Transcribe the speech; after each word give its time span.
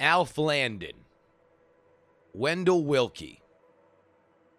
Alf 0.00 0.38
Landon, 0.38 1.06
Wendell 2.32 2.84
Willkie, 2.84 3.42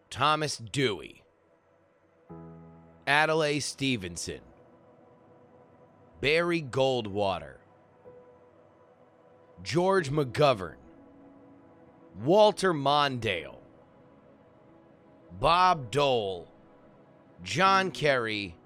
Thomas 0.10 0.58
Dewey, 0.58 1.24
Adlai 3.08 3.60
Stevenson, 3.60 4.42
Barry 6.20 6.62
Goldwater, 6.62 7.56
George 9.64 10.12
McGovern, 10.12 10.76
Walter 12.22 12.74
Mondale, 12.74 13.60
Bob 15.40 15.90
Dole, 15.90 16.52
John 17.44 17.92
Kerry, 17.92 18.58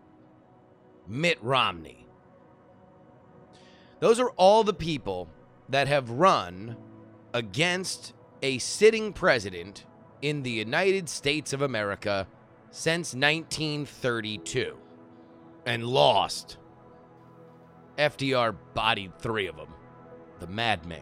Mitt 1.08 1.38
Romney. 1.44 2.08
Those 4.00 4.20
are 4.20 4.32
all 4.32 4.64
the 4.64 4.74
people 4.74 5.30
that 5.74 5.88
have 5.88 6.08
run 6.12 6.78
against 7.34 8.14
a 8.44 8.60
sitting 8.60 9.12
president 9.12 9.86
in 10.22 10.44
the 10.44 10.52
United 10.52 11.10
States 11.10 11.52
of 11.52 11.64
America 11.64 12.28
since 12.70 13.16
1932 13.16 14.78
and 15.66 15.84
lost. 15.84 16.58
FDR 17.98 18.56
bodied 18.76 19.18
three 19.18 19.48
of 19.48 19.56
them. 19.56 19.74
The 20.40 20.46
madman. 20.46 21.02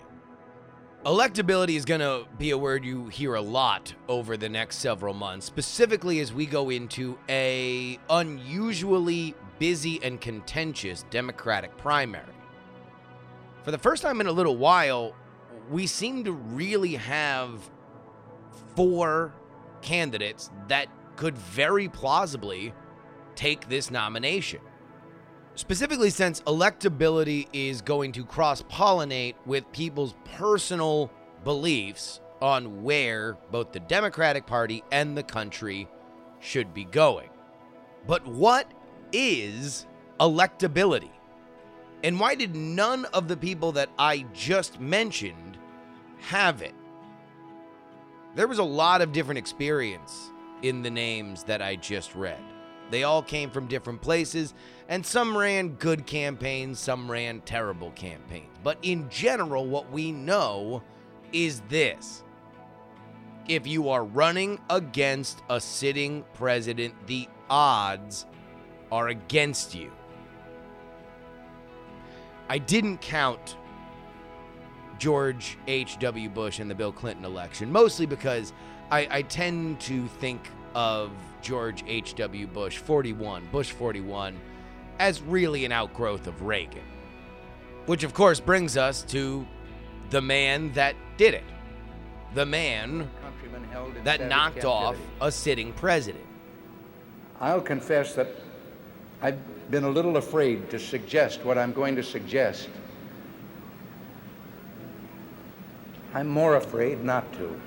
Electability 1.05 1.76
is 1.76 1.84
going 1.84 1.99
to 1.99 2.26
be 2.38 2.51
a 2.51 2.57
word 2.57 2.85
you 2.85 3.07
hear 3.07 3.35
a 3.35 3.41
lot 3.41 3.93
over 4.07 4.38
the 4.38 4.48
next 4.48 4.77
several 4.77 5.13
months, 5.13 5.45
specifically 5.45 6.21
as 6.21 6.31
we 6.31 6.45
go 6.45 6.70
into 6.70 7.20
a 7.27 7.99
unusually 8.09 9.35
busy 9.59 10.01
and 10.01 10.21
contentious 10.21 11.03
Democratic 11.09 11.76
primary. 11.76 12.41
For 13.63 13.71
the 13.71 13.77
first 13.77 14.01
time 14.01 14.21
in 14.21 14.27
a 14.27 14.31
little 14.31 14.57
while, 14.57 15.15
we 15.70 15.88
seem 15.88 16.23
to 16.23 16.31
really 16.31 16.95
have 16.95 17.70
four 18.75 19.34
candidates 19.81 20.49
that 20.68 20.87
could 21.15 21.37
very 21.37 21.87
plausibly 21.87 22.73
take 23.35 23.70
this 23.70 23.91
nomination 23.91 24.59
specifically 25.55 26.09
since 26.09 26.41
electability 26.41 27.48
is 27.53 27.81
going 27.81 28.12
to 28.13 28.26
cross 28.26 28.62
pollinate 28.63 29.35
with 29.45 29.70
people's 29.71 30.15
personal 30.35 31.12
beliefs 31.43 32.21
on 32.41 32.84
where 32.84 33.37
both 33.51 33.71
the 33.71 33.79
Democratic 33.79 34.46
Party 34.46 34.84
and 34.91 35.18
the 35.18 35.23
country 35.23 35.87
should 36.40 36.73
be 36.73 36.85
going. 36.85 37.29
But 38.07 38.25
what 38.25 38.71
is 39.12 39.85
electability? 40.20 41.12
And 42.04 42.20
why 42.20 42.35
did 42.35 42.55
none 42.55 43.05
of 43.05 43.27
the 43.27 43.38
people 43.38 43.71
that 43.74 43.90
I 43.99 44.26
just 44.34 44.80
mentioned 44.80 45.57
have 46.20 46.62
it? 46.62 46.74
There 48.35 48.48
was 48.48 48.60
a 48.60 48.63
lot 48.63 49.02
of 49.02 49.12
different 49.12 49.38
experience 49.38 50.32
in 50.62 50.82
the 50.82 50.90
names 50.90 51.43
that 51.43 51.62
I 51.62 51.76
just 51.76 52.16
read. 52.16 52.41
They 52.90 53.04
all 53.04 53.21
came 53.21 53.49
from 53.49 53.68
different 53.68 54.02
places, 54.02 54.54
and 54.90 55.05
some 55.05 55.38
ran 55.38 55.70
good 55.76 56.05
campaigns, 56.05 56.80
some 56.80 57.10
ran 57.10 57.41
terrible 57.41 57.91
campaigns. 57.91 58.58
But 58.63 58.77
in 58.82 59.10
general, 59.10 59.65
what 59.65 59.91
we 59.91 60.12
know 60.12 60.84
is 61.32 61.62
this 61.70 62.24
if 63.48 63.65
you 63.65 63.90
are 63.90 64.03
running 64.03 64.59
against 64.69 65.41
a 65.50 65.59
sitting 65.59 66.24
president, 66.34 66.94
the 67.08 67.28
odds 67.50 68.25
are 68.91 69.08
against 69.08 69.74
you. 69.74 69.91
I 72.52 72.57
didn't 72.57 73.00
count 73.00 73.56
George 75.00 75.57
H.W. 75.69 76.28
Bush 76.28 76.59
in 76.59 76.68
the 76.68 76.75
Bill 76.75 76.91
Clinton 76.91 77.24
election, 77.24 77.72
mostly 77.72 78.06
because 78.06 78.52
I, 78.91 79.08
I 79.09 79.22
tend 79.22 79.80
to 79.81 80.06
think 80.19 80.50
of 80.75 81.12
George 81.41 81.81
H.W. 81.88 82.47
Bush 82.47 82.78
41, 82.78 83.48
Bush 83.53 83.72
41, 83.72 84.38
as 85.00 85.22
really 85.22 85.64
an 85.64 85.72
outgrowth 85.72 86.28
of 86.28 86.42
Reagan. 86.42 86.84
Which, 87.86 88.03
of 88.03 88.14
course, 88.14 88.42
brings 88.42 88.75
us 88.75 89.04
to 89.04 89.48
the 90.09 90.22
man 90.22 90.74
that 90.74 90.98
did 91.16 91.34
it. 91.34 91.46
The 92.34 92.46
man 92.46 93.09
that 94.04 94.28
knocked 94.28 94.56
captivity. 94.56 94.68
off 94.68 94.98
a 95.22 95.31
sitting 95.31 95.72
president. 95.72 96.25
I'll 97.40 97.62
confess 97.62 98.14
that 98.16 98.28
I've 99.22 99.40
been 99.72 99.86
a 99.86 99.90
little 99.90 100.18
afraid 100.18 100.70
to 100.70 100.78
suggest 100.78 101.46
what 101.46 101.58
I'm 101.58 101.72
going 101.72 101.96
to 101.96 102.04
suggest. 102.04 102.68
I'm 106.14 106.28
more 106.28 106.58
afraid 106.58 107.06
not 107.06 107.32
to. 107.34 107.59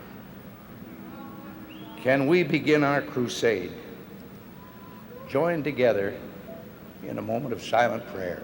Can 2.02 2.26
we 2.26 2.42
begin 2.42 2.84
our 2.84 3.00
crusade? 3.00 3.72
Join 5.30 5.64
together 5.64 6.14
in 7.02 7.16
a 7.16 7.22
moment 7.22 7.54
of 7.54 7.62
silent 7.62 8.06
prayer. 8.08 8.42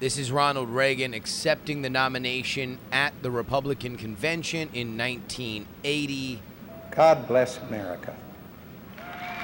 This 0.00 0.18
is 0.18 0.32
Ronald 0.32 0.68
Reagan 0.68 1.14
accepting 1.14 1.82
the 1.82 1.90
nomination 1.90 2.78
at 2.90 3.14
the 3.22 3.30
Republican 3.30 3.96
convention 3.96 4.68
in 4.74 4.98
1980. 4.98 6.42
God 6.90 7.28
bless 7.28 7.58
America. 7.58 8.16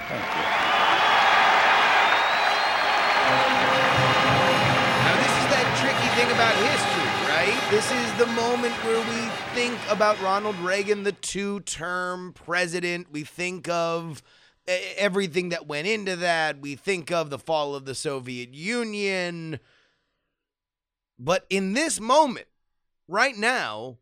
Thank 0.09 0.63
you. 0.65 0.68
About 6.39 6.55
history 6.55 7.09
right? 7.29 7.69
This 7.69 7.91
is 7.91 8.13
the 8.15 8.27
moment 8.27 8.73
where 8.85 9.01
we 9.01 9.29
think 9.57 9.77
about 9.91 10.23
Ronald 10.23 10.57
Reagan, 10.61 11.03
the 11.03 11.11
two 11.11 11.59
term 11.61 12.33
president. 12.33 13.11
We 13.11 13.25
think 13.25 13.69
of 13.69 14.23
everything 14.69 15.49
that 15.49 15.67
went 15.67 15.89
into 15.89 16.15
that. 16.15 16.61
We 16.61 16.77
think 16.77 17.11
of 17.11 17.31
the 17.31 17.41
fall 17.41 17.75
of 17.75 17.87
the 17.87 17.95
Soviet 17.95 18.55
Union. 18.55 19.59
But 21.19 21.45
in 21.51 21.73
this 21.73 21.99
moment, 21.99 22.47
right 23.09 23.37
now, 23.37 23.99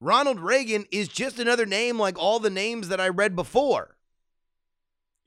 Ronald 0.00 0.40
Reagan 0.40 0.84
is 0.90 1.06
just 1.06 1.38
another 1.38 1.64
name 1.64 1.96
like 1.96 2.18
all 2.18 2.40
the 2.40 2.50
names 2.50 2.88
that 2.88 3.00
I 3.00 3.08
read 3.08 3.36
before. 3.36 3.96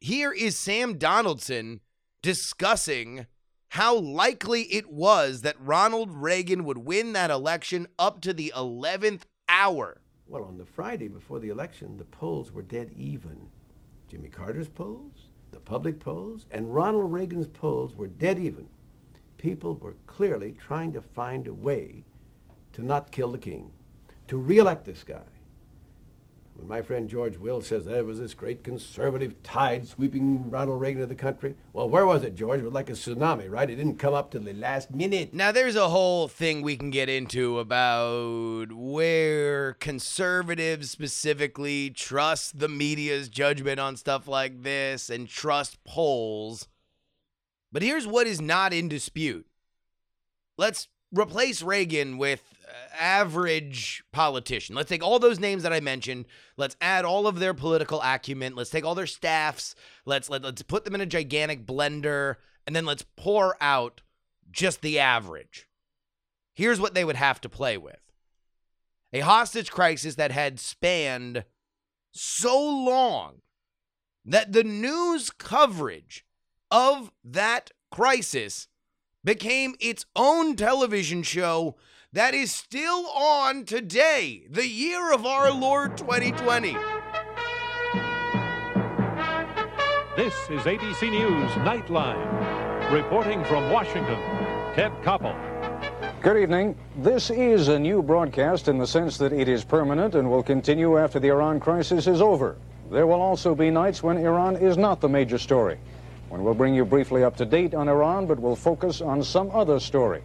Here 0.02 0.34
is 0.34 0.58
Sam 0.58 0.98
Donaldson 0.98 1.80
discussing 2.22 3.26
how 3.76 3.94
likely 3.94 4.62
it 4.74 4.90
was 4.90 5.42
that 5.42 5.60
Ronald 5.60 6.10
Reagan 6.10 6.64
would 6.64 6.78
win 6.78 7.12
that 7.12 7.30
election 7.30 7.86
up 8.00 8.22
to 8.22 8.32
the 8.32 8.54
11th 8.56 9.24
hour. 9.50 10.00
Well, 10.28 10.46
on 10.46 10.58
the 10.58 10.64
Friday 10.64 11.10
before 11.10 11.42
the 11.42 11.50
election, 11.50 11.98
the 11.98 12.06
polls 12.06 12.54
were 12.54 12.62
dead 12.62 12.94
even. 12.96 13.36
Jimmy 14.08 14.30
Carter's 14.30 14.70
polls, 14.70 15.28
the 15.52 15.60
public 15.60 16.00
polls, 16.00 16.46
and 16.52 16.74
Ronald 16.74 17.12
Reagan's 17.12 17.48
polls 17.48 17.98
were 17.98 18.08
dead 18.08 18.40
even. 18.40 18.70
People 19.38 19.76
were 19.76 19.98
clearly 20.08 20.54
trying 20.54 20.94
to 20.94 21.02
find 21.02 21.46
a 21.46 21.54
way 21.54 22.06
to 22.72 22.82
not 22.82 23.12
kill 23.12 23.34
the 23.34 23.38
king, 23.38 23.74
to 24.30 24.38
reelect 24.38 24.86
this 24.86 25.04
guy. 25.04 25.35
When 26.56 26.70
my 26.70 26.82
friend 26.82 27.10
George 27.10 27.38
Will 27.38 27.62
says 27.62 27.84
there 27.84 28.06
was 28.06 28.20
this 28.20 28.34
great 28.34 28.64
conservative 28.64 29.44
tide 29.44 29.88
sweeping 29.88 30.50
Ronald 30.50 30.80
Reagan 30.80 31.02
of 31.02 31.10
the 31.10 31.16
country, 31.16 31.56
well, 31.74 31.90
where 31.90 32.06
was 32.06 32.24
it, 32.24 32.36
George? 32.36 32.62
It 32.62 32.64
was 32.64 32.74
like 32.74 32.90
a 32.90 32.94
tsunami, 32.94 33.50
right? 33.50 33.70
It 33.70 33.76
didn't 33.76 34.00
come 34.00 34.14
up 34.14 34.32
till 34.32 34.42
the 34.42 34.54
last 34.54 34.90
minute. 34.90 35.34
Now, 35.34 35.52
there's 35.52 35.76
a 35.76 35.90
whole 35.90 36.30
thing 36.30 36.62
we 36.62 36.78
can 36.78 36.92
get 36.92 37.10
into 37.10 37.60
about 37.60 38.72
where 38.72 39.74
conservatives 39.74 40.90
specifically 40.90 41.90
trust 41.90 42.58
the 42.58 42.70
media's 42.70 43.28
judgment 43.28 43.82
on 43.82 43.98
stuff 43.98 44.26
like 44.26 44.64
this 44.64 45.10
and 45.10 45.28
trust 45.28 45.84
polls. 45.84 46.70
But 47.70 47.84
here's 47.84 48.08
what 48.08 48.28
is 48.28 48.40
not 48.40 48.72
in 48.72 48.88
dispute. 48.88 49.46
Let's 50.58 50.88
replace 51.12 51.62
Reagan 51.62 52.18
with 52.18 52.55
average 53.00 54.04
politician. 54.12 54.76
Let's 54.76 54.90
take 54.90 55.04
all 55.04 55.20
those 55.20 55.40
names 55.40 55.64
that 55.64 55.74
I 55.74 55.80
mentioned. 55.80 56.26
Let's 56.58 56.76
add 56.82 57.06
all 57.06 57.28
of 57.28 57.40
their 57.40 57.54
political 57.54 58.02
acumen. 58.02 58.56
Let's 58.56 58.70
take 58.70 58.86
all 58.86 58.96
their 58.96 59.08
staffs. 59.08 59.76
Let's 60.06 60.30
let, 60.30 60.44
let's 60.44 60.62
put 60.62 60.86
them 60.86 60.96
in 60.96 61.02
a 61.02 61.06
gigantic 61.06 61.66
blender 61.66 62.36
and 62.66 62.76
then 62.76 62.86
let's 62.86 63.06
pour 63.16 63.58
out 63.62 64.02
just 64.52 64.82
the 64.82 65.00
average. 65.00 65.68
Here's 66.54 66.80
what 66.80 66.94
they 66.94 67.06
would 67.06 67.18
have 67.18 67.42
to 67.42 67.50
play 67.50 67.78
with. 67.78 68.00
A 69.14 69.20
hostage 69.20 69.72
crisis 69.72 70.16
that 70.16 70.32
had 70.32 70.60
spanned 70.60 71.46
so 72.12 72.58
long 72.58 73.42
that 74.26 74.54
the 74.54 74.64
news 74.64 75.30
coverage 75.30 76.26
of 76.72 77.12
that 77.24 77.72
crisis 77.92 78.68
became 79.24 79.76
its 79.80 80.06
own 80.16 80.56
television 80.56 81.24
show 81.24 81.76
that 82.16 82.34
is 82.34 82.50
still 82.50 83.08
on 83.10 83.66
today, 83.66 84.44
the 84.50 84.66
year 84.66 85.12
of 85.12 85.26
our 85.26 85.52
Lord 85.52 85.98
2020. 85.98 86.72
This 90.16 90.34
is 90.50 90.62
ABC 90.62 91.12
News 91.12 91.52
Nightline. 91.66 92.90
Reporting 92.90 93.44
from 93.44 93.70
Washington, 93.70 94.16
Ted 94.76 94.94
Koppel. 95.04 95.36
Good 96.22 96.38
evening. 96.38 96.78
This 97.00 97.32
is 97.32 97.68
a 97.68 97.78
new 97.78 98.02
broadcast 98.02 98.70
in 98.70 98.78
the 98.78 98.88
sense 98.88 99.18
that 99.18 99.34
it 99.34 99.50
is 99.50 99.66
permanent 99.66 100.16
and 100.16 100.32
will 100.32 100.44
continue 100.44 100.98
after 100.98 101.20
the 101.20 101.28
Iran 101.28 101.60
crisis 101.60 102.08
is 102.08 102.22
over. 102.22 102.56
There 102.92 103.08
will 103.08 103.22
also 103.22 103.54
be 103.54 103.70
nights 103.70 104.02
when 104.02 104.16
Iran 104.20 104.56
is 104.56 104.78
not 104.78 105.02
the 105.02 105.10
major 105.10 105.38
story, 105.38 105.78
when 106.30 106.46
we'll 106.46 106.54
bring 106.54 106.76
you 106.76 106.86
briefly 106.86 107.26
up 107.26 107.36
to 107.36 107.46
date 107.46 107.74
on 107.74 107.90
Iran, 107.90 108.26
but 108.26 108.40
we'll 108.40 108.56
focus 108.56 109.02
on 109.02 109.22
some 109.22 109.52
other 109.52 109.82
story. 109.82 110.24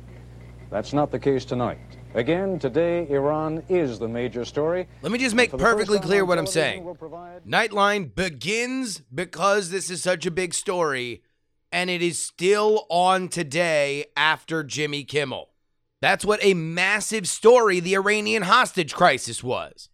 That's 0.71 0.93
not 0.93 1.11
the 1.11 1.19
case 1.19 1.45
tonight. 1.45 1.79
Again, 2.15 2.59
today, 2.59 3.09
Iran 3.09 3.63
is 3.69 3.99
the 3.99 4.09
major 4.09 4.45
story. 4.45 4.87
Let 5.03 5.11
me 5.11 5.19
just 5.19 5.35
make 5.35 5.51
For 5.51 5.57
the 5.57 5.65
first 5.65 5.75
perfectly 5.75 5.99
clear 5.99 6.25
what 6.25 6.39
I'm 6.39 6.47
saying. 6.47 6.85
we'll 6.85 6.95
provide- 6.95 7.45
Nightline 7.45 8.15
begins 8.15 9.01
because 9.13 9.71
this 9.71 9.91
is 9.91 10.03
such 10.03 10.27
a 10.27 10.31
big 10.31 10.55
story, 10.55 11.23
and 11.73 11.91
it 11.91 12.03
is 12.03 12.19
still 12.25 12.87
on 12.89 13.29
today 13.29 14.07
after 14.17 14.63
Jimmy 14.63 15.05
Kimmel. 15.05 15.51
That's 16.01 16.25
what 16.25 16.43
a 16.43 16.55
massive 16.55 17.29
story 17.29 17.81
the 17.81 17.95
Iranian 17.95 18.43
hostage 18.45 18.95
crisis 18.95 19.43
was. 19.43 19.89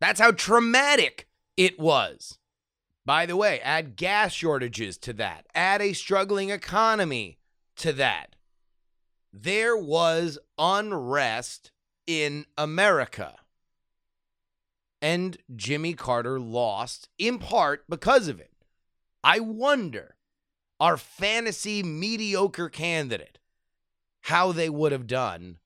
That's 0.00 0.20
how 0.20 0.30
traumatic 0.32 1.26
it 1.56 1.78
was. 1.80 2.38
By 3.04 3.26
the 3.26 3.36
way, 3.36 3.60
add 3.60 3.96
gas 3.96 4.32
shortages 4.34 4.98
to 4.98 5.12
that, 5.14 5.46
add 5.54 5.80
a 5.80 5.94
struggling 5.94 6.50
economy 6.50 7.38
to 7.76 7.92
that. 7.94 8.36
There 9.40 9.76
was 9.76 10.36
unrest 10.58 11.70
in 12.08 12.46
America. 12.56 13.36
And 15.00 15.36
Jimmy 15.54 15.94
Carter 15.94 16.40
lost 16.40 17.08
in 17.18 17.38
part 17.38 17.84
because 17.88 18.26
of 18.26 18.40
it. 18.40 18.50
I 19.22 19.38
wonder, 19.38 20.16
our 20.80 20.96
fantasy 20.96 21.84
mediocre 21.84 22.68
candidate, 22.68 23.38
how 24.22 24.50
they 24.50 24.68
would 24.68 24.90
have 24.90 25.06
done 25.06 25.58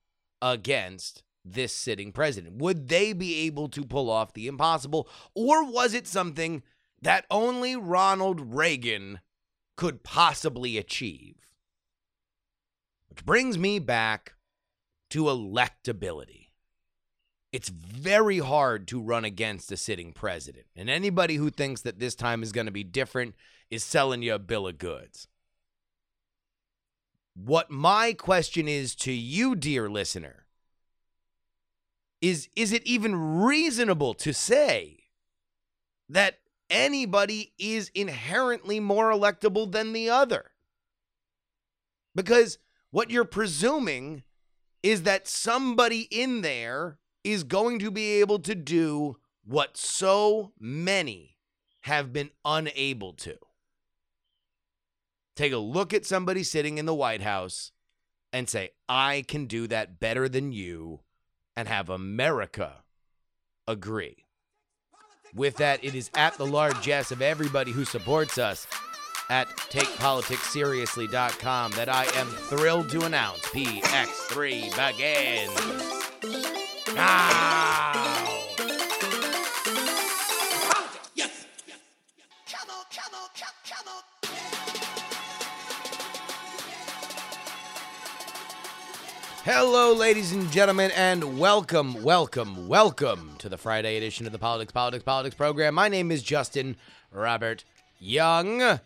against 0.43 1.23
this 1.43 1.73
sitting 1.73 2.13
president. 2.13 2.57
Would 2.57 2.89
they 2.89 3.15
be 3.15 3.47
able 3.47 3.69
to 3.71 3.85
pull 3.87 4.11
off 4.11 4.35
the 4.35 4.49
impossible? 4.49 5.09
Or 5.35 5.65
was 5.65 5.95
it 5.95 6.07
something 6.07 6.63
that 7.01 7.25
only 7.31 7.75
Ronald 7.75 8.55
Reagan 8.55 9.21
could 9.77 10.03
possibly 10.03 10.77
achieve? 10.77 11.52
Which 13.13 13.27
brings 13.27 13.59
me 13.59 13.79
back 13.79 14.37
to 15.11 15.25
electability. 15.25 16.47
It's 17.53 17.69
very 17.69 18.39
hard 18.39 18.89
to 18.89 19.03
run 19.03 19.27
against 19.27 19.71
a 19.71 19.77
sitting 19.77 20.15
president. 20.15 20.65
And 20.75 20.89
anybody 20.89 21.35
who 21.35 21.51
thinks 21.51 21.83
that 21.83 21.99
this 21.99 22.15
time 22.15 22.43
is 22.43 22.53
going 22.53 22.65
to 22.65 22.73
be 22.73 22.85
different 22.85 23.35
is 23.71 23.85
selling 23.85 24.23
you 24.23 24.35
a 24.35 24.39
bill 24.39 24.67
of 24.67 24.79
goods. 24.79 25.29
What 27.35 27.71
my 27.71 28.15
question 28.15 28.67
is 28.67 28.95
to 28.95 29.13
you, 29.13 29.57
dear 29.57 29.91
listener, 29.91 30.47
is 32.23 32.49
is 32.57 32.73
it 32.73 32.87
even 32.87 33.43
reasonable 33.43 34.15
to 34.15 34.33
say 34.33 35.01
that 36.09 36.39
anybody 36.71 37.53
is 37.59 37.91
inherently 37.95 38.81
more 38.81 39.11
electable 39.11 39.71
than 39.71 39.93
the 39.93 40.09
other? 40.09 40.53
Because 42.15 42.57
what 42.93 43.11
you're 43.11 43.25
presuming 43.25 44.23
is 44.83 45.03
that 45.03 45.27
somebody 45.27 46.03
in 46.11 46.43
there 46.43 46.99
is 47.25 47.43
going 47.43 47.79
to 47.81 47.91
be 47.91 48.21
able 48.21 48.39
to 48.39 48.55
do 48.55 49.17
what 49.45 49.77
so 49.77 50.53
many 50.61 51.39
have 51.81 52.13
been 52.13 52.31
unable 52.45 53.13
to. 53.15 53.37
Take 55.35 55.53
a 55.53 55.59
look 55.59 55.93
at 55.93 56.05
somebody 56.05 56.43
sitting 56.43 56.79
in 56.79 56.87
the 56.87 56.95
White 56.95 57.23
House 57.23 57.73
and 58.33 58.49
say, 58.49 58.71
I 58.89 59.25
can 59.27 59.47
do 59.47 59.67
that 59.69 59.99
better 59.99 60.29
than 60.29 60.53
you, 60.53 61.01
and 61.57 61.69
have 61.69 61.89
America 61.89 62.85
agree. 63.67 64.27
With 65.35 65.57
that, 65.57 65.83
it 65.83 65.95
is 65.95 66.11
at 66.15 66.37
the 66.37 66.47
largesse 66.47 67.11
of 67.11 67.23
everybody 67.23 67.73
who 67.73 67.85
supports 67.85 68.37
us 68.37 68.67
at 69.33 69.49
takepoliticsseriously.com 69.49 71.73
that 71.73 71.89
I 71.89 72.05
am 72.05 72.27
thrilled 72.27 72.91
to 72.91 73.07
announce 73.07 73.41
PX3 73.47 74.77
begins. 74.77 75.59
Now! 76.95 78.29
Hello, 89.45 89.93
ladies 89.95 90.31
and 90.33 90.53
gentlemen, 90.53 90.91
and 90.95 91.39
welcome, 91.39 92.03
welcome, 92.03 92.69
welcome 92.69 93.37
to 93.39 93.49
the 93.49 93.57
Friday 93.57 93.97
edition 93.97 94.27
of 94.27 94.33
the 94.33 94.39
Politics, 94.39 94.73
Politics, 94.73 95.05
Politics 95.05 95.35
program. 95.35 95.75
My 95.75 95.89
name 95.89 96.13
is 96.13 96.23
Justin 96.23 96.77
Robert 97.11 97.65
Young. 97.99 98.79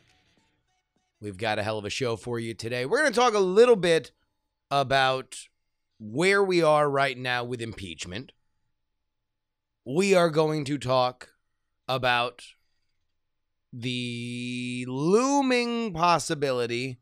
We've 1.20 1.36
got 1.36 1.58
a 1.58 1.62
hell 1.62 1.78
of 1.78 1.84
a 1.84 1.90
show 1.90 2.16
for 2.16 2.38
you 2.38 2.52
today. 2.52 2.84
We're 2.84 3.00
going 3.00 3.12
to 3.12 3.18
talk 3.18 3.34
a 3.34 3.38
little 3.38 3.76
bit 3.76 4.12
about 4.70 5.38
where 5.98 6.44
we 6.44 6.62
are 6.62 6.90
right 6.90 7.16
now 7.16 7.42
with 7.42 7.62
impeachment. 7.62 8.32
We 9.84 10.14
are 10.14 10.28
going 10.28 10.64
to 10.66 10.76
talk 10.76 11.30
about 11.88 12.44
the 13.72 14.84
looming 14.88 15.92
possibility 15.94 16.98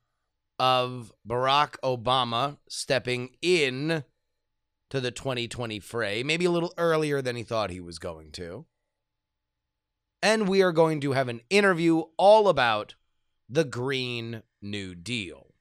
of 0.59 1.13
Barack 1.27 1.77
Obama 1.83 2.59
stepping 2.69 3.31
in 3.43 4.05
to 4.91 5.01
the 5.01 5.11
2020 5.11 5.81
fray, 5.81 6.23
maybe 6.23 6.45
a 6.45 6.51
little 6.51 6.73
earlier 6.79 7.21
than 7.21 7.35
he 7.35 7.43
thought 7.43 7.71
he 7.71 7.81
was 7.81 7.99
going 7.99 8.31
to. 8.33 8.67
And 10.23 10.49
we 10.49 10.63
are 10.63 10.73
going 10.73 11.01
to 11.01 11.13
have 11.13 11.29
an 11.29 11.41
interview 11.51 12.03
all 12.17 12.49
about 12.49 12.95
the 13.49 13.65
Green 13.65 14.43
New 14.63 14.95
Deal. 14.95 15.55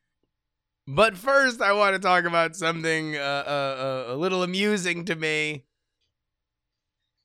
But 0.87 1.15
first, 1.15 1.61
I 1.61 1.71
want 1.73 1.95
to 1.95 1.99
talk 1.99 2.25
about 2.25 2.55
something 2.55 3.15
uh, 3.15 3.43
uh, 3.47 4.05
uh, 4.09 4.13
a 4.13 4.15
little 4.15 4.43
amusing 4.43 5.05
to 5.05 5.15
me. 5.15 5.63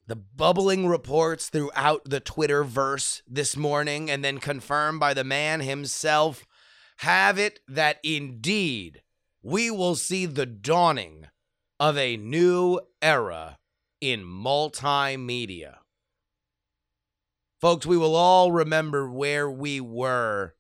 The 0.07 0.17
bubbling 0.17 0.87
reports 0.87 1.49
throughout 1.49 2.03
the 2.05 2.21
Twitterverse 2.21 3.23
this 3.27 3.57
morning, 3.57 4.11
and 4.11 4.25
then 4.25 4.39
confirmed 4.39 5.01
by 5.01 5.13
the 5.13 5.25
man 5.25 5.61
himself, 5.61 6.47
have 6.99 7.39
it 7.39 7.61
that 7.69 7.99
indeed 8.03 9.03
we 9.43 9.71
will 9.71 9.95
see 9.95 10.25
the 10.25 10.47
dawning 10.47 11.27
of 11.79 11.97
a 11.99 12.17
new 12.17 12.81
era 13.03 13.59
in 14.01 14.25
multimedia. 14.25 15.77
Folks, 17.61 17.87
we 17.87 17.97
will 17.97 18.15
all 18.15 18.53
remember 18.53 19.11
where 19.11 19.51
we 19.51 19.81
were 19.81 20.55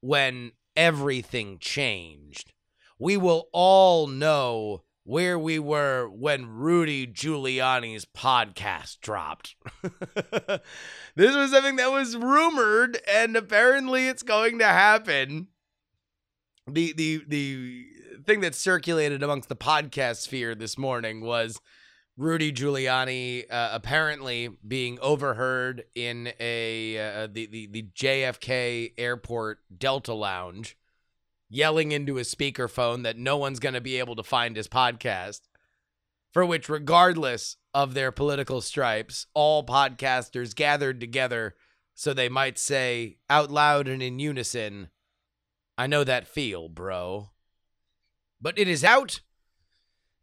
when 0.00 0.52
everything 0.76 1.58
changed. 1.58 2.52
We 2.98 3.16
will 3.16 3.48
all 3.52 4.06
know 4.06 4.82
where 5.04 5.38
we 5.38 5.58
were 5.58 6.06
when 6.06 6.44
Rudy 6.44 7.06
Giuliani's 7.06 8.04
podcast 8.04 9.00
dropped. 9.00 9.56
this 11.16 11.34
was 11.34 11.50
something 11.50 11.76
that 11.76 11.90
was 11.90 12.14
rumored, 12.14 12.98
and 13.10 13.34
apparently 13.34 14.06
it's 14.06 14.22
going 14.22 14.58
to 14.58 14.66
happen. 14.66 15.48
The 16.66 16.92
the 16.92 17.22
the 17.26 17.86
thing 18.26 18.40
that 18.40 18.54
circulated 18.54 19.22
amongst 19.22 19.48
the 19.48 19.56
podcast 19.56 20.16
sphere 20.16 20.54
this 20.54 20.76
morning 20.76 21.22
was 21.22 21.58
Rudy 22.18 22.52
Giuliani 22.52 23.44
uh, 23.48 23.68
apparently 23.70 24.48
being 24.66 24.98
overheard 25.00 25.84
in 25.94 26.32
a 26.40 26.98
uh, 26.98 27.28
the, 27.30 27.46
the 27.46 27.66
the 27.68 27.82
JFK 27.94 28.94
Airport 28.98 29.60
Delta 29.78 30.12
Lounge, 30.12 30.76
yelling 31.48 31.92
into 31.92 32.18
a 32.18 32.22
speakerphone 32.22 33.04
that 33.04 33.16
no 33.16 33.36
one's 33.36 33.60
going 33.60 33.76
to 33.76 33.80
be 33.80 34.00
able 34.00 34.16
to 34.16 34.24
find 34.24 34.56
his 34.56 34.66
podcast. 34.66 35.42
For 36.32 36.44
which, 36.44 36.68
regardless 36.68 37.56
of 37.72 37.94
their 37.94 38.10
political 38.10 38.60
stripes, 38.62 39.28
all 39.32 39.64
podcasters 39.64 40.56
gathered 40.56 40.98
together 40.98 41.54
so 41.94 42.12
they 42.12 42.28
might 42.28 42.58
say 42.58 43.18
out 43.30 43.48
loud 43.48 43.86
and 43.86 44.02
in 44.02 44.18
unison, 44.18 44.88
"I 45.78 45.86
know 45.86 46.02
that 46.02 46.26
feel, 46.26 46.68
bro." 46.68 47.30
But 48.40 48.58
it 48.58 48.66
is 48.66 48.82
out. 48.82 49.20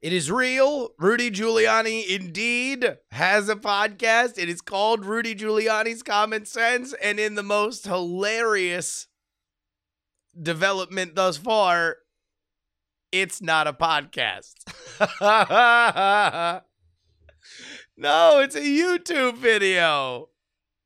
It 0.01 0.13
is 0.13 0.29
real. 0.29 0.89
Rudy 0.99 1.31
Giuliani 1.31 2.05
indeed 2.07 2.97
has 3.11 3.49
a 3.49 3.55
podcast. 3.55 4.37
It 4.37 4.49
is 4.49 4.61
called 4.61 5.05
Rudy 5.05 5.33
Giuliani's 5.33 6.03
Common 6.03 6.45
Sense. 6.45 6.93
And 7.01 7.19
in 7.19 7.35
the 7.35 7.43
most 7.43 7.85
hilarious 7.85 9.07
development 10.39 11.15
thus 11.15 11.37
far, 11.37 11.97
it's 13.11 13.41
not 13.41 13.67
a 13.67 13.73
podcast. 13.73 14.53
no, 17.97 18.39
it's 18.41 18.55
a 18.55 18.61
YouTube 18.61 19.37
video. 19.37 20.29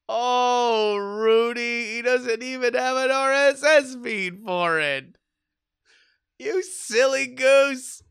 Oh, 0.08 0.96
Rudy, 0.98 1.96
he 1.96 2.02
doesn't 2.02 2.42
even 2.42 2.74
have 2.74 2.98
an 2.98 3.10
RSS 3.10 4.02
feed 4.04 4.40
for 4.46 4.80
it. 4.80 5.16
You 6.40 6.64
silly 6.64 7.28
goose. 7.28 8.02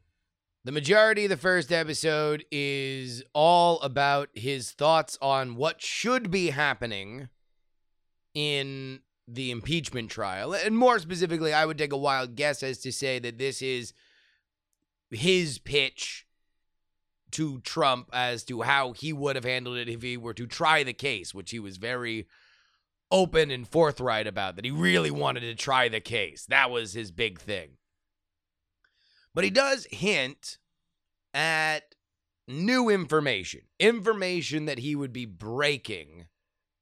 The 0.64 0.72
majority 0.72 1.24
of 1.24 1.30
the 1.30 1.36
first 1.36 1.72
episode 1.72 2.44
is 2.50 3.22
all 3.32 3.80
about 3.80 4.28
his 4.34 4.72
thoughts 4.72 5.16
on 5.22 5.54
what 5.54 5.80
should 5.80 6.30
be 6.30 6.50
happening 6.50 7.28
in 8.34 9.00
the 9.26 9.50
impeachment 9.50 10.10
trial. 10.10 10.52
And 10.52 10.76
more 10.76 10.98
specifically, 10.98 11.54
I 11.54 11.64
would 11.64 11.78
take 11.78 11.92
a 11.92 11.96
wild 11.96 12.34
guess 12.34 12.62
as 12.62 12.78
to 12.78 12.92
say 12.92 13.18
that 13.18 13.38
this 13.38 13.62
is 13.62 13.94
his 15.10 15.58
pitch 15.58 16.26
to 17.30 17.60
Trump 17.60 18.10
as 18.12 18.44
to 18.44 18.62
how 18.62 18.92
he 18.92 19.12
would 19.12 19.36
have 19.36 19.44
handled 19.44 19.78
it 19.78 19.88
if 19.88 20.02
he 20.02 20.16
were 20.16 20.34
to 20.34 20.46
try 20.46 20.82
the 20.82 20.92
case, 20.92 21.32
which 21.32 21.50
he 21.50 21.58
was 21.58 21.76
very 21.76 22.26
open 23.10 23.50
and 23.50 23.66
forthright 23.66 24.26
about, 24.26 24.56
that 24.56 24.64
he 24.64 24.70
really 24.70 25.10
wanted 25.10 25.40
to 25.40 25.54
try 25.54 25.88
the 25.88 26.00
case. 26.00 26.44
That 26.46 26.70
was 26.70 26.92
his 26.92 27.10
big 27.10 27.38
thing. 27.40 27.77
But 29.34 29.44
he 29.44 29.50
does 29.50 29.86
hint 29.90 30.58
at 31.34 31.94
new 32.46 32.88
information, 32.88 33.62
information 33.78 34.64
that 34.64 34.78
he 34.78 34.96
would 34.96 35.12
be 35.12 35.26
breaking 35.26 36.26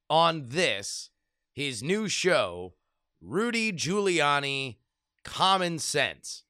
on 0.08 0.48
this, 0.48 1.10
his 1.52 1.82
new 1.82 2.08
show, 2.08 2.74
Rudy 3.20 3.72
Giuliani 3.72 4.76
Common 5.24 5.78
Sense, 5.78 6.44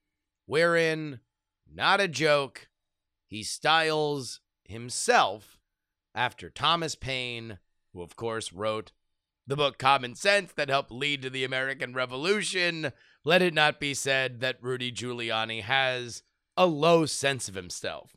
wherein, 0.44 1.20
not 1.72 2.00
a 2.00 2.08
joke, 2.08 2.68
he 3.26 3.42
styles 3.42 4.40
himself 4.64 5.58
after 6.14 6.50
Thomas 6.50 6.94
Paine, 6.94 7.58
who, 7.92 8.02
of 8.02 8.16
course, 8.16 8.52
wrote 8.52 8.92
the 9.46 9.56
book 9.56 9.78
Common 9.78 10.14
Sense 10.14 10.52
that 10.52 10.68
helped 10.68 10.90
lead 10.90 11.22
to 11.22 11.30
the 11.30 11.44
American 11.44 11.94
Revolution. 11.94 12.92
Let 13.26 13.42
it 13.42 13.54
not 13.54 13.80
be 13.80 13.92
said 13.92 14.38
that 14.38 14.62
Rudy 14.62 14.92
Giuliani 14.92 15.60
has 15.62 16.22
a 16.56 16.64
low 16.64 17.06
sense 17.06 17.48
of 17.48 17.56
himself. 17.56 18.16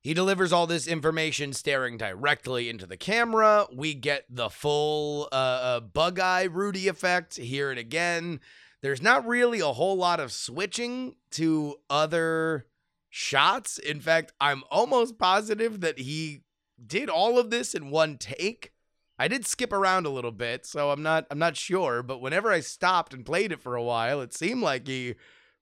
He 0.00 0.14
delivers 0.14 0.50
all 0.50 0.66
this 0.66 0.88
information 0.88 1.52
staring 1.52 1.98
directly 1.98 2.70
into 2.70 2.86
the 2.86 2.96
camera. 2.96 3.66
We 3.70 3.92
get 3.92 4.24
the 4.30 4.48
full 4.48 5.28
uh, 5.30 5.34
uh, 5.34 5.80
bug 5.80 6.18
eye 6.18 6.44
Rudy 6.44 6.88
effect 6.88 7.36
here 7.36 7.68
and 7.68 7.78
again. 7.78 8.40
There's 8.80 9.02
not 9.02 9.26
really 9.26 9.60
a 9.60 9.66
whole 9.66 9.98
lot 9.98 10.20
of 10.20 10.32
switching 10.32 11.16
to 11.32 11.76
other 11.90 12.64
shots. 13.10 13.76
In 13.76 14.00
fact, 14.00 14.32
I'm 14.40 14.64
almost 14.70 15.18
positive 15.18 15.82
that 15.82 15.98
he 15.98 16.44
did 16.86 17.10
all 17.10 17.38
of 17.38 17.50
this 17.50 17.74
in 17.74 17.90
one 17.90 18.16
take. 18.16 18.72
I 19.20 19.28
did 19.28 19.44
skip 19.44 19.70
around 19.70 20.06
a 20.06 20.10
little 20.10 20.32
bit, 20.32 20.64
so 20.64 20.90
I'm 20.90 21.02
not 21.02 21.26
I'm 21.30 21.38
not 21.38 21.54
sure, 21.54 22.02
but 22.02 22.22
whenever 22.22 22.50
I 22.50 22.60
stopped 22.60 23.12
and 23.12 23.22
played 23.22 23.52
it 23.52 23.60
for 23.60 23.76
a 23.76 23.82
while, 23.82 24.22
it 24.22 24.32
seemed 24.32 24.62
like 24.62 24.86
he 24.86 25.14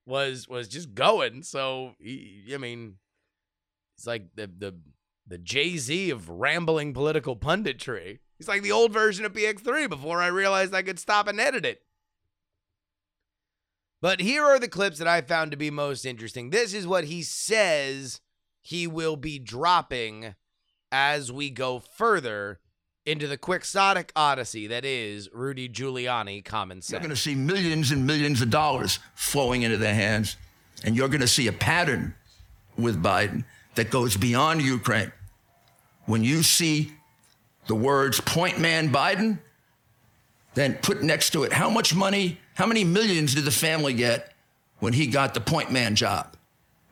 was 0.07 0.47
was 0.49 0.69
just 0.69 0.95
going. 0.95 1.43
So 1.43 1.95
he, 1.99 2.53
I 2.55 2.59
mean, 2.59 2.99
it's 3.97 4.07
like 4.07 4.37
the 4.37 4.47
the 4.47 4.77
the 5.27 5.39
Jay-Z 5.39 6.09
of 6.11 6.29
rambling 6.29 6.95
political 6.95 7.35
punditry. 7.35 8.21
He's 8.39 8.47
like 8.47 8.63
the 8.63 8.71
old 8.71 8.93
version 8.93 9.25
of 9.25 9.33
PX3 9.33 9.89
before 9.89 10.23
I 10.23 10.29
realized 10.29 10.73
I 10.73 10.83
could 10.83 11.01
stop 11.01 11.27
and 11.27 11.41
edit 11.41 11.67
it. 11.67 11.83
But 14.01 14.21
here 14.21 14.45
are 14.45 14.61
the 14.61 14.69
clips 14.69 14.99
that 14.99 15.09
I 15.09 15.21
found 15.21 15.51
to 15.51 15.57
be 15.57 15.73
most 15.73 16.05
interesting. 16.05 16.51
This 16.51 16.73
is 16.73 16.87
what 16.87 17.05
he 17.05 17.25
says 17.25 18.21
he 18.63 18.87
will 18.87 19.17
be 19.17 19.41
dropping 19.41 20.37
as 20.93 21.33
we 21.33 21.51
go 21.51 21.81
further 21.81 22.61
into 23.09 23.27
the 23.27 23.39
quixotic 23.39 24.13
odyssey 24.15 24.67
that 24.67 24.85
is 24.85 25.31
Rudy 25.33 25.67
Giuliani 25.67 26.45
common 26.45 26.83
sense. 26.83 26.93
You're 26.93 27.01
going 27.01 27.11
to 27.11 27.17
see 27.17 27.35
millions 27.35 27.91
and 27.91 28.07
millions 28.07 28.43
of 28.43 28.51
dollars 28.51 28.99
flowing 29.15 29.63
into 29.63 29.79
their 29.79 29.95
hands, 29.95 30.37
and 30.85 30.95
you're 30.95 31.09
going 31.09 31.23
to 31.23 31.27
see 31.27 31.47
a 31.47 31.53
pattern 31.53 32.15
with 32.77 33.03
Biden 33.03 33.45
that 33.77 33.91
goes 33.91 34.17
beyond 34.17 34.61
Ukraine. 34.61 35.11
When 36.05 36.23
you 36.23 36.43
see 36.43 36.93
the 37.67 37.75
words 37.75 38.21
point 38.21 38.59
man 38.59 38.93
Biden, 38.93 39.39
then 40.55 40.75
put 40.75 41.03
next 41.03 41.31
to 41.31 41.45
it 41.45 41.53
how 41.53 41.71
much 41.71 41.95
money, 41.95 42.39
how 42.55 42.67
many 42.67 42.85
millions 42.85 43.35
did 43.35 43.45
the 43.45 43.51
family 43.51 43.95
get 43.95 44.35
when 44.81 44.93
he 44.93 45.07
got 45.07 45.33
the 45.33 45.41
point 45.41 45.73
man 45.73 45.95
job? 45.95 46.37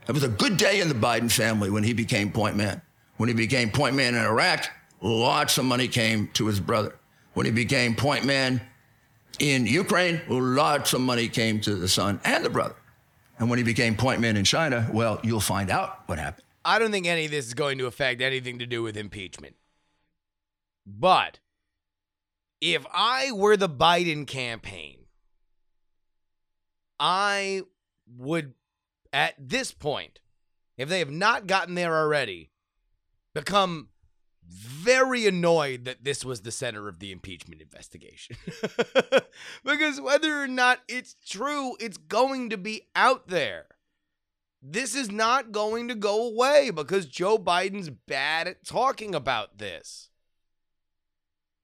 It 0.09 0.13
was 0.13 0.23
a 0.23 0.29
good 0.29 0.57
day 0.57 0.81
in 0.81 0.89
the 0.89 0.95
Biden 0.95 1.31
family 1.31 1.69
when 1.69 1.85
he 1.85 1.93
became 1.93 2.33
point 2.33 2.57
man. 2.57 2.81
When 3.19 3.29
he 3.29 3.35
became 3.35 3.71
point 3.71 3.95
man 3.95 4.15
in 4.15 4.21
Iraq, 4.25 4.71
lots 5.01 5.59
of 5.59 5.65
money 5.65 5.89
came 5.89 6.29
to 6.35 6.47
his 6.47 6.61
brother. 6.61 6.97
When 7.35 7.47
he 7.47 7.53
became 7.53 7.95
point 7.95 8.25
man 8.25 8.61
in 9.39 9.67
Ukraine, 9.67 10.23
lots 10.29 10.93
of 10.93 11.01
money 11.01 11.29
came 11.29 11.61
to 11.63 11.75
the 11.75 11.89
son 11.89 12.21
and 12.25 12.45
the 12.45 12.51
brother. 12.51 12.77
And 13.39 13.51
when 13.51 13.59
he 13.59 13.65
became 13.65 13.97
point 13.97 14.21
man 14.21 14.37
in 14.37 14.45
China, 14.45 14.89
well, 14.93 15.21
you'll 15.23 15.41
find 15.41 15.71
out 15.71 16.09
what 16.09 16.19
happened. 16.19 16.45
I 16.65 16.79
don't 16.79 16.91
think 16.91 17.07
any 17.07 17.27
of 17.27 17.31
this 17.31 17.47
is 17.47 17.55
going 17.55 17.79
to 17.79 17.87
affect 17.87 18.21
anything 18.21 18.59
to 18.59 18.67
do 18.67 18.83
with 18.83 18.97
impeachment. 18.97 19.57
But 20.87 21.41
if 22.61 22.87
I 22.93 23.33
were 23.33 23.57
the 23.57 23.69
Biden 23.69 24.27
campaign, 24.27 24.99
I 26.99 27.63
would, 28.17 28.55
at 29.13 29.35
this 29.39 29.73
point, 29.73 30.21
if 30.79 30.89
they 30.89 31.01
have 31.01 31.11
not 31.11 31.47
gotten 31.47 31.75
there 31.75 31.95
already, 31.95 32.51
become 33.35 33.89
very 34.49 35.27
annoyed 35.27 35.85
that 35.85 36.05
this 36.05 36.25
was 36.25 36.43
the 36.43 36.53
center 36.53 36.89
of 36.89 36.99
the 36.99 37.13
impeachment 37.13 37.61
investigation. 37.61 38.37
because 39.65 40.01
whether 40.01 40.43
or 40.43 40.49
not 40.49 40.81
it's 40.89 41.17
true, 41.27 41.77
it's 41.81 41.97
going 41.97 42.51
to 42.51 42.57
be 42.57 42.83
out 42.95 43.29
there. 43.29 43.67
This 44.63 44.95
is 44.95 45.11
not 45.11 45.53
going 45.53 45.89
to 45.89 45.95
go 45.95 46.27
away 46.29 46.71
because 46.71 47.07
Joe 47.07 47.39
Biden's 47.39 47.91
bad 47.91 48.49
at 48.49 48.65
talking 48.65 49.15
about 49.15 49.59
this. 49.59 50.11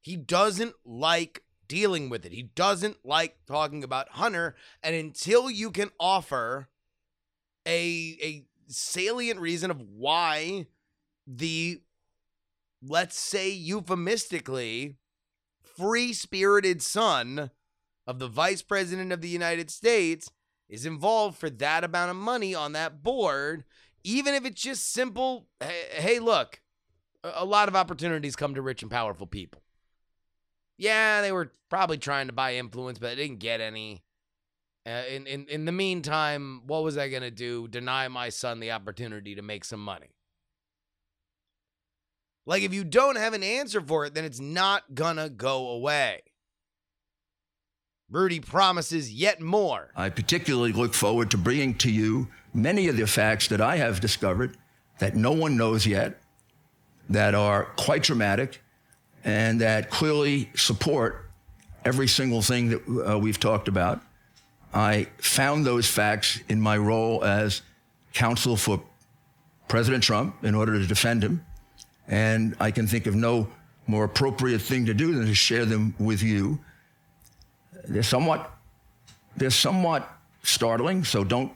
He 0.01 0.17
doesn't 0.17 0.75
like 0.85 1.43
dealing 1.69 2.09
with 2.09 2.27
it. 2.27 2.33
He 2.33 2.43
doesn't 2.43 2.99
like 3.05 3.37
talking 3.47 3.83
about 3.83 4.11
Hunter. 4.11 4.57
And 4.83 4.95
until 4.95 5.51
you 5.51 5.71
can 5.71 5.91
offer 5.99 6.69
a, 7.67 8.17
a 8.23 8.45
salient 8.67 9.41
reason 9.41 9.71
of 9.71 9.81
why 9.81 10.67
the, 11.27 11.81
let's 12.83 13.19
say 13.19 13.51
euphemistically, 13.51 14.97
free 15.63 16.13
spirited 16.13 16.83
son 16.83 17.51
of 18.07 18.19
the 18.19 18.29
vice 18.29 18.63
president 18.63 19.13
of 19.13 19.21
the 19.21 19.29
United 19.29 19.71
States 19.71 20.31
is 20.69 20.85
involved 20.85 21.39
for 21.39 21.51
that 21.51 21.85
amount 21.85 22.11
of 22.11 22.17
money 22.17 22.55
on 22.55 22.73
that 22.73 23.03
board, 23.03 23.65
even 24.05 24.35
if 24.35 24.45
it's 24.45 24.61
just 24.61 24.93
simple, 24.93 25.47
hey, 25.61 26.19
look, 26.19 26.61
a 27.23 27.45
lot 27.45 27.69
of 27.69 27.77
opportunities 27.77 28.35
come 28.35 28.55
to 28.55 28.63
rich 28.63 28.83
and 28.83 28.91
powerful 28.91 29.27
people. 29.27 29.63
Yeah, 30.79 31.21
they 31.21 31.31
were 31.31 31.53
probably 31.69 31.99
trying 31.99 32.27
to 32.27 32.33
buy 32.33 32.57
influence, 32.57 32.99
but 32.99 33.11
they 33.11 33.17
didn't 33.17 33.39
get 33.39 33.61
any. 33.61 34.03
Uh, 34.85 35.03
in, 35.09 35.29
in 35.29 35.47
in 35.47 35.65
the 35.65 35.71
meantime, 35.71 36.63
what 36.67 36.83
was 36.83 36.99
I 36.99 37.09
gonna 37.09 37.31
do? 37.31 37.69
Deny 37.69 38.09
my 38.09 38.31
son 38.31 38.59
the 38.59 38.73
opportunity 38.73 39.37
to 39.37 39.43
make 39.43 39.65
some 39.65 39.79
money? 39.85 40.09
Like, 42.45 42.63
if 42.63 42.75
you 42.75 42.85
don't 42.85 43.17
have 43.17 43.35
an 43.35 43.43
answer 43.43 43.81
for 43.81 44.05
it, 44.05 44.15
then 44.15 44.25
it's 44.25 44.41
not 44.41 44.95
gonna 44.95 45.29
go 45.29 45.69
away. 45.69 46.23
Rudy 48.11 48.41
promises 48.41 49.13
yet 49.13 49.41
more. 49.41 49.91
I 49.97 50.11
particularly 50.11 50.73
look 50.73 50.93
forward 50.93 51.31
to 51.31 51.39
bringing 51.39 51.75
to 51.79 51.91
you 51.91 52.29
many 52.53 52.89
of 52.89 52.97
the 52.97 53.07
facts 53.07 53.49
that 53.49 53.61
I 53.61 53.77
have 53.77 54.01
discovered 54.01 54.57
that 54.99 55.17
no 55.17 55.33
one 55.33 55.57
knows 55.57 55.87
yet, 55.87 56.21
that 57.09 57.35
are 57.35 57.65
quite 57.77 58.03
dramatic, 58.03 58.61
and 59.25 59.61
that 59.61 59.89
clearly 59.89 60.51
support 60.55 61.31
every 61.85 62.09
single 62.09 62.43
thing 62.43 62.69
that 62.69 63.13
uh, 63.13 63.19
we've 63.19 63.41
talked 63.41 63.69
about. 63.69 64.01
I 64.75 65.09
found 65.19 65.65
those 65.65 65.87
facts 65.89 66.41
in 66.49 66.61
my 66.61 66.77
role 66.77 67.25
as 67.25 67.63
counsel 68.13 68.57
for 68.57 68.83
President 69.69 70.05
Trump 70.05 70.45
in 70.45 70.55
order 70.55 70.79
to 70.79 70.87
defend 70.87 71.23
him. 71.23 71.45
And 72.09 72.57
I 72.61 72.71
can 72.71 72.87
think 72.87 73.07
of 73.07 73.15
no 73.15 73.49
more 73.87 74.05
appropriate 74.05 74.61
thing 74.61 74.87
to 74.87 74.95
do 74.95 75.15
than 75.15 75.27
to 75.27 75.35
share 75.35 75.65
them 75.65 75.95
with 75.99 76.23
you. 76.23 76.59
They're 77.85 78.03
somewhat, 78.03 78.51
they're 79.37 79.51
somewhat 79.51 80.09
startling, 80.43 81.05
so 81.05 81.25
don't 81.25 81.53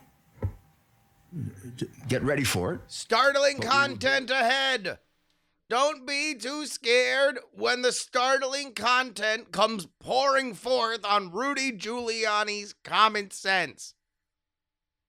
get 2.08 2.22
ready 2.22 2.44
for 2.44 2.74
it. 2.74 2.80
Startling 2.86 3.58
content 3.58 4.30
ahead. 4.30 4.98
Don't 5.68 6.06
be 6.06 6.34
too 6.34 6.64
scared 6.66 7.40
when 7.52 7.82
the 7.82 7.90
startling 7.90 8.72
content 8.72 9.50
comes 9.50 9.88
pouring 9.98 10.54
forth 10.54 11.04
on 11.04 11.32
Rudy 11.32 11.72
Giuliani's 11.72 12.74
common 12.84 13.32
sense. 13.32 13.94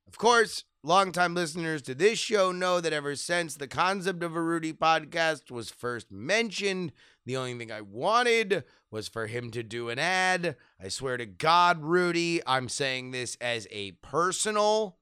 Of 0.07 0.17
course, 0.17 0.63
longtime 0.83 1.33
listeners 1.33 1.81
to 1.83 1.95
this 1.95 2.19
show 2.19 2.51
know 2.51 2.79
that 2.79 2.93
ever 2.93 3.15
since 3.15 3.55
the 3.55 3.67
concept 3.67 4.23
of 4.23 4.35
a 4.35 4.41
Rudy 4.41 4.73
podcast 4.73 5.51
was 5.51 5.69
first 5.69 6.11
mentioned, 6.11 6.91
the 7.25 7.37
only 7.37 7.57
thing 7.57 7.71
I 7.71 7.81
wanted 7.81 8.63
was 8.89 9.07
for 9.07 9.27
him 9.27 9.51
to 9.51 9.63
do 9.63 9.89
an 9.89 9.99
ad. 9.99 10.55
I 10.81 10.87
swear 10.87 11.17
to 11.17 11.25
God, 11.25 11.83
Rudy, 11.83 12.41
I'm 12.47 12.69
saying 12.69 13.11
this 13.11 13.37
as 13.41 13.67
a 13.71 13.91
personal, 13.93 14.97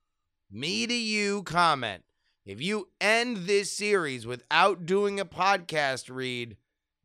me 0.51 0.87
to 0.87 0.93
you 0.93 1.43
comment. 1.43 2.03
If 2.45 2.61
you 2.61 2.89
end 3.01 3.47
this 3.47 3.71
series 3.71 4.25
without 4.27 4.85
doing 4.85 5.19
a 5.19 5.25
podcast 5.25 6.13
read, 6.13 6.57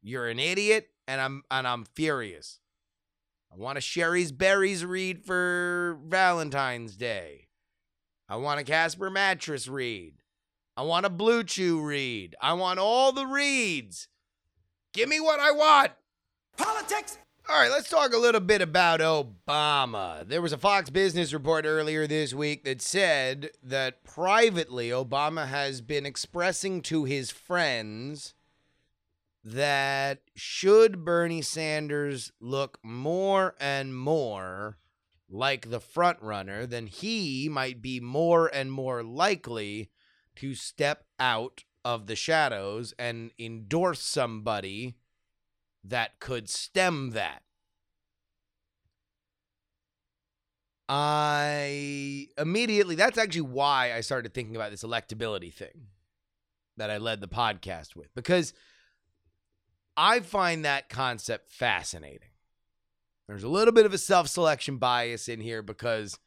you're 0.02 0.28
an 0.28 0.38
idiot 0.38 0.88
and 1.08 1.20
I'm 1.20 1.42
and 1.50 1.66
I'm 1.66 1.84
furious. 1.84 2.60
I 3.52 3.56
want 3.56 3.78
a 3.78 3.80
Shari's 3.80 4.32
Berries 4.32 4.84
read 4.84 5.24
for 5.24 5.98
Valentine's 6.06 6.96
Day. 6.96 7.48
I 8.30 8.36
want 8.36 8.60
a 8.60 8.64
Casper 8.64 9.10
mattress 9.10 9.66
read. 9.66 10.14
I 10.76 10.82
want 10.82 11.04
a 11.04 11.10
BlueChew 11.10 11.84
read. 11.84 12.36
I 12.40 12.52
want 12.52 12.78
all 12.78 13.10
the 13.10 13.26
reads. 13.26 14.06
Give 14.92 15.08
me 15.08 15.18
what 15.18 15.40
I 15.40 15.50
want. 15.50 15.90
Politics! 16.56 17.18
All 17.48 17.60
right, 17.60 17.72
let's 17.72 17.90
talk 17.90 18.12
a 18.12 18.18
little 18.18 18.40
bit 18.40 18.62
about 18.62 19.00
Obama. 19.00 20.24
There 20.24 20.40
was 20.40 20.52
a 20.52 20.58
Fox 20.58 20.90
Business 20.90 21.32
report 21.32 21.64
earlier 21.64 22.06
this 22.06 22.32
week 22.32 22.62
that 22.62 22.80
said 22.80 23.50
that 23.64 24.04
privately, 24.04 24.90
Obama 24.90 25.48
has 25.48 25.80
been 25.80 26.06
expressing 26.06 26.82
to 26.82 27.06
his 27.06 27.32
friends 27.32 28.34
that 29.42 30.20
should 30.36 31.04
Bernie 31.04 31.42
Sanders 31.42 32.30
look 32.40 32.78
more 32.84 33.56
and 33.58 33.96
more 33.96 34.78
like 35.30 35.70
the 35.70 35.80
front 35.80 36.20
runner, 36.20 36.66
then 36.66 36.86
he 36.86 37.48
might 37.48 37.80
be 37.80 38.00
more 38.00 38.48
and 38.52 38.72
more 38.72 39.02
likely 39.02 39.90
to 40.36 40.54
step 40.54 41.04
out 41.18 41.64
of 41.84 42.06
the 42.06 42.16
shadows 42.16 42.92
and 42.98 43.30
endorse 43.38 44.00
somebody 44.00 44.96
that 45.84 46.18
could 46.20 46.48
stem 46.48 47.10
that. 47.10 47.42
I 50.88 52.26
immediately, 52.36 52.96
that's 52.96 53.16
actually 53.16 53.42
why 53.42 53.94
I 53.94 54.00
started 54.00 54.34
thinking 54.34 54.56
about 54.56 54.72
this 54.72 54.82
electability 54.82 55.54
thing 55.54 55.86
that 56.76 56.90
I 56.90 56.98
led 56.98 57.20
the 57.20 57.28
podcast 57.28 57.94
with, 57.94 58.12
because 58.14 58.52
I 59.96 60.20
find 60.20 60.64
that 60.64 60.88
concept 60.88 61.50
fascinating. 61.50 62.30
There's 63.30 63.44
a 63.44 63.48
little 63.48 63.72
bit 63.72 63.86
of 63.86 63.94
a 63.94 63.98
self 63.98 64.26
selection 64.26 64.78
bias 64.78 65.28
in 65.28 65.40
here 65.40 65.62
because 65.62 66.18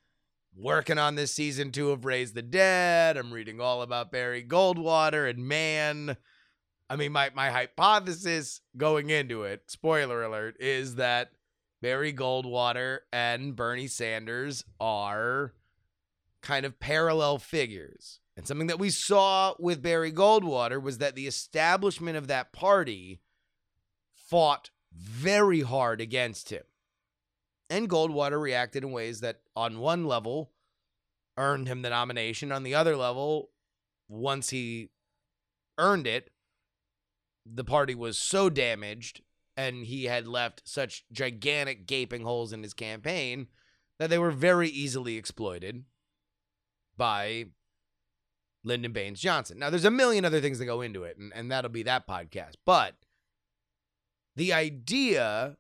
working 0.56 0.98
on 0.98 1.16
this 1.16 1.34
season 1.34 1.70
two 1.74 1.92
of 1.92 2.06
Raise 2.06 2.32
the 2.32 2.42
Dead, 2.42 3.18
I'm 3.18 3.34
reading 3.34 3.60
all 3.60 3.82
about 3.82 4.10
Barry 4.10 4.42
Goldwater, 4.42 5.30
and 5.30 5.46
man, 5.46 6.16
I 6.90 6.96
mean, 6.96 7.12
my, 7.12 7.30
my 7.36 7.50
hypothesis 7.50 8.62
going 8.78 9.10
into 9.10 9.44
it, 9.44 9.64
spoiler 9.68 10.24
alert, 10.24 10.56
is 10.62 10.96
that 10.96 11.32
Barry 11.82 12.14
Goldwater 12.14 13.00
and 13.12 13.54
Bernie 13.54 13.88
Sanders 13.88 14.64
are 14.80 15.52
kind 16.42 16.66
of 16.66 16.80
parallel 16.80 17.38
figures. 17.38 18.22
And 18.38 18.48
something 18.48 18.68
that 18.68 18.80
we 18.80 18.90
saw 18.90 19.56
with 19.60 19.84
Barry 19.84 20.14
Goldwater 20.14 20.82
was 20.82 21.00
that 21.00 21.16
the 21.16 21.28
establishment 21.28 22.16
of 22.16 22.28
that 22.28 22.54
party 22.54 23.20
fought 24.16 24.70
very 24.94 25.60
hard 25.60 26.00
against 26.00 26.50
him. 26.50 26.64
And 27.70 27.90
Goldwater 27.90 28.40
reacted 28.40 28.84
in 28.84 28.92
ways 28.92 29.22
that, 29.22 29.42
on 29.56 29.80
one 29.80 30.06
level, 30.06 30.52
earned 31.38 31.68
him 31.68 31.82
the 31.82 31.90
nomination. 31.90 32.52
On 32.52 32.64
the 32.64 32.76
other 32.76 32.96
level, 32.96 33.50
once 34.08 34.50
he 34.50 34.90
earned 35.78 36.08
it, 36.08 36.30
the 37.46 37.64
party 37.64 37.96
was 37.96 38.18
so 38.18 38.50
damaged 38.50 39.22
and 39.56 39.86
he 39.86 40.06
had 40.06 40.28
left 40.28 40.62
such 40.66 41.06
gigantic 41.12 41.86
gaping 41.86 42.24
holes 42.24 42.54
in 42.54 42.64
his 42.64 42.74
campaign 42.74 43.48
that 44.00 44.10
they 44.10 44.18
were 44.18 44.32
very 44.32 44.70
easily 44.70 45.18
exploited 45.18 45.84
by 46.98 47.46
Lyndon 48.64 48.92
Baines 48.92 49.20
Johnson. 49.20 49.60
Now, 49.60 49.70
there's 49.70 49.86
a 49.86 49.92
million 49.92 50.26
other 50.26 50.42
things 50.42 50.60
that 50.60 50.66
go 50.66 50.82
into 50.82 51.04
it, 51.04 51.18
and, 51.18 51.32
and 51.36 51.52
that'll 51.52 51.70
be 51.70 51.84
that 51.84 52.08
podcast. 52.08 52.54
But 52.66 52.96
the 54.36 54.54
idea 54.54 55.58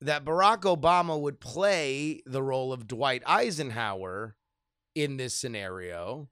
that 0.00 0.24
Barack 0.24 0.60
Obama 0.60 1.20
would 1.20 1.40
play 1.40 2.22
the 2.24 2.42
role 2.42 2.72
of 2.72 2.86
Dwight 2.86 3.22
Eisenhower 3.26 4.36
in 4.94 5.16
this 5.16 5.34
scenario, 5.34 6.28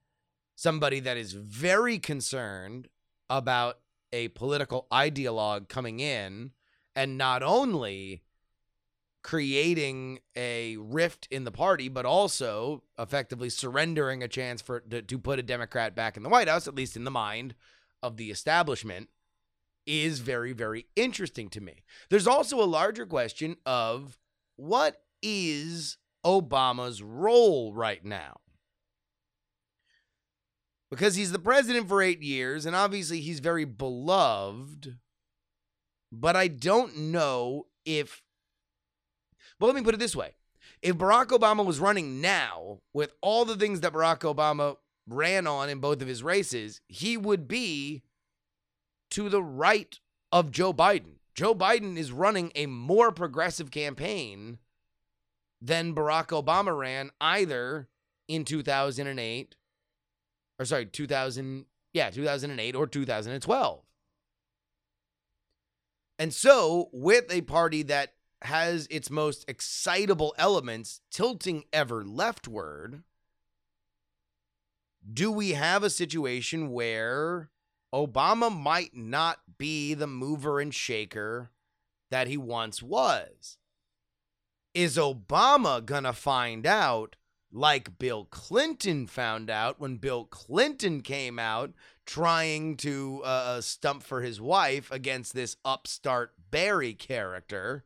somebody 0.55 0.99
that 1.01 1.17
is 1.17 1.33
very 1.33 1.99
concerned 1.99 2.87
about 3.29 3.79
a 4.13 4.29
political 4.29 4.87
ideologue 4.91 5.67
coming 5.67 5.99
in 5.99 6.51
and 6.95 7.17
not 7.17 7.43
only 7.43 8.23
creating 9.21 10.19
a 10.37 10.77
rift 10.77 11.27
in 11.29 11.43
the 11.43 11.51
party, 11.51 11.89
but 11.89 12.05
also 12.05 12.83
effectively 12.97 13.49
surrendering 13.49 14.23
a 14.23 14.27
chance 14.27 14.61
for 14.61 14.79
to, 14.79 15.01
to 15.01 15.17
put 15.19 15.39
a 15.39 15.43
Democrat 15.43 15.93
back 15.93 16.15
in 16.15 16.23
the 16.23 16.29
White 16.29 16.47
House, 16.47 16.67
at 16.67 16.75
least 16.75 16.95
in 16.95 17.03
the 17.03 17.11
mind 17.11 17.53
of 18.01 18.15
the 18.15 18.31
establishment, 18.31 19.09
is 19.87 20.19
very, 20.19 20.53
very 20.53 20.85
interesting 20.95 21.49
to 21.49 21.61
me. 21.61 21.83
There's 22.09 22.27
also 22.27 22.61
a 22.61 22.65
larger 22.65 23.05
question 23.05 23.55
of 23.65 24.19
what 24.57 25.01
is 25.23 25.97
Obama's 26.25 27.01
role 27.01 27.73
right 27.73 28.03
now? 28.03 28.41
Because 30.91 31.15
he's 31.15 31.31
the 31.31 31.39
president 31.39 31.87
for 31.87 32.01
eight 32.01 32.21
years, 32.21 32.65
and 32.65 32.75
obviously 32.75 33.21
he's 33.21 33.39
very 33.39 33.65
beloved. 33.65 34.97
But 36.11 36.35
I 36.35 36.47
don't 36.47 36.97
know 36.97 37.67
if. 37.85 38.21
Well, 39.59 39.67
let 39.67 39.75
me 39.75 39.83
put 39.83 39.95
it 39.95 39.99
this 39.99 40.15
way. 40.15 40.35
If 40.81 40.97
Barack 40.97 41.27
Obama 41.27 41.65
was 41.65 41.79
running 41.79 42.21
now 42.21 42.79
with 42.93 43.13
all 43.21 43.43
the 43.43 43.55
things 43.55 43.81
that 43.81 43.93
Barack 43.93 44.19
Obama 44.19 44.77
ran 45.07 45.47
on 45.47 45.69
in 45.69 45.79
both 45.79 46.01
of 46.01 46.07
his 46.07 46.23
races, 46.23 46.81
he 46.87 47.17
would 47.17 47.47
be 47.47 48.03
to 49.11 49.29
the 49.29 49.43
right 49.43 49.99
of 50.31 50.51
Joe 50.51 50.73
Biden. 50.73 51.15
Joe 51.35 51.53
Biden 51.53 51.97
is 51.97 52.11
running 52.11 52.51
a 52.55 52.65
more 52.65 53.11
progressive 53.11 53.71
campaign 53.71 54.57
than 55.61 55.95
Barack 55.95 56.27
Obama 56.27 56.77
ran 56.77 57.11
either 57.21 57.87
in 58.27 58.43
2008 58.45 59.55
or 60.59 60.65
sorry, 60.65 60.85
2000 60.85 61.65
yeah, 61.93 62.09
2008 62.09 62.75
or 62.75 62.87
2012. 62.87 63.81
And 66.19 66.33
so, 66.33 66.89
with 66.91 67.31
a 67.31 67.41
party 67.41 67.83
that 67.83 68.13
has 68.43 68.87
its 68.89 69.09
most 69.09 69.45
excitable 69.47 70.33
elements 70.37 71.01
tilting 71.11 71.63
ever 71.71 72.03
leftward, 72.03 73.03
do 75.11 75.31
we 75.31 75.51
have 75.51 75.83
a 75.83 75.89
situation 75.89 76.71
where 76.71 77.49
Obama 77.93 78.55
might 78.55 78.95
not 78.95 79.39
be 79.57 79.93
the 79.93 80.07
mover 80.07 80.59
and 80.59 80.73
shaker 80.73 81.51
that 82.11 82.27
he 82.27 82.37
once 82.37 82.81
was. 82.81 83.57
Is 84.73 84.97
Obama 84.97 85.83
going 85.83 86.03
to 86.03 86.13
find 86.13 86.65
out, 86.65 87.15
like 87.51 87.97
Bill 87.97 88.25
Clinton 88.25 89.07
found 89.07 89.49
out 89.49 89.79
when 89.79 89.97
Bill 89.97 90.25
Clinton 90.25 91.01
came 91.01 91.39
out 91.39 91.71
trying 92.05 92.77
to 92.77 93.21
uh, 93.23 93.27
uh 93.27 93.61
stump 93.61 94.03
for 94.03 94.21
his 94.21 94.39
wife 94.39 94.91
against 94.91 95.33
this 95.33 95.55
upstart 95.65 96.33
Barry 96.51 96.93
character? 96.93 97.85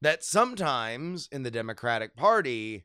That 0.00 0.24
sometimes 0.24 1.28
in 1.30 1.42
the 1.42 1.50
Democratic 1.50 2.16
Party, 2.16 2.84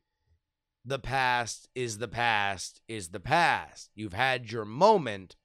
the 0.83 0.99
past 0.99 1.69
is 1.73 1.99
the 1.99 2.09
past 2.09 2.81
is 2.87 3.09
the 3.09 3.19
past. 3.19 3.91
You've 3.95 4.13
had 4.13 4.51
your 4.51 4.65
moment 4.65 5.35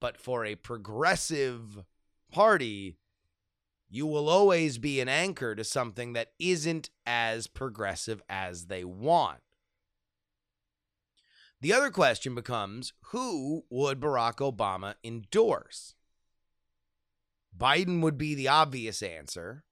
but 0.00 0.16
for 0.16 0.44
a 0.44 0.54
progressive 0.54 1.84
party, 2.30 2.96
you 3.90 4.06
will 4.06 4.28
always 4.28 4.78
be 4.78 5.00
an 5.00 5.08
anchor 5.08 5.54
to 5.54 5.64
something 5.64 6.12
that 6.12 6.32
isn't 6.38 6.90
as 7.06 7.46
progressive 7.46 8.22
as 8.28 8.66
they 8.66 8.84
want. 8.84 9.40
The 11.60 11.72
other 11.72 11.90
question 11.90 12.34
becomes 12.34 12.92
who 13.06 13.64
would 13.70 13.98
Barack 13.98 14.36
Obama 14.36 14.94
endorse? 15.02 15.94
Biden 17.56 18.00
would 18.02 18.16
be 18.16 18.36
the 18.36 18.46
obvious 18.46 19.02
answer, 19.02 19.64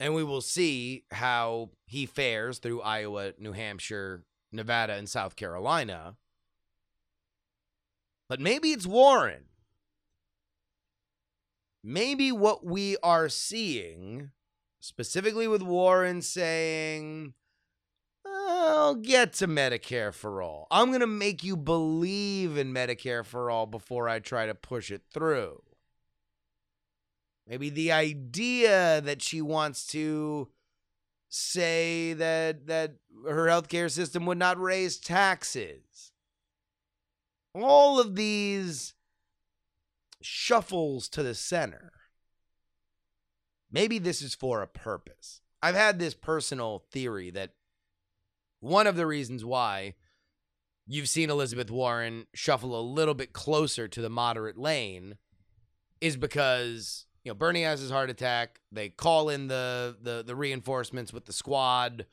and 0.00 0.14
we 0.14 0.24
will 0.24 0.40
see 0.40 1.04
how 1.10 1.70
he 1.84 2.06
fares 2.06 2.58
through 2.58 2.80
Iowa, 2.80 3.34
New 3.38 3.52
Hampshire, 3.52 4.24
Nevada, 4.50 4.94
and 4.94 5.08
South 5.08 5.36
Carolina. 5.36 6.16
But 8.28 8.40
maybe 8.40 8.70
it's 8.70 8.86
Warren 8.86 9.47
maybe 11.88 12.30
what 12.30 12.64
we 12.64 12.96
are 13.02 13.30
seeing, 13.30 14.30
specifically 14.78 15.48
with 15.48 15.62
Warren 15.62 16.20
saying, 16.20 17.32
I'll 18.26 18.94
get 18.94 19.32
to 19.34 19.48
Medicare 19.48 20.12
for 20.12 20.42
all. 20.42 20.66
I'm 20.70 20.88
going 20.88 21.00
to 21.00 21.06
make 21.06 21.42
you 21.42 21.56
believe 21.56 22.58
in 22.58 22.74
Medicare 22.74 23.24
for 23.24 23.50
all 23.50 23.66
before 23.66 24.08
I 24.08 24.18
try 24.18 24.44
to 24.44 24.54
push 24.54 24.90
it 24.90 25.02
through. 25.12 25.62
Maybe 27.46 27.70
the 27.70 27.92
idea 27.92 29.00
that 29.00 29.22
she 29.22 29.40
wants 29.40 29.86
to 29.88 30.48
say 31.30 32.12
that 32.14 32.66
that 32.66 32.94
her 33.26 33.46
healthcare 33.46 33.90
system 33.90 34.26
would 34.26 34.38
not 34.38 34.58
raise 34.58 34.96
taxes 34.98 36.12
all 37.54 38.00
of 38.00 38.14
these 38.14 38.94
shuffles 40.20 41.08
to 41.10 41.22
the 41.22 41.34
center, 41.34 41.92
maybe 43.70 43.98
this 43.98 44.22
is 44.22 44.34
for 44.34 44.62
a 44.62 44.66
purpose. 44.66 45.40
I've 45.62 45.74
had 45.74 45.98
this 45.98 46.14
personal 46.14 46.84
theory 46.90 47.30
that 47.30 47.52
one 48.60 48.86
of 48.86 48.96
the 48.96 49.06
reasons 49.06 49.44
why 49.44 49.94
you've 50.86 51.08
seen 51.08 51.30
Elizabeth 51.30 51.70
Warren 51.70 52.26
shuffle 52.34 52.78
a 52.78 52.82
little 52.82 53.14
bit 53.14 53.32
closer 53.32 53.86
to 53.88 54.00
the 54.00 54.10
moderate 54.10 54.58
lane 54.58 55.16
is 56.00 56.16
because 56.16 57.06
you 57.24 57.30
know 57.30 57.34
Bernie 57.34 57.62
has 57.62 57.80
his 57.80 57.90
heart 57.90 58.10
attack. 58.10 58.60
They 58.72 58.88
call 58.88 59.28
in 59.28 59.48
the 59.48 59.96
the 60.00 60.24
the 60.26 60.36
reinforcements 60.36 61.12
with 61.12 61.26
the 61.26 61.32
squad. 61.32 62.06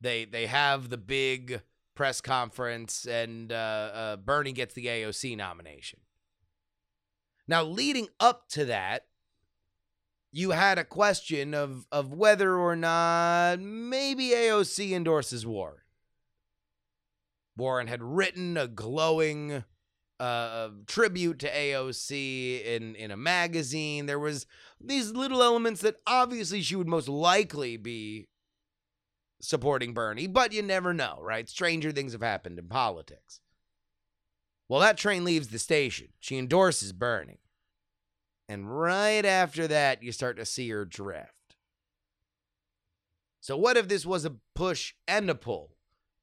They 0.00 0.24
they 0.24 0.46
have 0.46 0.88
the 0.88 0.98
big 0.98 1.62
press 1.94 2.20
conference, 2.20 3.06
and 3.06 3.52
uh, 3.52 3.54
uh, 3.54 4.16
Bernie 4.16 4.52
gets 4.52 4.74
the 4.74 4.86
AOC 4.86 5.36
nomination. 5.36 6.00
Now, 7.50 7.64
leading 7.64 8.06
up 8.20 8.48
to 8.50 8.66
that, 8.66 9.06
you 10.30 10.52
had 10.52 10.78
a 10.78 10.84
question 10.84 11.52
of 11.52 11.84
of 11.90 12.14
whether 12.14 12.56
or 12.56 12.76
not 12.76 13.58
maybe 13.58 14.28
AOC 14.28 14.92
endorses 14.92 15.44
Warren. 15.44 15.82
Warren 17.56 17.88
had 17.88 18.04
written 18.04 18.56
a 18.56 18.68
glowing 18.68 19.64
uh, 20.20 20.68
tribute 20.86 21.40
to 21.40 21.50
AOC 21.50 22.64
in 22.64 22.94
in 22.94 23.10
a 23.10 23.16
magazine. 23.16 24.06
There 24.06 24.20
was 24.20 24.46
these 24.80 25.10
little 25.10 25.42
elements 25.42 25.80
that 25.80 25.96
obviously 26.06 26.62
she 26.62 26.76
would 26.76 26.86
most 26.86 27.08
likely 27.08 27.76
be 27.76 28.28
supporting 29.40 29.92
Bernie, 29.92 30.28
but 30.28 30.52
you 30.52 30.62
never 30.62 30.94
know, 30.94 31.18
right? 31.20 31.48
Stranger 31.48 31.90
things 31.90 32.12
have 32.12 32.22
happened 32.22 32.60
in 32.60 32.68
politics. 32.68 33.40
Well, 34.70 34.78
that 34.82 34.96
train 34.96 35.24
leaves 35.24 35.48
the 35.48 35.58
station. 35.58 36.10
She 36.20 36.38
endorses 36.38 36.92
Bernie. 36.92 37.40
And 38.48 38.70
right 38.70 39.24
after 39.24 39.66
that, 39.66 40.00
you 40.00 40.12
start 40.12 40.36
to 40.36 40.46
see 40.46 40.70
her 40.70 40.84
drift. 40.84 41.56
So, 43.40 43.56
what 43.56 43.76
if 43.76 43.88
this 43.88 44.06
was 44.06 44.24
a 44.24 44.36
push 44.54 44.94
and 45.08 45.28
a 45.28 45.34
pull? 45.34 45.74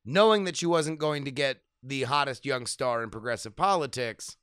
Knowing 0.06 0.46
that 0.46 0.56
she 0.56 0.66
wasn't 0.66 0.98
going 0.98 1.26
to 1.26 1.32
get 1.32 1.58
the 1.84 2.04
hottest 2.04 2.46
young 2.46 2.68
star 2.68 3.04
in 3.04 3.10
progressive 3.10 3.58
politics, 3.58 4.38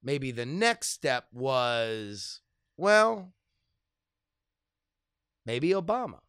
maybe 0.00 0.30
the 0.30 0.46
next 0.46 0.90
step 0.90 1.26
was, 1.32 2.42
well, 2.76 3.32
maybe 5.44 5.70
Obama. 5.70 6.20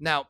Now, 0.00 0.28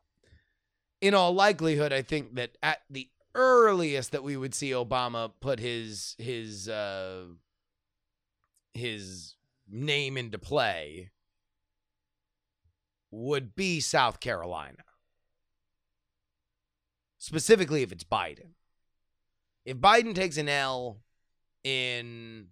in 1.00 1.14
all 1.14 1.32
likelihood, 1.32 1.92
I 1.92 2.02
think 2.02 2.34
that 2.34 2.58
at 2.64 2.80
the 2.90 3.08
earliest 3.36 4.12
that 4.12 4.22
we 4.22 4.36
would 4.36 4.54
see 4.54 4.70
Obama 4.70 5.30
put 5.40 5.60
his 5.60 6.16
his 6.18 6.68
uh, 6.68 7.24
his 8.74 9.34
name 9.68 10.16
into 10.16 10.38
play 10.38 11.10
would 13.10 13.54
be 13.54 13.80
South 13.80 14.20
Carolina. 14.20 14.84
Specifically, 17.18 17.82
if 17.82 17.92
it's 17.92 18.04
Biden. 18.04 18.50
If 19.64 19.78
Biden 19.78 20.14
takes 20.14 20.36
an 20.36 20.48
L 20.48 21.00
in 21.64 22.48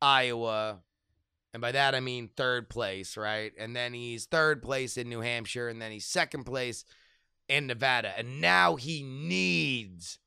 Iowa, 0.00 0.78
and 1.52 1.60
by 1.60 1.72
that 1.72 1.94
I 1.94 2.00
mean 2.00 2.30
third 2.34 2.70
place, 2.70 3.16
right? 3.16 3.52
And 3.58 3.76
then 3.76 3.92
he's 3.92 4.24
third 4.24 4.62
place 4.62 4.96
in 4.96 5.08
New 5.08 5.20
Hampshire, 5.20 5.68
and 5.68 5.82
then 5.82 5.92
he's 5.92 6.06
second 6.06 6.44
place 6.44 6.84
in 7.48 7.66
Nevada. 7.66 8.12
And 8.16 8.40
now 8.40 8.76
he 8.76 9.02
needs 9.02 10.18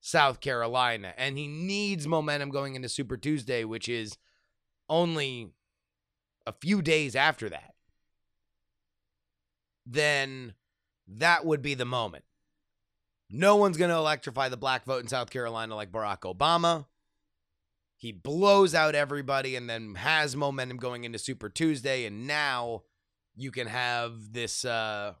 South 0.00 0.40
Carolina, 0.40 1.12
and 1.16 1.36
he 1.36 1.46
needs 1.46 2.06
momentum 2.06 2.50
going 2.50 2.74
into 2.74 2.88
Super 2.88 3.16
Tuesday, 3.16 3.64
which 3.64 3.88
is 3.88 4.16
only 4.88 5.52
a 6.46 6.52
few 6.52 6.80
days 6.82 7.14
after 7.14 7.48
that. 7.50 7.74
Then 9.86 10.54
that 11.06 11.44
would 11.44 11.62
be 11.62 11.74
the 11.74 11.84
moment. 11.84 12.24
No 13.30 13.56
one's 13.56 13.76
going 13.76 13.90
to 13.90 13.96
electrify 13.96 14.48
the 14.48 14.56
black 14.56 14.84
vote 14.84 15.02
in 15.02 15.08
South 15.08 15.30
Carolina 15.30 15.74
like 15.76 15.92
Barack 15.92 16.20
Obama. 16.20 16.86
He 17.96 18.12
blows 18.12 18.74
out 18.74 18.94
everybody 18.94 19.56
and 19.56 19.68
then 19.68 19.94
has 19.94 20.34
momentum 20.34 20.78
going 20.78 21.04
into 21.04 21.18
Super 21.18 21.48
Tuesday. 21.48 22.06
And 22.06 22.26
now 22.26 22.82
you 23.36 23.50
can 23.50 23.66
have 23.66 24.32
this 24.32 24.64
uh 24.64 25.14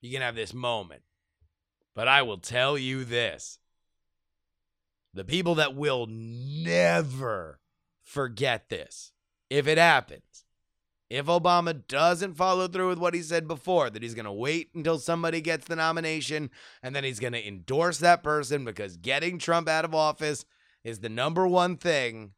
you 0.00 0.12
can 0.12 0.22
have 0.22 0.34
this 0.34 0.54
moment. 0.54 1.02
But 1.94 2.08
I 2.08 2.22
will 2.22 2.38
tell 2.38 2.78
you 2.78 3.04
this. 3.04 3.58
The 5.12 5.24
people 5.24 5.56
that 5.56 5.74
will 5.74 6.06
never 6.08 7.58
forget 8.02 8.68
this, 8.68 9.12
if 9.48 9.66
it 9.66 9.76
happens, 9.76 10.44
if 11.10 11.26
Obama 11.26 11.86
doesn't 11.88 12.36
follow 12.36 12.68
through 12.68 12.90
with 12.90 12.98
what 12.98 13.14
he 13.14 13.22
said 13.22 13.48
before, 13.48 13.90
that 13.90 14.02
he's 14.02 14.14
going 14.14 14.24
to 14.24 14.32
wait 14.32 14.70
until 14.74 14.98
somebody 14.98 15.40
gets 15.40 15.66
the 15.66 15.74
nomination 15.74 16.50
and 16.84 16.94
then 16.94 17.02
he's 17.02 17.18
going 17.18 17.32
to 17.32 17.46
endorse 17.46 17.98
that 17.98 18.22
person 18.22 18.64
because 18.64 18.96
getting 18.96 19.38
Trump 19.38 19.68
out 19.68 19.84
of 19.84 19.94
office 19.94 20.44
is 20.84 21.00
the 21.00 21.08
number 21.08 21.48
one 21.48 21.76
thing. 21.76 22.32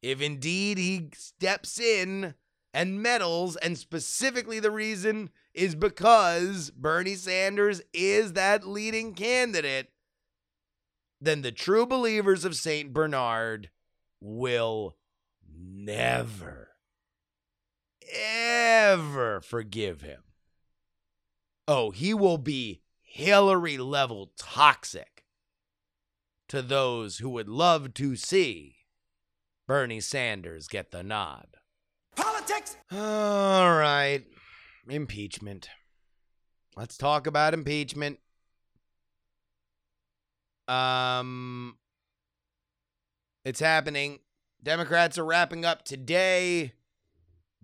If 0.00 0.22
indeed 0.22 0.78
he 0.78 1.10
steps 1.14 1.78
in 1.78 2.34
and 2.72 3.02
meddles, 3.02 3.56
and 3.56 3.78
specifically 3.78 4.58
the 4.58 4.70
reason 4.70 5.30
is 5.54 5.74
because 5.74 6.70
Bernie 6.70 7.14
Sanders 7.14 7.80
is 7.92 8.32
that 8.34 8.66
leading 8.66 9.14
candidate, 9.14 9.90
then 11.20 11.42
the 11.42 11.52
true 11.52 11.86
believers 11.86 12.44
of 12.44 12.56
St. 12.56 12.92
Bernard 12.92 13.70
will 14.20 14.96
never 15.56 16.74
ever 18.14 19.40
forgive 19.40 20.02
him. 20.02 20.22
Oh, 21.66 21.90
he 21.90 22.12
will 22.12 22.38
be 22.38 22.82
Hillary 23.00 23.78
level 23.78 24.32
toxic 24.36 25.24
to 26.48 26.62
those 26.62 27.18
who 27.18 27.30
would 27.30 27.48
love 27.48 27.94
to 27.94 28.16
see 28.16 28.76
Bernie 29.66 30.00
Sanders 30.00 30.68
get 30.68 30.90
the 30.90 31.02
nod. 31.02 31.46
Politics! 32.16 32.76
All 32.92 33.72
right. 33.76 34.24
Impeachment. 34.88 35.68
Let's 36.76 36.96
talk 36.96 37.26
about 37.26 37.54
impeachment. 37.54 38.18
Um 40.68 41.76
it's 43.44 43.60
happening. 43.60 44.20
Democrats 44.62 45.18
are 45.18 45.24
wrapping 45.24 45.64
up 45.64 45.84
today. 45.84 46.72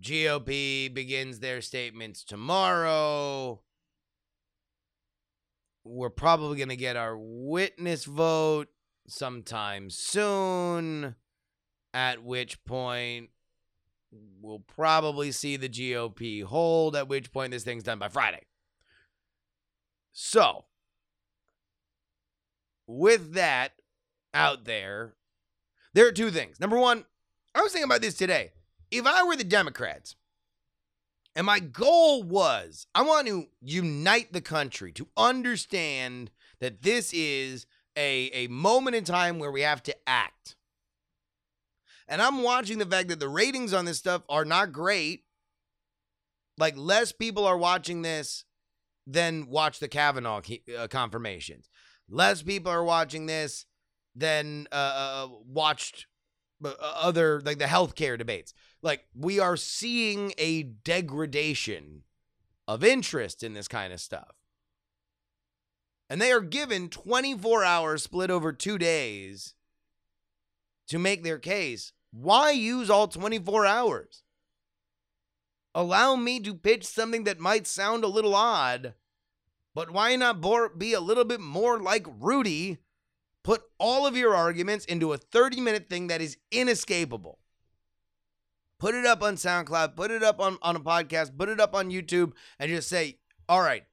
GOP 0.01 0.93
begins 0.93 1.41
their 1.41 1.61
statements 1.61 2.25
tomorrow. 2.25 3.63
We're 5.85 6.11
probably 6.11 6.59
going 6.59 6.69
to 6.69 6.77
get 6.77 6.97
our 6.97 7.17
witness 7.19 8.05
vote 8.05 8.69
sometime 9.09 9.89
soon, 9.91 11.17
at 11.95 12.23
which 12.23 12.63
point 12.65 13.31
we'll 14.41 14.61
probably 14.61 15.33
see 15.33 15.57
the 15.57 15.69
GOP 15.69 16.45
hold, 16.45 16.97
at 16.97 17.09
which 17.09 17.33
point 17.33 17.53
this 17.53 17.65
thing's 17.65 17.83
done 17.83 17.99
by 17.99 18.09
Friday. 18.09 18.43
So, 20.13 20.65
with 22.87 23.35
that 23.35 23.73
out 24.35 24.65
there, 24.65 25.15
there 25.95 26.07
are 26.07 26.13
two 26.13 26.31
things. 26.31 26.61
Number 26.61 26.79
one, 26.79 27.05
I 27.55 27.63
was 27.63 27.73
thinking 27.73 27.89
about 27.89 28.01
this 28.01 28.15
today 28.15 28.53
if 28.91 29.07
I 29.07 29.23
were 29.23 29.37
the 29.37 29.45
Democrats, 29.45 30.17
and 31.37 31.47
my 31.47 31.61
goal 31.61 32.23
was 32.23 32.87
I 32.95 33.03
want 33.03 33.29
to 33.29 33.47
unite 33.61 34.33
the 34.33 34.41
country 34.41 34.93
to 34.93 35.09
understand 35.17 36.31
that 36.61 36.83
this 36.83 37.13
is 37.13 37.67
a, 37.97 38.31
a 38.33 38.47
moment 38.49 38.97
in 38.97 39.05
time 39.05 39.39
where 39.39 39.53
we 39.53 39.63
have 39.63 39.83
to 39.85 39.97
act. 40.07 40.57
And 42.11 42.21
I'm 42.21 42.43
watching 42.43 42.77
the 42.77 42.85
fact 42.85 43.09
that 43.09 43.21
the 43.21 43.29
ratings 43.29 43.73
on 43.73 43.87
this 43.87 43.99
stuff 43.99 44.23
are 44.29 44.45
not 44.45 44.73
great. 44.73 45.25
Like, 46.59 46.77
less 46.77 47.13
people 47.13 47.47
are 47.47 47.57
watching 47.57 48.03
this 48.03 48.45
than 49.07 49.49
watch 49.49 49.79
the 49.79 49.89
Kavanaugh 49.89 50.43
uh, 50.77 50.89
confirmations. 50.89 51.71
Less 52.09 52.43
people 52.43 52.71
are 52.71 52.85
watching 52.85 53.27
this 53.27 53.65
than 54.15 54.67
uh, 54.73 54.75
uh, 54.75 55.29
watched 55.47 56.07
uh, 56.65 56.73
other, 56.81 57.41
like 57.45 57.59
the 57.59 57.65
healthcare 57.65 58.19
debates. 58.19 58.53
Like 58.83 59.07
we 59.15 59.39
are 59.39 59.57
seeing 59.57 60.33
a 60.39 60.63
degradation 60.63 62.03
of 62.67 62.85
interest 62.85 63.43
in 63.43 63.55
this 63.55 63.69
kind 63.69 63.93
of 63.93 64.01
stuff. 64.01 64.37
And 66.09 66.21
they 66.21 66.33
are 66.33 66.41
given 66.41 66.89
24 66.89 67.65
hours 67.65 68.03
split 68.03 68.31
over 68.31 68.53
two 68.53 68.79
days 68.79 69.55
to 70.89 70.99
make 70.99 71.23
their 71.23 71.39
case. 71.39 71.93
Why 72.11 72.51
use 72.51 72.91
all 72.91 73.09
24 73.09 73.67
hours? 73.67 74.23
Allow 75.75 76.17
me 76.17 76.41
to 76.41 76.55
pitch 76.55 76.85
something 76.85 77.25
that 77.25 77.39
might 77.39 77.67
sound 77.67 78.03
a 78.03 78.09
little 78.09 78.35
odd 78.35 78.95
But 79.75 79.93
why 79.93 80.17
not 80.17 80.41
be 80.79 80.93
a 80.95 81.01
little 81.01 81.25
bit 81.25 81.41
more 81.41 81.79
like 81.79 82.07
Rudy? 82.19 82.79
Put 83.45 83.63
all 83.79 84.07
of 84.07 84.17
your 84.17 84.35
arguments 84.35 84.85
into 84.85 85.13
a 85.13 85.19
30 85.19 85.61
minute 85.61 85.89
thing 85.89 86.09
that 86.09 86.21
is 86.21 86.37
inescapable. 86.51 87.39
Put 88.79 88.95
it 88.95 89.07
up 89.07 89.23
on 89.23 89.37
SoundCloud, 89.37 89.95
put 89.95 90.11
it 90.11 90.23
up 90.23 90.41
on, 90.41 90.59
on 90.63 90.75
a 90.75 90.81
podcast, 90.81 91.37
put 91.37 91.49
it 91.49 91.61
up 91.61 91.75
on 91.75 91.91
YouTube, 91.91 92.33
and 92.59 92.71
just 92.71 92.89
say, 92.89 93.19
all 93.49 93.61
right, 93.61 93.85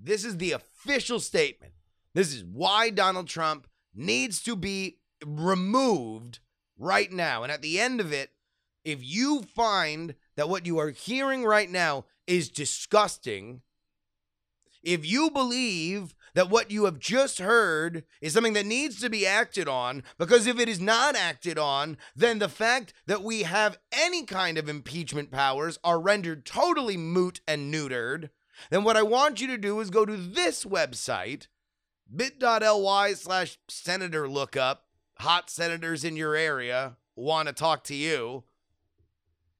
this 0.00 0.24
is 0.24 0.36
the 0.36 0.52
official 0.52 1.20
statement. 1.20 1.72
This 2.12 2.34
is 2.34 2.44
why 2.44 2.90
Donald 2.90 3.28
Trump 3.28 3.68
needs 3.94 4.42
to 4.42 4.56
be 4.56 4.98
removed 5.24 6.40
right 6.78 7.10
now. 7.10 7.42
And 7.42 7.52
at 7.52 7.62
the 7.62 7.80
end 7.80 8.00
of 8.00 8.12
it, 8.12 8.30
if 8.84 8.98
you 9.02 9.42
find 9.42 10.14
that 10.36 10.48
what 10.48 10.66
you 10.66 10.78
are 10.78 10.90
hearing 10.90 11.44
right 11.44 11.70
now 11.70 12.04
is 12.26 12.48
disgusting, 12.48 13.62
if 14.82 15.04
you 15.04 15.30
believe 15.30 16.14
that 16.34 16.50
what 16.50 16.70
you 16.70 16.84
have 16.84 16.98
just 16.98 17.38
heard 17.38 18.04
is 18.20 18.34
something 18.34 18.52
that 18.52 18.66
needs 18.66 19.00
to 19.00 19.10
be 19.10 19.26
acted 19.26 19.66
on, 19.66 20.02
because 20.18 20.46
if 20.46 20.60
it 20.60 20.68
is 20.68 20.78
not 20.78 21.16
acted 21.16 21.58
on, 21.58 21.96
then 22.14 22.38
the 22.38 22.48
fact 22.48 22.92
that 23.06 23.22
we 23.22 23.42
have 23.42 23.78
any 23.90 24.24
kind 24.24 24.58
of 24.58 24.68
impeachment 24.68 25.30
powers 25.30 25.78
are 25.82 25.98
rendered 25.98 26.44
totally 26.44 26.96
moot 26.96 27.40
and 27.48 27.72
neutered, 27.72 28.28
then 28.70 28.84
what 28.84 28.96
I 28.96 29.02
want 29.02 29.40
you 29.40 29.46
to 29.48 29.58
do 29.58 29.80
is 29.80 29.90
go 29.90 30.04
to 30.04 30.16
this 30.16 30.64
website, 30.64 31.48
bit.ly 32.14 33.14
slash 33.14 33.58
senator 33.68 34.28
lookup, 34.28 34.85
hot 35.18 35.50
senators 35.50 36.04
in 36.04 36.16
your 36.16 36.34
area 36.34 36.96
want 37.14 37.48
to 37.48 37.54
talk 37.54 37.82
to 37.84 37.94
you, 37.94 38.44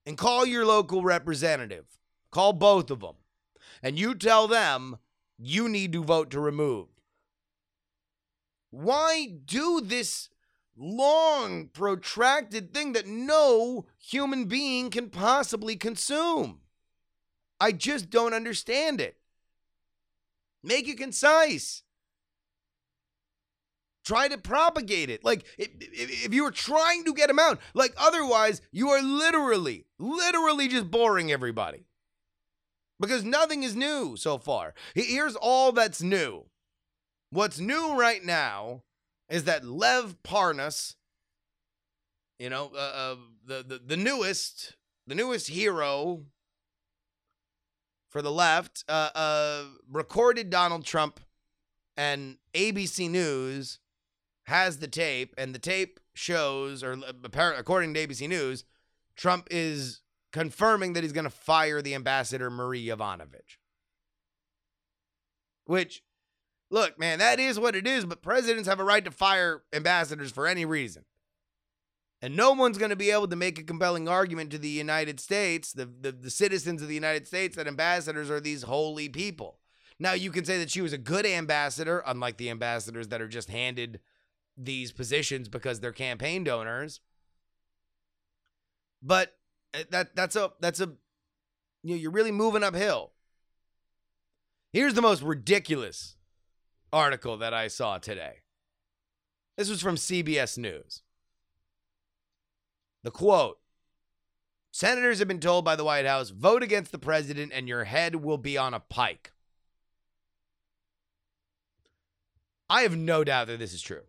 and 0.04 0.16
call 0.16 0.46
your 0.46 0.64
local 0.64 1.02
representative. 1.02 1.86
Call 2.30 2.52
both 2.52 2.90
of 2.90 3.00
them. 3.00 3.14
And 3.82 3.98
you 3.98 4.14
tell 4.14 4.46
them 4.46 4.98
you 5.38 5.68
need 5.68 5.92
to 5.92 6.04
vote 6.04 6.30
to 6.30 6.40
remove. 6.40 6.88
Why 8.70 9.26
do 9.44 9.80
this 9.80 10.28
long, 10.76 11.68
protracted 11.68 12.74
thing 12.74 12.92
that 12.92 13.06
no 13.06 13.86
human 13.98 14.44
being 14.44 14.90
can 14.90 15.08
possibly 15.08 15.76
consume? 15.76 16.60
I 17.58 17.72
just 17.72 18.10
don't 18.10 18.34
understand 18.34 19.00
it. 19.00 19.16
Make 20.62 20.88
it 20.88 20.98
concise. 20.98 21.82
Try 24.06 24.28
to 24.28 24.38
propagate 24.38 25.10
it. 25.10 25.24
Like, 25.24 25.44
if, 25.58 25.68
if, 25.80 26.32
you 26.32 26.44
were 26.44 26.52
trying 26.52 27.02
to 27.06 27.12
get 27.12 27.26
them 27.26 27.40
out, 27.40 27.58
like, 27.74 27.92
otherwise, 27.96 28.62
you 28.70 28.90
are 28.90 29.02
literally, 29.02 29.84
literally 29.98 30.68
just 30.68 30.92
boring 30.92 31.32
everybody 31.32 31.86
because 33.00 33.24
nothing 33.24 33.64
is 33.64 33.74
new 33.74 34.16
so 34.16 34.38
far. 34.38 34.74
Here's 34.94 35.34
all 35.34 35.72
that's 35.72 36.02
new. 36.02 36.44
What's 37.30 37.58
new 37.58 37.98
right 37.98 38.24
now 38.24 38.84
is 39.28 39.42
that 39.42 39.64
Lev 39.64 40.14
Parnas, 40.22 40.94
you 42.38 42.48
know, 42.48 42.70
uh, 42.76 42.78
uh, 42.78 43.16
the, 43.44 43.64
the 43.66 43.80
the 43.84 43.96
newest 43.96 44.76
the 45.08 45.16
newest 45.16 45.48
hero 45.48 46.22
for 48.08 48.22
the 48.22 48.30
left, 48.30 48.84
uh, 48.88 49.10
uh, 49.16 49.64
recorded 49.90 50.48
Donald 50.48 50.84
Trump, 50.84 51.18
and 51.96 52.36
ABC 52.54 53.10
News 53.10 53.80
has 54.46 54.78
the 54.78 54.88
tape, 54.88 55.34
and 55.36 55.54
the 55.54 55.58
tape 55.58 55.98
shows, 56.14 56.82
or 56.82 56.92
uh, 56.92 57.52
according 57.56 57.94
to 57.94 58.06
ABC 58.06 58.28
News, 58.28 58.64
Trump 59.16 59.48
is 59.50 60.00
confirming 60.32 60.92
that 60.92 61.02
he's 61.02 61.12
going 61.12 61.24
to 61.24 61.30
fire 61.30 61.82
the 61.82 61.94
ambassador 61.94 62.50
Marie 62.50 62.86
Yovanovitch. 62.86 63.58
Which, 65.64 66.02
look, 66.70 66.98
man, 66.98 67.18
that 67.18 67.40
is 67.40 67.58
what 67.58 67.74
it 67.74 67.86
is, 67.86 68.04
but 68.04 68.22
presidents 68.22 68.68
have 68.68 68.78
a 68.78 68.84
right 68.84 69.04
to 69.04 69.10
fire 69.10 69.62
ambassadors 69.72 70.30
for 70.30 70.46
any 70.46 70.64
reason. 70.64 71.04
And 72.22 72.36
no 72.36 72.52
one's 72.52 72.78
going 72.78 72.90
to 72.90 72.96
be 72.96 73.10
able 73.10 73.28
to 73.28 73.36
make 73.36 73.58
a 73.58 73.64
compelling 73.64 74.08
argument 74.08 74.50
to 74.52 74.58
the 74.58 74.68
United 74.68 75.18
States, 75.18 75.72
the, 75.72 75.86
the, 75.86 76.12
the, 76.12 76.30
citizens 76.30 76.82
of 76.82 76.88
the 76.88 76.94
United 76.94 77.26
States, 77.26 77.56
that 77.56 77.66
ambassadors 77.66 78.30
are 78.30 78.40
these 78.40 78.62
holy 78.62 79.08
people. 79.08 79.58
Now, 79.98 80.12
you 80.12 80.30
can 80.30 80.44
say 80.44 80.58
that 80.58 80.70
she 80.70 80.80
was 80.80 80.92
a 80.92 80.98
good 80.98 81.26
ambassador, 81.26 82.02
unlike 82.06 82.36
the 82.36 82.50
ambassadors 82.50 83.08
that 83.08 83.20
are 83.20 83.28
just 83.28 83.50
handed 83.50 84.00
these 84.56 84.92
positions 84.92 85.48
because 85.48 85.80
they're 85.80 85.92
campaign 85.92 86.44
donors. 86.44 87.00
But 89.02 89.36
Eh, 89.76 89.84
that 89.90 90.16
that's 90.16 90.36
a 90.36 90.52
that's 90.60 90.80
a 90.80 90.92
you 91.82 91.94
know, 91.94 91.96
you're 91.96 92.10
really 92.10 92.32
moving 92.32 92.62
uphill. 92.62 93.12
Here's 94.72 94.94
the 94.94 95.02
most 95.02 95.22
ridiculous 95.22 96.16
article 96.92 97.36
that 97.38 97.54
I 97.54 97.68
saw 97.68 97.98
today. 97.98 98.42
This 99.56 99.70
was 99.70 99.80
from 99.80 99.96
CBS 99.96 100.58
News. 100.58 101.02
The 103.02 103.10
quote 103.10 103.58
Senators 104.72 105.18
have 105.18 105.28
been 105.28 105.40
told 105.40 105.64
by 105.64 105.76
the 105.76 105.84
White 105.84 106.06
House 106.06 106.30
vote 106.30 106.62
against 106.62 106.92
the 106.92 106.98
president 106.98 107.52
and 107.54 107.68
your 107.68 107.84
head 107.84 108.16
will 108.16 108.38
be 108.38 108.58
on 108.58 108.74
a 108.74 108.80
pike. 108.80 109.32
I 112.68 112.82
have 112.82 112.96
no 112.96 113.22
doubt 113.24 113.46
that 113.46 113.58
this 113.58 113.72
is 113.72 113.80
true. 113.80 114.02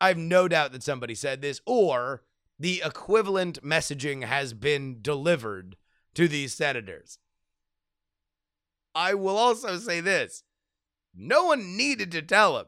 I 0.00 0.08
have 0.08 0.18
no 0.18 0.48
doubt 0.48 0.72
that 0.72 0.82
somebody 0.82 1.14
said 1.14 1.40
this, 1.40 1.60
or 1.66 2.22
the 2.58 2.82
equivalent 2.84 3.62
messaging 3.62 4.24
has 4.24 4.52
been 4.54 4.98
delivered 5.00 5.76
to 6.14 6.28
these 6.28 6.54
senators. 6.54 7.18
I 8.94 9.14
will 9.14 9.36
also 9.36 9.78
say 9.78 10.00
this 10.00 10.42
no 11.14 11.46
one 11.46 11.76
needed 11.76 12.12
to 12.12 12.22
tell 12.22 12.58
him. 12.58 12.66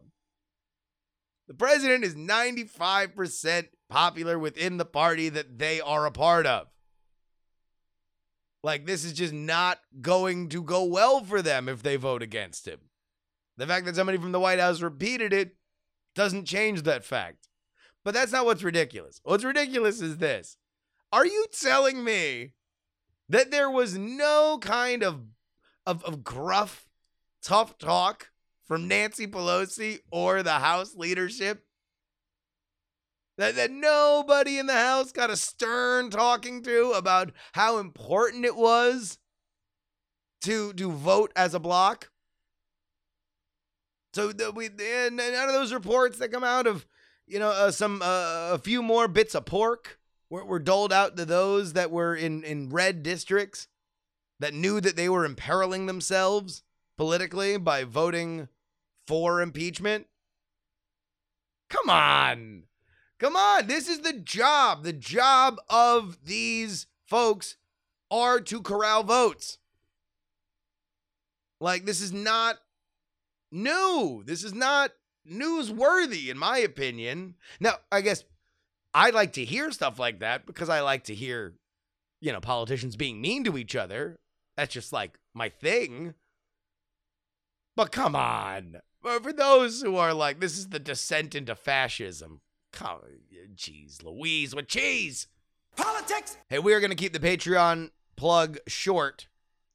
The 1.49 1.55
president 1.55 2.05
is 2.05 2.15
95% 2.15 3.69
popular 3.89 4.39
within 4.39 4.77
the 4.77 4.85
party 4.85 5.29
that 5.29 5.59
they 5.59 5.81
are 5.81 6.07
a 6.07 6.13
part 6.13 6.47
of. 6.47 6.69
Like, 8.63 8.87
this 8.87 9.05
is 9.05 9.15
just 9.15 9.33
not 9.33 9.81
going 10.01 10.49
to 10.51 10.63
go 10.63 10.85
well 10.85 11.25
for 11.25 11.43
them 11.43 11.69
if 11.69 11.83
they 11.83 11.97
vote 11.97 12.23
against 12.23 12.69
him. 12.69 12.79
The 13.57 13.67
fact 13.67 13.87
that 13.87 13.97
somebody 13.97 14.19
from 14.19 14.33
the 14.33 14.41
White 14.41 14.61
House 14.61 14.83
repeated 14.83 15.33
it 15.33 15.57
doesn't 16.15 16.47
change 16.47 16.83
that 16.83 17.05
fact. 17.05 17.49
But 18.05 18.15
that's 18.15 18.33
not 18.33 18.47
what's 18.47 18.63
ridiculous. 18.63 19.21
What's 19.25 19.45
ridiculous 19.45 20.01
is 20.01 20.19
this. 20.19 20.57
Are 21.13 21.27
you 21.27 21.47
telling 21.53 22.03
me 22.03 22.53
that 23.29 23.51
there 23.51 23.71
was 23.71 23.99
no 23.99 24.59
kind 24.61 25.03
of 25.03 25.23
of, 25.87 26.05
of 26.05 26.23
gruff, 26.23 26.87
tough 27.43 27.79
talk 27.79 28.31
from 28.65 28.87
Nancy 28.87 29.27
Pelosi 29.27 29.99
or 30.11 30.43
the 30.43 30.53
House 30.53 30.95
leadership? 30.95 31.65
That, 33.39 33.57
that 33.57 33.71
nobody 33.71 34.59
in 34.59 34.67
the 34.67 34.75
House 34.75 35.13
got 35.13 35.31
a 35.31 35.37
stern 35.37 36.11
talking 36.11 36.63
to 36.63 36.91
about 36.91 37.33
how 37.53 37.79
important 37.79 38.45
it 38.45 38.57
was 38.57 39.19
to 40.43 40.73
to 40.75 40.93
vote 40.93 41.33
as 41.35 41.55
a 41.55 41.61
block. 41.61 42.11
So 44.13 44.33
the, 44.33 44.51
we 44.51 44.69
none 44.69 45.49
of 45.49 45.55
those 45.55 45.73
reports 45.73 46.19
that 46.19 46.33
come 46.33 46.45
out 46.45 46.67
of 46.67 46.87
you 47.31 47.39
know, 47.39 47.51
uh, 47.51 47.71
some 47.71 48.03
uh, 48.03 48.51
a 48.53 48.59
few 48.59 48.83
more 48.83 49.07
bits 49.07 49.35
of 49.35 49.47
pork 49.47 50.01
were, 50.29 50.45
were 50.45 50.59
doled 50.59 50.93
out 50.93 51.17
to 51.17 51.25
those 51.25 51.75
that 51.75 51.91
were 51.91 52.15
in 52.15 52.43
in 52.43 52.71
red 52.71 53.03
districts 53.03 53.69
that 54.41 54.53
knew 54.53 54.81
that 54.81 54.97
they 54.97 55.09
were 55.09 55.25
imperiling 55.25 55.87
themselves 55.87 56.63
politically 56.97 57.57
by 57.57 57.85
voting 57.85 58.49
for 59.07 59.41
impeachment. 59.41 60.07
Come 61.69 61.89
on. 61.89 62.65
Come 63.21 63.37
on. 63.37 63.69
This 63.69 63.89
is 63.89 64.01
the 64.01 64.13
job. 64.13 64.83
The 64.83 64.93
job 64.93 65.61
of 65.69 66.19
these 66.25 66.87
folks 67.07 67.57
are 68.11 68.41
to 68.41 68.61
corral 68.61 69.05
votes. 69.05 69.59
Like, 71.61 71.85
this 71.85 72.01
is 72.01 72.13
not 72.13 72.59
new. 73.51 74.23
This 74.25 74.45
is 74.45 74.55
not 74.55 74.93
newsworthy, 75.29 76.29
in 76.29 76.39
my 76.39 76.59
opinion. 76.59 77.35
Now, 77.59 77.75
I 77.91 78.01
guess 78.01 78.25
I 78.95 79.11
like 79.11 79.33
to 79.35 79.45
hear 79.45 79.71
stuff 79.71 79.99
like 79.99 80.21
that 80.21 80.47
because 80.47 80.69
I 80.69 80.81
like 80.81 81.05
to 81.05 81.15
hear, 81.15 81.55
you 82.21 82.33
know, 82.33 82.41
politicians 82.41 82.97
being 82.97 83.21
mean 83.21 83.45
to 83.45 83.59
each 83.59 83.77
other. 83.77 84.19
That's 84.57 84.73
just 84.73 84.93
like 84.93 85.19
my 85.35 85.49
thing. 85.49 86.15
But 87.77 87.93
come 87.93 88.17
on. 88.17 88.81
For 89.03 89.33
those 89.33 89.81
who 89.81 89.97
are 89.97 90.13
like, 90.13 90.41
this 90.41 90.59
is 90.59 90.69
the 90.69 90.79
descent 90.79 91.35
into 91.35 91.55
fascism. 91.55 92.41
Come, 92.73 93.01
jeez, 93.55 94.03
Louise 94.05 94.55
with 94.55 94.69
cheese. 94.69 95.27
Politics. 95.77 96.37
Hey, 96.49 96.59
we 96.59 96.75
are 96.75 96.81
going 96.81 96.91
to 96.91 96.97
keep 96.97 97.13
the 97.13 97.19
Patreon 97.19 97.91
plug 98.17 98.59
short 98.67 99.29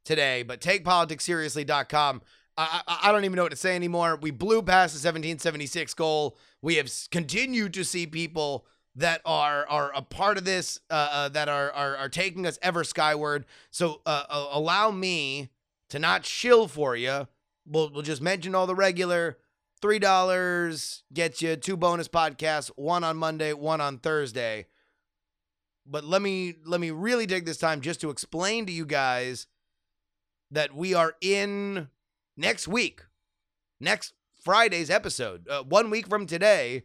today, 0.04 0.44
but 0.44 0.62
takepoliticsseriously.com 0.62 2.22
I, 2.58 2.82
I, 3.04 3.12
don't 3.12 3.26
even 3.26 3.36
know 3.36 3.44
what 3.44 3.52
to 3.52 3.58
say 3.58 3.76
anymore. 3.76 4.18
We 4.22 4.32
blew 4.32 4.62
past 4.62 4.94
the 4.94 5.06
1776 5.06 5.94
goal. 5.94 6.38
We 6.62 6.76
have 6.76 6.89
continued 7.12 7.74
to 7.74 7.84
see 7.84 8.08
people 8.08 8.65
that 8.96 9.20
are 9.26 9.68
are 9.68 9.91
a 9.94 10.02
part 10.02 10.38
of 10.38 10.46
this 10.46 10.80
uh, 10.89 11.10
uh, 11.12 11.30
that 11.30 11.50
are, 11.50 11.72
are 11.72 11.98
are 11.98 12.10
taking 12.10 12.46
us 12.46 12.58
ever 12.62 12.86
skyward. 12.86 13.46
So 13.72 14.02
uh, 14.06 14.24
uh 14.30 14.48
allow 14.52 14.91
me 14.91 15.50
to 15.89 16.00
not 16.00 16.26
shill 16.26 16.68
for 16.68 16.96
you 16.96 17.28
we'll 17.65 17.89
we'll 17.91 18.02
just 18.02 18.22
mention 18.22 18.56
all 18.56 18.68
the 18.68 18.76
regular. 18.76 19.38
Three 19.82 20.00
dollars 20.00 21.04
gets 21.13 21.41
you 21.41 21.56
two 21.56 21.78
bonus 21.78 22.08
podcasts, 22.08 22.72
one 22.76 23.04
on 23.04 23.18
Monday, 23.18 23.54
one 23.54 23.82
on 23.82 23.98
Thursday. 24.00 24.68
But 25.86 26.04
let 26.04 26.22
me 26.22 26.56
let 26.65 26.80
me 26.80 26.91
really 26.91 27.28
take 27.28 27.46
this 27.46 27.58
time 27.58 27.82
just 27.82 28.02
to 28.02 28.10
explain 28.10 28.65
to 28.65 28.72
you 28.72 28.86
guys 28.86 29.48
that 30.52 30.76
we 30.76 30.94
are 30.94 31.15
in 31.22 31.89
next 32.38 32.67
week, 32.67 33.02
next 33.80 34.13
Friday's 34.43 34.89
episode, 34.89 35.48
uh, 35.48 35.63
one 35.63 35.89
week 35.89 36.08
from 36.08 36.26
today. 36.26 36.84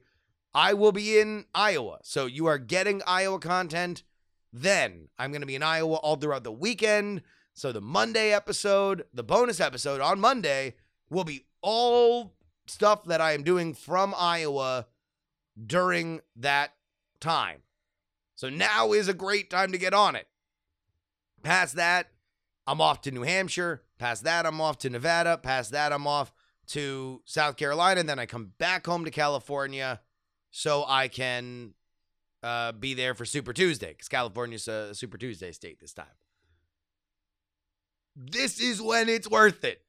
I 0.52 0.74
will 0.74 0.92
be 0.92 1.18
in 1.18 1.44
Iowa, 1.54 1.98
so 2.02 2.26
you 2.26 2.46
are 2.46 2.58
getting 2.58 3.02
Iowa 3.06 3.38
content. 3.38 4.02
Then 4.52 5.08
I'm 5.18 5.30
going 5.30 5.42
to 5.42 5.46
be 5.46 5.54
in 5.54 5.62
Iowa 5.62 5.96
all 5.96 6.16
throughout 6.16 6.42
the 6.42 6.50
weekend. 6.50 7.22
So 7.54 7.70
the 7.70 7.80
Monday 7.80 8.32
episode, 8.32 9.04
the 9.14 9.22
bonus 9.22 9.60
episode 9.60 10.00
on 10.00 10.18
Monday, 10.18 10.74
will 11.08 11.24
be 11.24 11.44
all 11.62 12.32
stuff 12.66 13.04
that 13.04 13.20
I 13.20 13.32
am 13.32 13.42
doing 13.42 13.74
from 13.74 14.14
Iowa 14.16 14.86
during 15.66 16.20
that 16.36 16.72
time. 17.20 17.62
So 18.34 18.48
now 18.48 18.92
is 18.92 19.08
a 19.08 19.14
great 19.14 19.50
time 19.50 19.72
to 19.72 19.78
get 19.78 19.92
on 19.92 20.16
it. 20.16 20.26
Past 21.42 21.76
that, 21.76 22.08
I'm 22.66 22.80
off 22.80 23.02
to 23.02 23.10
New 23.10 23.22
Hampshire. 23.22 23.82
Past 24.00 24.24
that, 24.24 24.46
I'm 24.46 24.62
off 24.62 24.78
to 24.78 24.88
Nevada. 24.88 25.36
Past 25.36 25.72
that, 25.72 25.92
I'm 25.92 26.06
off 26.06 26.32
to 26.68 27.20
South 27.26 27.58
Carolina. 27.58 28.00
And 28.00 28.08
then 28.08 28.18
I 28.18 28.24
come 28.24 28.52
back 28.56 28.86
home 28.86 29.04
to 29.04 29.10
California 29.10 30.00
so 30.50 30.86
I 30.88 31.08
can 31.08 31.74
uh, 32.42 32.72
be 32.72 32.94
there 32.94 33.14
for 33.14 33.26
Super 33.26 33.52
Tuesday 33.52 33.88
because 33.88 34.08
California's 34.08 34.66
a 34.68 34.94
Super 34.94 35.18
Tuesday 35.18 35.52
state 35.52 35.80
this 35.80 35.92
time. 35.92 36.06
This 38.16 38.58
is 38.58 38.80
when 38.80 39.10
it's 39.10 39.28
worth 39.28 39.64
it. 39.64 39.82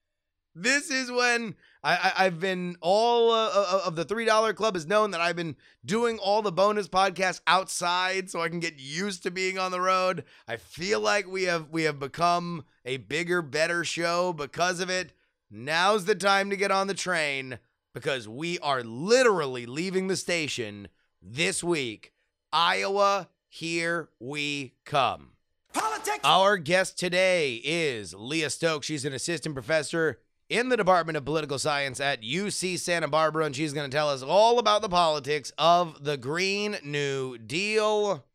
This 0.54 0.91
is 0.91 1.10
when 1.10 1.56
I, 1.84 2.13
I 2.15 2.24
have 2.26 2.39
been 2.39 2.76
all 2.80 3.32
uh, 3.32 3.48
uh, 3.48 3.65
uh, 3.72 3.82
of 3.86 3.96
the 3.96 4.06
three 4.06 4.26
dollar 4.26 4.54
club 4.54 4.76
has 4.76 4.86
known 4.86 5.12
that 5.12 5.22
I've 5.22 5.36
been 5.36 5.56
doing 5.84 6.20
all 6.20 6.41
the 6.41 6.52
bonus 6.52 6.88
podcasts 6.88 7.41
outside 7.48 8.30
so 8.30 8.41
I 8.41 8.50
can 8.50 8.60
get 8.60 8.80
used 8.80 9.24
to 9.24 9.32
being 9.32 9.58
on 9.58 9.72
the 9.72 9.82
road. 9.82 10.24
I 10.48 10.58
feel 10.58 11.00
like 11.00 11.28
we 11.28 11.44
have 11.44 11.70
we 11.70 11.84
have 11.84 12.00
become 12.00 12.65
a 12.86 12.98
bigger, 12.98 13.41
better 13.41 13.84
show 13.84 14.32
because 14.32 14.80
of 14.80 14.89
it. 14.89 15.13
Now's 15.50 16.06
the 16.06 16.15
time 16.15 16.50
to 16.52 16.56
get 16.56 16.72
on 16.72 16.88
the 16.88 16.94
train 16.94 17.58
because 17.94 18.28
we 18.28 18.60
are 18.60 18.84
literally 18.84 19.65
leaving 19.65 20.08
the 20.08 20.15
station 20.15 20.88
this 21.22 21.63
week. 21.63 22.13
Iowa, 22.54 23.30
here 23.50 24.10
we 24.20 24.76
come. 24.86 25.32
Politics. 25.74 26.20
Our 26.24 26.58
guest 26.58 27.00
today 27.00 27.56
is 27.63 28.13
Leah 28.13 28.50
Stokes. 28.50 28.86
She's 28.86 29.04
an 29.04 29.13
assistant 29.13 29.56
professor 29.56 30.20
in 30.52 30.68
the 30.68 30.76
Department 30.76 31.16
of 31.16 31.24
Political 31.24 31.60
Science 31.60 32.02
at 32.02 32.22
UC 32.22 32.78
Santa 32.78 33.08
Barbara, 33.08 33.46
and 33.46 33.56
she's 33.56 33.72
going 33.72 33.90
to 33.90 33.96
tell 33.96 34.10
us 34.10 34.22
all 34.22 34.60
about 34.60 34.82
the 34.82 34.90
politics 34.90 35.54
of 35.58 36.04
the 36.04 36.18
Green 36.18 36.76
New 36.84 37.38
Deal. 37.38 38.26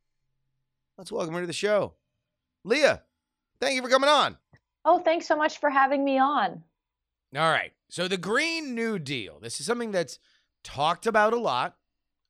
Let's 0.96 1.12
welcome 1.12 1.34
her 1.34 1.42
to 1.42 1.46
the 1.46 1.52
show. 1.52 1.92
Leah, 2.64 3.02
thank 3.60 3.74
you 3.74 3.82
for 3.82 3.90
coming 3.90 4.08
on. 4.08 4.38
Oh, 4.82 4.98
thanks 4.98 5.28
so 5.28 5.36
much 5.36 5.60
for 5.60 5.68
having 5.68 6.06
me 6.06 6.18
on. 6.18 6.62
All 7.36 7.50
right. 7.50 7.72
So, 7.90 8.08
the 8.08 8.16
Green 8.16 8.74
New 8.74 8.98
Deal, 8.98 9.38
this 9.38 9.60
is 9.60 9.66
something 9.66 9.92
that's 9.92 10.18
talked 10.64 11.06
about 11.06 11.34
a 11.34 11.38
lot. 11.38 11.76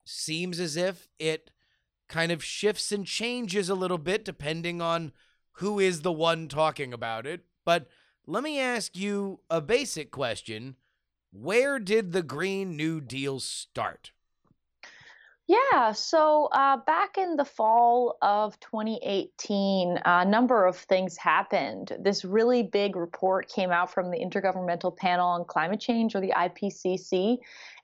Seems 0.04 0.58
as 0.58 0.76
if 0.76 1.06
it 1.20 1.52
kind 2.08 2.32
of 2.32 2.42
shifts 2.42 2.90
and 2.90 3.06
changes 3.06 3.68
a 3.68 3.74
little 3.76 3.98
bit 3.98 4.24
depending 4.24 4.82
on 4.82 5.12
who 5.52 5.78
is 5.78 6.00
the 6.00 6.12
one 6.12 6.48
talking 6.48 6.92
about 6.92 7.24
it. 7.24 7.44
But 7.64 7.86
let 8.26 8.42
me 8.42 8.58
ask 8.60 8.96
you 8.96 9.40
a 9.48 9.60
basic 9.60 10.10
question. 10.10 10.76
Where 11.32 11.78
did 11.78 12.12
the 12.12 12.22
Green 12.22 12.76
New 12.76 13.00
Deal 13.00 13.40
start? 13.40 14.10
Yeah, 15.48 15.92
so 15.92 16.46
uh, 16.46 16.78
back 16.78 17.18
in 17.18 17.36
the 17.36 17.44
fall 17.44 18.18
of 18.20 18.58
2018, 18.58 20.00
a 20.04 20.24
number 20.24 20.66
of 20.66 20.76
things 20.76 21.16
happened. 21.16 21.96
This 22.00 22.24
really 22.24 22.64
big 22.64 22.96
report 22.96 23.48
came 23.48 23.70
out 23.70 23.92
from 23.92 24.10
the 24.10 24.18
Intergovernmental 24.18 24.96
Panel 24.96 25.28
on 25.28 25.44
Climate 25.44 25.78
Change, 25.78 26.16
or 26.16 26.20
the 26.20 26.32
IPCC, 26.36 27.38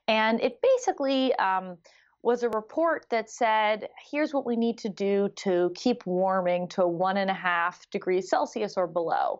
and 0.09 0.41
it 0.41 0.59
basically 0.61 1.33
um, 1.35 1.77
was 2.21 2.43
a 2.43 2.49
report 2.49 3.05
that 3.11 3.29
said, 3.29 3.87
here's 4.11 4.33
what 4.33 4.45
we 4.45 4.57
need 4.57 4.77
to 4.79 4.89
do 4.89 5.29
to 5.35 5.71
keep 5.75 6.05
warming 6.05 6.67
to 6.69 6.87
one 6.87 7.17
and 7.17 7.29
a 7.29 7.33
half 7.33 7.89
degrees 7.91 8.29
Celsius 8.29 8.75
or 8.75 8.87
below. 8.87 9.39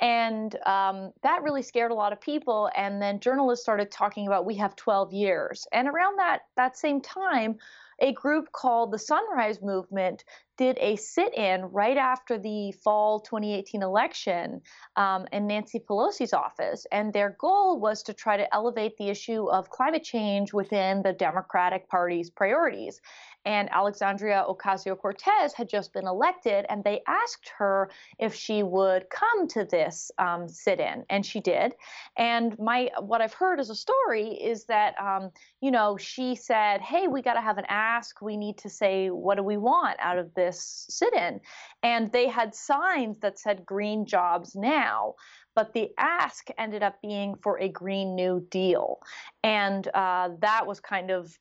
And 0.00 0.54
um, 0.66 1.12
that 1.22 1.42
really 1.42 1.62
scared 1.62 1.90
a 1.90 1.94
lot 1.94 2.12
of 2.12 2.20
people. 2.20 2.70
And 2.76 3.02
then 3.02 3.20
journalists 3.20 3.64
started 3.64 3.90
talking 3.90 4.26
about 4.26 4.46
we 4.46 4.56
have 4.56 4.76
12 4.76 5.12
years. 5.12 5.66
And 5.72 5.88
around 5.88 6.18
that 6.18 6.42
that 6.56 6.76
same 6.76 7.00
time, 7.00 7.56
a 8.00 8.12
group 8.12 8.52
called 8.52 8.92
the 8.92 8.98
Sunrise 8.98 9.60
Movement 9.60 10.24
did 10.56 10.78
a 10.80 10.96
sit 10.96 11.34
in 11.34 11.62
right 11.66 11.96
after 11.96 12.38
the 12.38 12.72
fall 12.72 13.20
2018 13.20 13.82
election 13.82 14.60
um, 14.96 15.26
in 15.32 15.46
Nancy 15.46 15.80
Pelosi's 15.80 16.32
office. 16.32 16.86
And 16.92 17.12
their 17.12 17.36
goal 17.40 17.80
was 17.80 18.02
to 18.04 18.12
try 18.12 18.36
to 18.36 18.54
elevate 18.54 18.96
the 18.98 19.08
issue 19.08 19.48
of 19.50 19.70
climate 19.70 20.04
change 20.04 20.52
within 20.52 21.02
the 21.02 21.12
Democratic 21.12 21.88
Party's 21.88 22.30
priorities 22.30 23.00
and 23.44 23.68
Alexandria 23.72 24.44
Ocasio 24.48 24.98
Cortez 24.98 25.52
had 25.52 25.68
just 25.68 25.92
been 25.92 26.06
elected, 26.06 26.66
and 26.68 26.84
they 26.84 27.00
asked 27.06 27.50
her 27.56 27.90
if 28.18 28.34
she 28.34 28.62
would 28.62 29.08
come 29.10 29.48
to 29.48 29.64
this 29.64 30.10
um, 30.18 30.48
sit-in, 30.48 31.04
and 31.10 31.24
she 31.24 31.40
did. 31.40 31.74
And 32.16 32.58
my 32.58 32.90
what 33.00 33.20
I've 33.20 33.34
heard 33.34 33.60
as 33.60 33.70
a 33.70 33.74
story 33.74 34.28
is 34.28 34.64
that 34.64 34.94
um, 35.00 35.30
you 35.60 35.70
know 35.70 35.96
she 35.96 36.34
said, 36.34 36.80
"Hey, 36.80 37.08
we 37.08 37.22
got 37.22 37.34
to 37.34 37.40
have 37.40 37.58
an 37.58 37.66
ask. 37.68 38.20
We 38.20 38.36
need 38.36 38.58
to 38.58 38.68
say 38.68 39.08
what 39.08 39.36
do 39.36 39.42
we 39.42 39.56
want 39.56 39.96
out 40.00 40.18
of 40.18 40.34
this 40.34 40.86
sit-in," 40.90 41.40
and 41.82 42.12
they 42.12 42.28
had 42.28 42.54
signs 42.54 43.18
that 43.20 43.38
said 43.38 43.64
"Green 43.64 44.06
Jobs 44.06 44.54
Now." 44.54 45.14
but 45.58 45.72
the 45.72 45.90
ask 45.98 46.50
ended 46.56 46.84
up 46.84 47.02
being 47.02 47.34
for 47.42 47.58
a 47.58 47.68
Green 47.68 48.14
New 48.14 48.46
Deal. 48.48 49.00
And 49.42 49.88
uh, 49.88 50.28
that 50.38 50.68
was 50.68 50.78
kind 50.78 51.10
of 51.10 51.36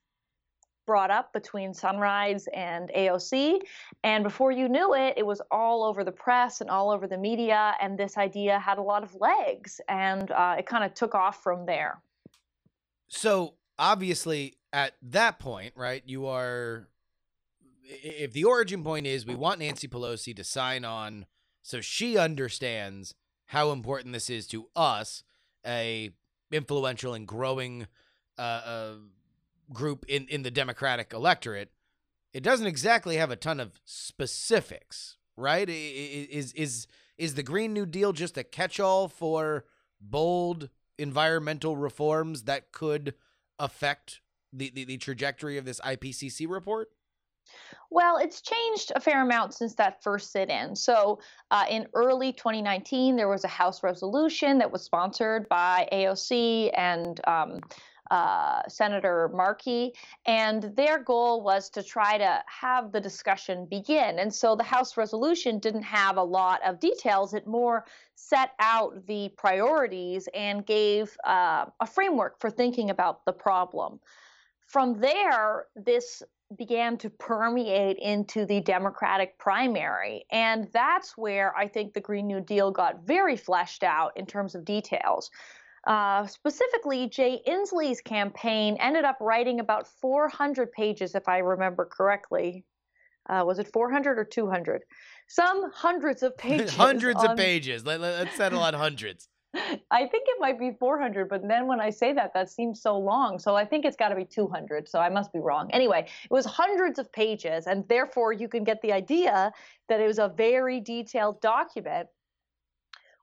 brought 0.87 1.11
up 1.11 1.31
between 1.33 1.73
Sunrise 1.73 2.47
and 2.55 2.89
AOC. 2.97 3.59
And 4.03 4.23
before 4.23 4.51
you 4.51 4.67
knew 4.67 4.95
it, 4.95 5.13
it 5.17 5.25
was 5.25 5.39
all 5.51 5.83
over 5.83 6.03
the 6.03 6.11
press 6.11 6.61
and 6.61 6.69
all 6.71 6.89
over 6.89 7.05
the 7.05 7.17
media. 7.17 7.73
And 7.79 7.95
this 7.99 8.17
idea 8.17 8.57
had 8.57 8.79
a 8.79 8.81
lot 8.81 9.03
of 9.03 9.13
legs 9.15 9.79
and 9.87 10.31
uh, 10.31 10.55
it 10.57 10.65
kind 10.65 10.83
of 10.83 10.95
took 10.95 11.13
off 11.13 11.43
from 11.43 11.67
there. 11.67 12.01
So, 13.09 13.53
obviously, 13.77 14.57
at 14.73 14.93
that 15.01 15.37
point, 15.37 15.73
right, 15.75 16.01
you 16.05 16.25
are. 16.25 16.87
If 17.89 18.33
the 18.33 18.43
origin 18.43 18.83
point 18.83 19.07
is 19.07 19.25
we 19.25 19.35
want 19.35 19.59
Nancy 19.59 19.87
Pelosi 19.87 20.35
to 20.35 20.43
sign 20.43 20.83
on 20.83 21.25
so 21.67 21.79
she 21.81 22.17
understands 22.17 23.13
how 23.47 23.71
important 23.71 24.13
this 24.13 24.29
is 24.29 24.47
to 24.47 24.67
us, 24.75 25.23
a 25.65 26.11
influential 26.51 27.13
and 27.13 27.27
growing 27.27 27.87
uh, 28.37 28.41
uh, 28.41 28.93
group 29.71 30.05
in, 30.07 30.27
in 30.27 30.43
the 30.43 30.51
Democratic 30.51 31.13
electorate, 31.13 31.71
it 32.33 32.43
doesn't 32.43 32.67
exactly 32.67 33.17
have 33.17 33.31
a 33.31 33.35
ton 33.35 33.59
of 33.59 33.79
specifics, 33.85 35.17
right? 35.35 35.67
Is 35.69 36.53
is 36.53 36.87
is 37.17 37.35
the 37.35 37.43
Green 37.43 37.73
New 37.73 37.85
Deal 37.85 38.13
just 38.13 38.37
a 38.37 38.43
catch-all 38.43 39.07
for 39.07 39.65
bold 39.99 40.69
environmental 40.97 41.75
reforms 41.75 42.43
that 42.43 42.71
could 42.71 43.15
affect 43.59 44.21
the, 44.53 44.71
the, 44.73 44.85
the 44.85 44.97
trajectory 44.97 45.57
of 45.57 45.65
this 45.65 45.79
IPCC 45.81 46.47
report? 46.47 46.89
Well, 47.89 48.17
it's 48.17 48.41
changed 48.41 48.91
a 48.95 48.99
fair 48.99 49.21
amount 49.23 49.53
since 49.53 49.73
that 49.75 50.03
first 50.03 50.31
sit 50.31 50.49
in. 50.49 50.75
So, 50.75 51.19
uh, 51.51 51.65
in 51.69 51.87
early 51.93 52.33
2019, 52.33 53.15
there 53.15 53.29
was 53.29 53.45
a 53.45 53.47
House 53.47 53.83
resolution 53.83 54.57
that 54.57 54.71
was 54.71 54.83
sponsored 54.83 55.47
by 55.47 55.87
AOC 55.93 56.71
and 56.75 57.21
um, 57.25 57.61
uh, 58.11 58.61
Senator 58.67 59.29
Markey, 59.33 59.93
and 60.25 60.63
their 60.75 60.99
goal 60.99 61.41
was 61.41 61.69
to 61.71 61.83
try 61.83 62.17
to 62.17 62.43
have 62.47 62.91
the 62.91 63.01
discussion 63.01 63.65
begin. 63.65 64.19
And 64.19 64.33
so 64.33 64.55
the 64.55 64.63
House 64.63 64.97
resolution 64.97 65.59
didn't 65.59 65.83
have 65.83 66.17
a 66.17 66.23
lot 66.23 66.61
of 66.65 66.79
details. 66.79 67.33
It 67.33 67.47
more 67.47 67.85
set 68.15 68.51
out 68.59 69.05
the 69.07 69.29
priorities 69.37 70.27
and 70.33 70.65
gave 70.65 71.15
uh, 71.25 71.65
a 71.79 71.87
framework 71.87 72.39
for 72.39 72.49
thinking 72.49 72.89
about 72.89 73.25
the 73.25 73.33
problem. 73.33 73.99
From 74.67 74.99
there, 74.99 75.65
this 75.75 76.23
began 76.57 76.97
to 76.97 77.09
permeate 77.09 77.97
into 77.97 78.45
the 78.45 78.61
Democratic 78.61 79.37
primary. 79.37 80.25
And 80.31 80.69
that's 80.71 81.17
where 81.17 81.55
I 81.57 81.67
think 81.67 81.93
the 81.93 81.99
Green 81.99 82.27
New 82.27 82.39
Deal 82.39 82.71
got 82.71 83.03
very 83.03 83.35
fleshed 83.35 83.83
out 83.83 84.15
in 84.15 84.25
terms 84.25 84.55
of 84.55 84.63
details. 84.63 85.29
Uh, 85.87 86.27
specifically, 86.27 87.07
Jay 87.07 87.41
Inslee's 87.47 88.01
campaign 88.01 88.75
ended 88.81 89.05
up 89.05 89.17
writing 89.21 89.61
about 89.61 89.87
400 90.01 90.69
pages, 90.73 91.15
if 91.15 91.29
I 91.29 91.37
remember 91.37 91.85
correctly. 91.85 92.65
Uh, 93.29 93.43
was 93.45 93.57
it 93.57 93.71
400 93.71 94.19
or 94.19 94.25
200? 94.25 94.83
Some 95.29 95.71
hundreds 95.71 96.23
of 96.23 96.37
pages. 96.37 96.75
hundreds 96.75 97.23
on... 97.23 97.31
of 97.31 97.37
pages. 97.37 97.85
Let, 97.85 98.01
us 98.01 98.35
settle 98.35 98.59
on 98.59 98.73
hundreds. 98.73 99.29
I 99.53 100.05
think 100.07 100.27
it 100.27 100.37
might 100.41 100.59
be 100.59 100.71
400, 100.77 101.29
but 101.29 101.47
then 101.47 101.67
when 101.67 101.79
I 101.79 101.89
say 101.89 102.11
that, 102.11 102.33
that 102.33 102.49
seems 102.49 102.81
so 102.81 102.97
long. 102.97 103.39
So 103.39 103.55
I 103.55 103.63
think 103.63 103.85
it's 103.85 103.95
got 103.95 104.09
to 104.09 104.15
be 104.15 104.25
200. 104.25 104.89
So 104.89 104.99
I 104.99 105.07
must 105.07 105.31
be 105.31 105.39
wrong. 105.39 105.71
Anyway, 105.71 106.01
it 106.01 106.29
was 106.29 106.45
hundreds 106.45 106.99
of 106.99 107.09
pages, 107.13 107.65
and 107.65 107.87
therefore 107.87 108.33
you 108.33 108.49
can 108.49 108.65
get 108.65 108.81
the 108.81 108.91
idea 108.91 109.53
that 109.87 110.01
it 110.01 110.05
was 110.05 110.19
a 110.19 110.33
very 110.35 110.81
detailed 110.81 111.39
document 111.39 112.09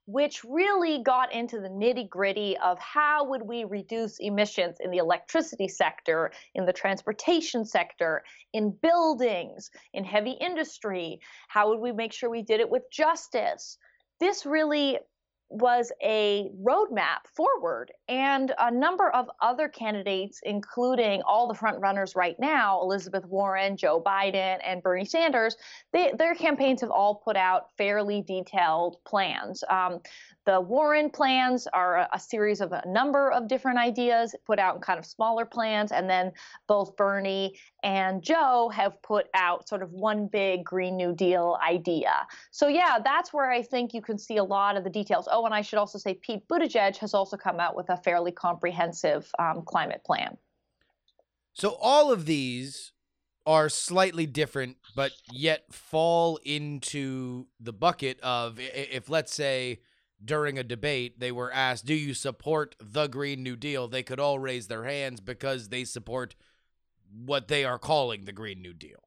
which 0.07 0.45
really 0.45 1.03
got 1.03 1.33
into 1.33 1.61
the 1.61 1.69
nitty 1.69 2.09
gritty 2.09 2.57
of 2.59 2.79
how 2.79 3.25
would 3.25 3.43
we 3.43 3.65
reduce 3.65 4.19
emissions 4.19 4.77
in 4.81 4.91
the 4.91 4.99
electricity 4.99 5.69
sector, 5.69 6.31
in 6.55 6.67
the 6.67 6.73
transportation 6.73 7.65
sector, 7.65 8.23
in 8.53 8.71
buildings, 8.83 9.71
in 9.95 10.05
heavy 10.05 10.37
industry. 10.41 11.21
How 11.49 11.71
would 11.71 11.81
we 11.81 11.93
make 11.93 12.13
sure 12.13 12.29
we 12.29 12.43
did 12.43 12.61
it 12.61 12.69
with 12.69 12.83
justice? 12.91 13.79
This 14.21 14.45
really 14.45 14.99
was 15.49 15.93
a 16.03 16.51
roadmap 16.63 17.27
forward. 17.35 17.93
And 18.09 18.53
a 18.59 18.71
number 18.71 19.11
of 19.11 19.31
other 19.41 19.69
candidates, 19.69 20.41
including 20.45 21.23
all 21.23 21.47
the 21.47 21.55
front 21.55 21.81
runners 21.81 22.17
right 22.17 22.39
now 22.39 22.81
Elizabeth 22.83 23.25
Warren, 23.27 23.77
Joe 23.77 24.03
Biden, 24.05 24.59
and 24.65 24.83
Bernie 24.83 25.05
Sanders, 25.05 25.57
they, 25.93 26.13
their 26.19 26.35
campaigns 26.35 26.81
have 26.81 26.91
all 26.91 27.15
put 27.15 27.37
out 27.37 27.69
fairly 27.77 28.23
detailed 28.23 28.97
plans. 29.05 29.63
Um, 29.69 30.01
the 30.47 30.61
Warren 30.61 31.11
plans 31.11 31.67
are 31.69 31.99
a, 31.99 32.09
a, 32.13 32.21
series 32.21 32.61
of 32.61 32.73
a 32.73 32.83
number 32.87 33.31
of 33.31 33.49
different 33.49 33.79
ideas 33.79 34.35
put 34.47 34.59
out 34.59 34.77
in 34.77 34.83
kind 34.83 34.99
of 34.99 35.07
smaller 35.07 35.45
plans, 35.45 35.91
and 35.93 36.09
then 36.09 36.33
both 36.67 36.97
Bernie 36.97 37.59
and 37.83 38.23
Joe 38.23 38.71
have 38.75 39.01
put 39.03 39.27
out 39.35 39.69
sort 39.69 39.83
of 39.83 39.93
one 39.93 40.27
big 40.27 40.65
Green 40.65 40.97
New 40.97 41.15
Deal 41.15 41.59
idea. 41.67 42.27
So, 42.51 42.69
yeah, 42.69 42.99
that's 43.03 43.33
where 43.33 43.51
I 43.51 43.63
think 43.63 43.95
you 43.95 44.03
can 44.03 44.19
see 44.19 44.37
a 44.37 44.45
lot 44.45 44.77
of 44.77 44.85
the 44.85 44.91
details. 44.91 45.29
Oh, 45.31 45.47
and 45.47 45.55
I 45.55 45.63
should 45.63 45.79
also 45.79 45.99
say 45.99 46.15
Pete 46.15 46.47
Buttigieg 46.49 46.97
has 46.99 47.15
also 47.15 47.37
come 47.37 47.59
out 47.59 47.75
with 47.75 47.89
a 47.89 47.97
fairly 47.97 48.33
comprehensive 48.33 49.31
um, 49.39 49.63
climate 49.63 50.03
plan. 50.05 50.37
So, 51.55 51.79
all 51.81 52.13
of 52.13 52.27
these 52.27 52.93
are 53.47 53.69
slightly 53.69 54.27
different, 54.27 54.77
but 54.97 55.13
yet 55.33 55.65
fall 55.73 56.39
into 56.45 57.47
the 57.61 57.73
bucket 57.73 58.19
of 58.21 58.59
if, 58.59 59.09
let's 59.09 59.35
say, 59.35 59.81
during 60.23 60.59
a 60.59 60.65
debate, 60.65 61.21
they 61.21 61.33
were 61.33 61.53
asked, 61.53 61.87
Do 61.87 61.95
you 61.95 62.15
support 62.15 62.75
the 62.81 63.07
Green 63.07 63.43
New 63.43 63.57
Deal? 63.57 63.89
They 63.89 64.03
could 64.03 64.21
all 64.21 64.39
raise 64.39 64.69
their 64.69 64.85
hands 64.85 65.21
because 65.21 65.69
they 65.69 65.85
support 65.85 66.35
what 67.25 67.49
they 67.49 67.65
are 67.65 67.79
calling 67.79 68.25
the 68.25 68.33
Green 68.33 68.61
New 68.61 68.75
Deal. 68.75 69.01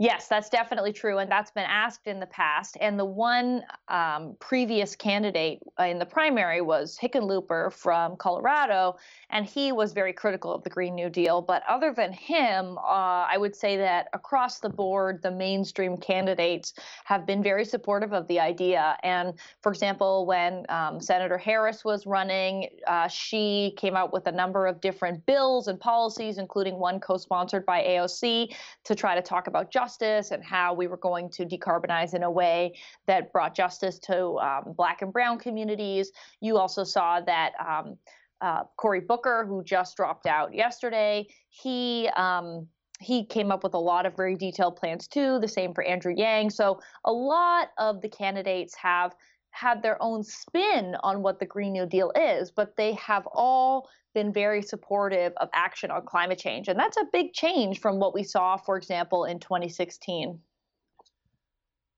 Yes, 0.00 0.28
that's 0.28 0.48
definitely 0.48 0.92
true, 0.92 1.18
and 1.18 1.28
that's 1.28 1.50
been 1.50 1.66
asked 1.66 2.06
in 2.06 2.20
the 2.20 2.26
past. 2.26 2.76
And 2.80 2.96
the 2.96 3.04
one 3.04 3.64
um, 3.88 4.36
previous 4.38 4.94
candidate 4.94 5.58
in 5.80 5.98
the 5.98 6.06
primary 6.06 6.60
was 6.60 6.96
Hickenlooper 6.96 7.72
from 7.72 8.16
Colorado, 8.16 8.96
and 9.30 9.44
he 9.44 9.72
was 9.72 9.92
very 9.92 10.12
critical 10.12 10.54
of 10.54 10.62
the 10.62 10.70
Green 10.70 10.94
New 10.94 11.10
Deal. 11.10 11.42
But 11.42 11.64
other 11.68 11.92
than 11.92 12.12
him, 12.12 12.78
uh, 12.78 13.26
I 13.28 13.38
would 13.38 13.56
say 13.56 13.76
that 13.78 14.06
across 14.12 14.60
the 14.60 14.68
board, 14.68 15.20
the 15.20 15.32
mainstream 15.32 15.96
candidates 15.96 16.74
have 17.04 17.26
been 17.26 17.42
very 17.42 17.64
supportive 17.64 18.12
of 18.12 18.28
the 18.28 18.38
idea. 18.38 18.96
And 19.02 19.34
for 19.64 19.72
example, 19.72 20.26
when 20.26 20.64
um, 20.68 21.00
Senator 21.00 21.38
Harris 21.38 21.84
was 21.84 22.06
running, 22.06 22.68
uh, 22.86 23.08
she 23.08 23.74
came 23.76 23.96
out 23.96 24.12
with 24.12 24.28
a 24.28 24.32
number 24.32 24.68
of 24.68 24.80
different 24.80 25.26
bills 25.26 25.66
and 25.66 25.80
policies, 25.80 26.38
including 26.38 26.78
one 26.78 27.00
co-sponsored 27.00 27.66
by 27.66 27.82
AOC, 27.82 28.54
to 28.84 28.94
try 28.94 29.16
to 29.16 29.22
talk 29.22 29.48
about 29.48 29.72
justice 29.72 29.87
justice 29.88 30.32
and 30.32 30.44
how 30.44 30.74
we 30.74 30.86
were 30.86 30.98
going 30.98 31.30
to 31.30 31.46
decarbonize 31.46 32.12
in 32.12 32.22
a 32.22 32.30
way 32.30 32.74
that 33.06 33.32
brought 33.32 33.54
justice 33.54 33.98
to 33.98 34.36
um, 34.38 34.74
black 34.76 35.00
and 35.00 35.12
brown 35.12 35.38
communities. 35.38 36.12
You 36.40 36.58
also 36.58 36.84
saw 36.84 37.20
that 37.22 37.52
um, 37.58 37.96
uh, 38.42 38.64
Cory 38.76 39.00
Booker, 39.00 39.46
who 39.48 39.64
just 39.64 39.96
dropped 39.96 40.26
out 40.26 40.54
yesterday, 40.54 41.26
he 41.48 42.08
um, 42.16 42.66
he 43.00 43.24
came 43.24 43.50
up 43.52 43.62
with 43.62 43.74
a 43.74 43.78
lot 43.78 44.06
of 44.06 44.16
very 44.16 44.36
detailed 44.36 44.76
plans 44.76 45.06
too. 45.08 45.38
The 45.38 45.48
same 45.48 45.72
for 45.72 45.84
Andrew 45.84 46.12
Yang. 46.14 46.50
So 46.50 46.80
a 47.04 47.12
lot 47.12 47.68
of 47.78 48.02
the 48.02 48.08
candidates 48.08 48.74
have 48.74 49.14
had 49.50 49.82
their 49.82 50.00
own 50.02 50.22
spin 50.22 50.96
on 51.02 51.22
what 51.22 51.38
the 51.38 51.46
Green 51.46 51.72
New 51.72 51.86
Deal 51.86 52.12
is, 52.14 52.50
but 52.50 52.76
they 52.76 52.92
have 52.94 53.26
all 53.32 53.88
been 54.18 54.32
very 54.32 54.62
supportive 54.62 55.32
of 55.36 55.48
action 55.54 55.92
on 55.92 56.04
climate 56.04 56.40
change. 56.40 56.66
And 56.66 56.76
that's 56.76 56.96
a 56.96 57.04
big 57.12 57.32
change 57.32 57.80
from 57.80 58.00
what 58.00 58.14
we 58.14 58.24
saw, 58.24 58.56
for 58.56 58.76
example, 58.76 59.24
in 59.24 59.38
2016. 59.38 60.40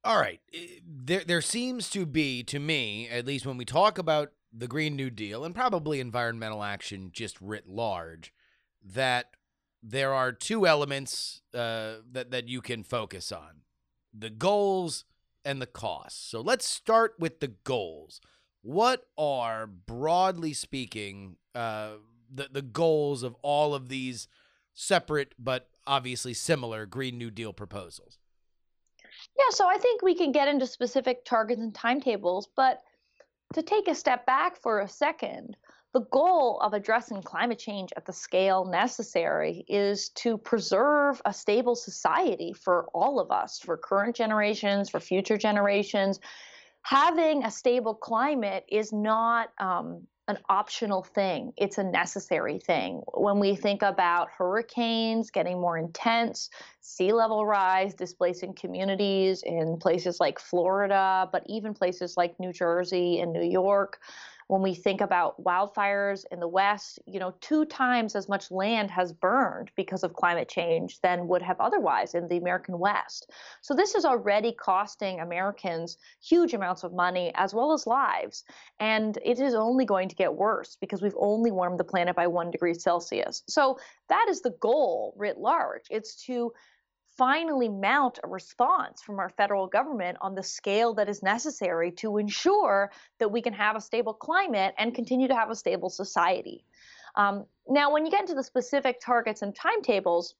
All 0.04 0.20
right. 0.20 0.38
There, 0.86 1.24
there 1.26 1.40
seems 1.40 1.88
to 1.90 2.04
be, 2.04 2.42
to 2.44 2.58
me, 2.58 3.08
at 3.08 3.24
least 3.24 3.46
when 3.46 3.56
we 3.56 3.64
talk 3.64 3.96
about 3.96 4.32
the 4.52 4.68
Green 4.68 4.96
New 4.96 5.08
Deal 5.08 5.44
and 5.44 5.54
probably 5.54 5.98
environmental 5.98 6.62
action 6.62 7.08
just 7.10 7.40
writ 7.40 7.66
large, 7.66 8.34
that 8.84 9.30
there 9.82 10.12
are 10.12 10.30
two 10.30 10.66
elements 10.66 11.40
uh, 11.54 11.94
that, 12.12 12.30
that 12.30 12.48
you 12.48 12.60
can 12.60 12.82
focus 12.82 13.32
on 13.32 13.62
the 14.12 14.28
goals 14.30 15.06
and 15.42 15.62
the 15.62 15.66
costs. 15.66 16.30
So 16.30 16.42
let's 16.42 16.66
start 16.66 17.14
with 17.18 17.40
the 17.40 17.54
goals. 17.64 18.20
What 18.62 19.06
are, 19.16 19.66
broadly 19.66 20.52
speaking, 20.52 21.36
uh, 21.54 21.92
the 22.32 22.48
the 22.50 22.62
goals 22.62 23.22
of 23.22 23.36
all 23.42 23.74
of 23.74 23.88
these 23.88 24.28
separate 24.74 25.34
but 25.38 25.68
obviously 25.86 26.34
similar 26.34 26.86
Green 26.86 27.18
New 27.18 27.30
Deal 27.30 27.52
proposals? 27.52 28.18
Yeah, 29.38 29.50
so 29.50 29.68
I 29.68 29.78
think 29.78 30.02
we 30.02 30.14
can 30.14 30.32
get 30.32 30.48
into 30.48 30.66
specific 30.66 31.24
targets 31.24 31.60
and 31.60 31.74
timetables, 31.74 32.48
but 32.54 32.82
to 33.54 33.62
take 33.62 33.88
a 33.88 33.94
step 33.94 34.26
back 34.26 34.60
for 34.60 34.80
a 34.80 34.88
second, 34.88 35.56
the 35.92 36.06
goal 36.12 36.60
of 36.60 36.72
addressing 36.72 37.22
climate 37.22 37.58
change 37.58 37.92
at 37.96 38.06
the 38.06 38.12
scale 38.12 38.64
necessary 38.64 39.64
is 39.66 40.10
to 40.10 40.38
preserve 40.38 41.20
a 41.24 41.32
stable 41.32 41.74
society 41.74 42.52
for 42.52 42.86
all 42.94 43.18
of 43.18 43.32
us, 43.32 43.58
for 43.58 43.76
current 43.76 44.14
generations, 44.14 44.88
for 44.88 45.00
future 45.00 45.36
generations. 45.36 46.20
Having 46.82 47.44
a 47.44 47.50
stable 47.50 47.94
climate 47.94 48.64
is 48.68 48.92
not 48.92 49.50
um, 49.58 50.06
an 50.28 50.38
optional 50.48 51.02
thing, 51.02 51.52
it's 51.56 51.78
a 51.78 51.84
necessary 51.84 52.58
thing. 52.58 53.02
When 53.14 53.40
we 53.40 53.56
think 53.56 53.82
about 53.82 54.28
hurricanes 54.36 55.30
getting 55.30 55.60
more 55.60 55.76
intense, 55.76 56.50
sea 56.80 57.12
level 57.12 57.44
rise 57.44 57.94
displacing 57.94 58.54
communities 58.54 59.42
in 59.42 59.76
places 59.78 60.20
like 60.20 60.38
Florida, 60.38 61.28
but 61.32 61.42
even 61.46 61.74
places 61.74 62.16
like 62.16 62.38
New 62.38 62.52
Jersey 62.52 63.20
and 63.20 63.32
New 63.32 63.44
York, 63.44 64.00
when 64.50 64.62
we 64.62 64.74
think 64.74 65.00
about 65.00 65.40
wildfires 65.44 66.24
in 66.32 66.40
the 66.40 66.48
West, 66.48 66.98
you 67.06 67.20
know, 67.20 67.32
two 67.40 67.64
times 67.64 68.16
as 68.16 68.28
much 68.28 68.50
land 68.50 68.90
has 68.90 69.12
burned 69.12 69.70
because 69.76 70.02
of 70.02 70.12
climate 70.12 70.48
change 70.48 71.00
than 71.02 71.28
would 71.28 71.40
have 71.40 71.60
otherwise 71.60 72.16
in 72.16 72.26
the 72.26 72.36
American 72.36 72.76
West. 72.80 73.30
So 73.60 73.74
this 73.74 73.94
is 73.94 74.04
already 74.04 74.50
costing 74.50 75.20
Americans 75.20 75.98
huge 76.20 76.52
amounts 76.52 76.82
of 76.82 76.92
money 76.92 77.30
as 77.36 77.54
well 77.54 77.72
as 77.72 77.86
lives. 77.86 78.42
And 78.80 79.16
it 79.24 79.38
is 79.38 79.54
only 79.54 79.84
going 79.84 80.08
to 80.08 80.16
get 80.16 80.34
worse 80.34 80.76
because 80.80 81.00
we've 81.00 81.14
only 81.16 81.52
warmed 81.52 81.78
the 81.78 81.84
planet 81.84 82.16
by 82.16 82.26
one 82.26 82.50
degree 82.50 82.74
Celsius. 82.74 83.44
So 83.46 83.78
that 84.08 84.26
is 84.28 84.40
the 84.40 84.56
goal 84.58 85.14
writ 85.16 85.38
large. 85.38 85.84
It's 85.90 86.16
to 86.24 86.52
finally 87.20 87.68
mount 87.68 88.18
a 88.24 88.28
response 88.28 89.02
from 89.02 89.18
our 89.18 89.28
federal 89.28 89.66
government 89.66 90.16
on 90.22 90.34
the 90.34 90.42
scale 90.42 90.94
that 90.94 91.06
is 91.06 91.22
necessary 91.22 91.92
to 91.92 92.16
ensure 92.16 92.90
that 93.18 93.30
we 93.30 93.42
can 93.42 93.52
have 93.52 93.76
a 93.76 93.80
stable 93.80 94.14
climate 94.14 94.74
and 94.78 94.94
continue 94.94 95.28
to 95.28 95.34
have 95.34 95.50
a 95.50 95.54
stable 95.54 95.90
society. 95.90 96.64
Um, 97.16 97.44
now, 97.68 97.92
when 97.92 98.06
you 98.06 98.10
get 98.10 98.22
into 98.22 98.32
the 98.32 98.42
specific 98.42 99.02
targets 99.04 99.42
and 99.42 99.54
timetables, 99.54 100.34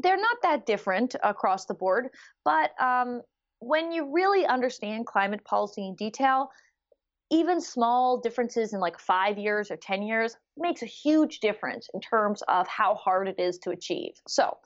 they're 0.00 0.16
not 0.16 0.38
that 0.42 0.66
different 0.66 1.14
across 1.22 1.66
the 1.66 1.74
board, 1.74 2.08
but 2.44 2.72
um, 2.82 3.22
when 3.60 3.92
you 3.92 4.12
really 4.12 4.44
understand 4.44 5.06
climate 5.06 5.44
policy 5.44 5.86
in 5.86 5.94
detail, 5.94 6.50
even 7.30 7.60
small 7.60 8.18
differences 8.18 8.72
in 8.72 8.80
like 8.80 8.98
five 8.98 9.38
years 9.38 9.70
or 9.70 9.76
10 9.76 10.02
years 10.02 10.36
makes 10.56 10.82
a 10.82 10.86
huge 10.86 11.38
difference 11.38 11.88
in 11.94 12.00
terms 12.00 12.42
of 12.48 12.66
how 12.66 12.96
hard 12.96 13.28
it 13.28 13.38
is 13.38 13.58
to 13.58 13.70
achieve. 13.70 14.14
So, 14.26 14.58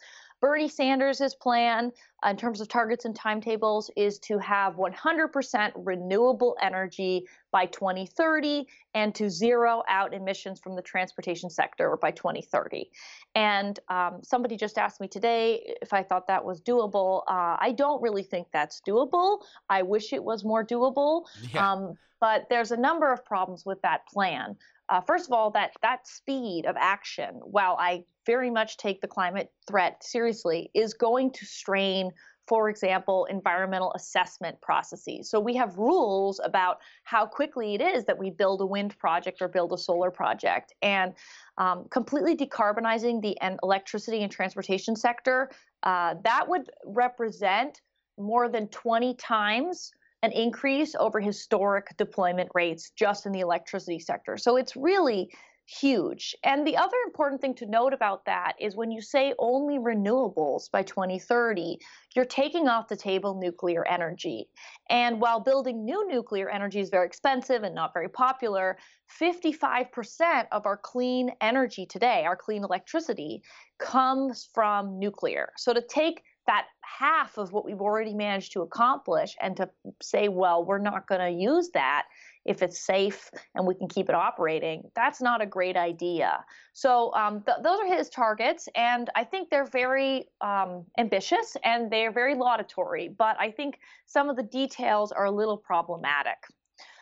Bernie 0.47 0.69
Sanders' 0.69 1.35
plan 1.35 1.91
in 2.25 2.37
terms 2.37 2.61
of 2.61 2.69
targets 2.69 3.05
and 3.05 3.15
timetables 3.15 3.91
is 3.97 4.19
to 4.21 4.39
have 4.39 4.75
100% 4.77 5.73
renewable 5.77 6.57
energy 6.63 7.27
by 7.53 7.67
2030 7.67 8.67
and 8.95 9.15
to 9.15 9.29
zero 9.29 9.83
out 9.89 10.15
emissions 10.15 10.61
from 10.61 10.75
the 10.75 10.83
transportation 10.83 11.51
sector 11.51 11.97
by 12.01 12.11
2030. 12.11 12.91
And 13.35 13.79
um, 13.89 14.21
somebody 14.23 14.57
just 14.57 14.79
asked 14.79 15.01
me 15.01 15.09
today 15.09 15.75
if 15.83 15.93
I 15.93 16.03
thought 16.03 16.27
that 16.29 16.45
was 16.45 16.61
doable. 16.63 17.23
Uh, 17.29 17.57
I 17.59 17.75
don't 17.77 18.01
really 18.03 18.23
think 18.23 18.49
that's 18.53 18.81
doable. 18.87 19.41
I 19.69 19.83
wish 19.83 20.13
it 20.13 20.25
was 20.25 20.45
more 20.45 20.65
doable. 20.65 21.25
Yeah. 21.53 21.73
Um, 21.73 21.95
but 22.21 22.47
there's 22.49 22.71
a 22.71 22.77
number 22.77 23.13
of 23.13 23.25
problems 23.25 23.65
with 23.67 23.81
that 23.83 24.07
plan. 24.07 24.57
Uh, 24.89 25.01
first 25.01 25.27
of 25.27 25.33
all, 25.33 25.51
that 25.51 25.73
that 25.83 26.07
speed 26.07 26.65
of 26.67 26.77
action, 26.79 27.35
while 27.43 27.77
I 27.79 28.05
very 28.25 28.51
much 28.51 28.77
take 28.77 29.01
the 29.01 29.09
climate 29.09 29.51
threat 29.69 30.03
seriously, 30.03 30.71
is 30.75 30.95
going 30.95 31.33
to 31.33 31.45
strain 31.45 32.13
for 32.47 32.69
example, 32.69 33.27
environmental 33.27 33.93
assessment 33.95 34.61
processes. 34.61 35.29
So 35.29 35.41
we 35.41 35.55
have 35.57 35.77
rules 35.77 36.41
about 36.45 36.79
how 37.03 37.27
quickly 37.27 37.75
it 37.75 37.81
is 37.81 38.05
that 38.05 38.17
we 38.17 38.31
build 38.31 38.61
a 38.61 38.67
wind 38.67 38.97
project 38.99 39.43
or 39.43 39.49
build 39.49 39.73
a 39.73 39.79
solar 39.79 40.11
project. 40.11 40.73
And 40.83 41.15
um, 41.59 41.87
completely 41.91 42.37
decarbonizing 42.37 43.21
the 43.23 43.37
electricity 43.63 44.23
and 44.23 44.31
transportation 44.31 44.95
sector, 44.95 45.51
uh, 45.83 46.15
that 46.23 46.49
would 46.49 46.71
represent 46.85 47.81
more 48.19 48.49
than 48.49 48.69
20 48.69 49.15
times 49.15 49.93
an 50.23 50.33
increase 50.33 50.95
over 50.95 51.21
historic 51.21 51.97
deployment 51.97 52.51
rates 52.55 52.91
just 52.91 53.27
in 53.27 53.33
the 53.33 53.41
electricity 53.41 53.99
sector. 53.99 54.37
So 54.37 54.57
it's 54.57 54.77
really 54.77 55.31
huge. 55.67 56.35
And 56.45 56.67
the 56.67 56.77
other 56.77 56.97
important 57.07 57.41
thing 57.41 57.55
to 57.57 57.67
note 57.67 57.93
about 57.93 58.25
that 58.27 58.55
is 58.61 58.77
when 58.77 58.91
you 58.91 59.03
say 59.03 59.35
only 59.39 59.79
renewables 59.79 60.71
by 60.71 60.83
2030, 60.83 61.79
you're 62.15 62.25
taking 62.25 62.69
off 62.69 62.89
the 62.89 62.97
table 62.97 63.35
nuclear 63.35 63.85
energy. 63.87 64.49
And 64.89 65.21
while 65.21 65.41
building 65.41 65.85
new 65.85 66.07
nuclear 66.09 66.49
energy 66.49 66.81
is 66.81 66.89
very 66.89 67.07
expensive 67.07 67.65
and 67.65 67.75
not 67.75 67.93
very 67.93 68.09
popular, 68.09 68.79
55% 69.21 70.47
of 70.53 70.67
our 70.67 70.77
clean 70.77 71.33
energy 71.41 71.85
today, 71.85 72.25
our 72.25 72.37
clean 72.37 72.63
electricity, 72.63 73.43
comes 73.79 74.49
from 74.55 74.99
nuclear. 74.99 75.53
So 75.57 75.75
to 75.75 75.83
take 75.83 76.23
that 76.47 76.67
half 76.83 77.39
of 77.39 77.53
what 77.53 77.65
we've 77.65 77.81
already 77.81 78.15
managed 78.15 78.53
to 78.53 78.63
accomplish 78.63 79.35
and 79.41 79.57
to 79.57 79.69
say, 80.01 80.29
well, 80.29 80.65
we're 80.65 80.79
not 80.79 81.09
going 81.09 81.21
to 81.21 81.31
use 81.31 81.71
that 81.75 82.05
if 82.47 82.63
it's 82.63 82.81
safe 82.81 83.31
and 83.55 83.67
we 83.67 83.75
can 83.75 83.89
keep 83.89 84.09
it 84.09 84.15
operating, 84.15 84.91
that's 84.95 85.21
not 85.21 85.43
a 85.43 85.47
great 85.47 85.77
idea. 85.77 86.45
So 86.73 87.13
um, 87.15 87.43
th- 87.43 87.59
those 87.63 87.79
are 87.81 87.87
his 87.87 88.09
targets, 88.09 88.69
and 88.75 89.11
I 89.15 89.25
think 89.25 89.51
they're 89.51 89.67
very 89.67 90.29
um, 90.41 90.85
ambitious 90.99 91.57
and 91.65 91.91
they're 91.91 92.13
very 92.13 92.35
laudatory. 92.35 93.09
But 93.09 93.37
I 93.41 93.51
think 93.51 93.79
some 94.07 94.29
of 94.29 94.37
the 94.37 94.43
details 94.43 95.13
are 95.13 95.25
a 95.25 95.31
little 95.31 95.57
problematic. 95.57 96.39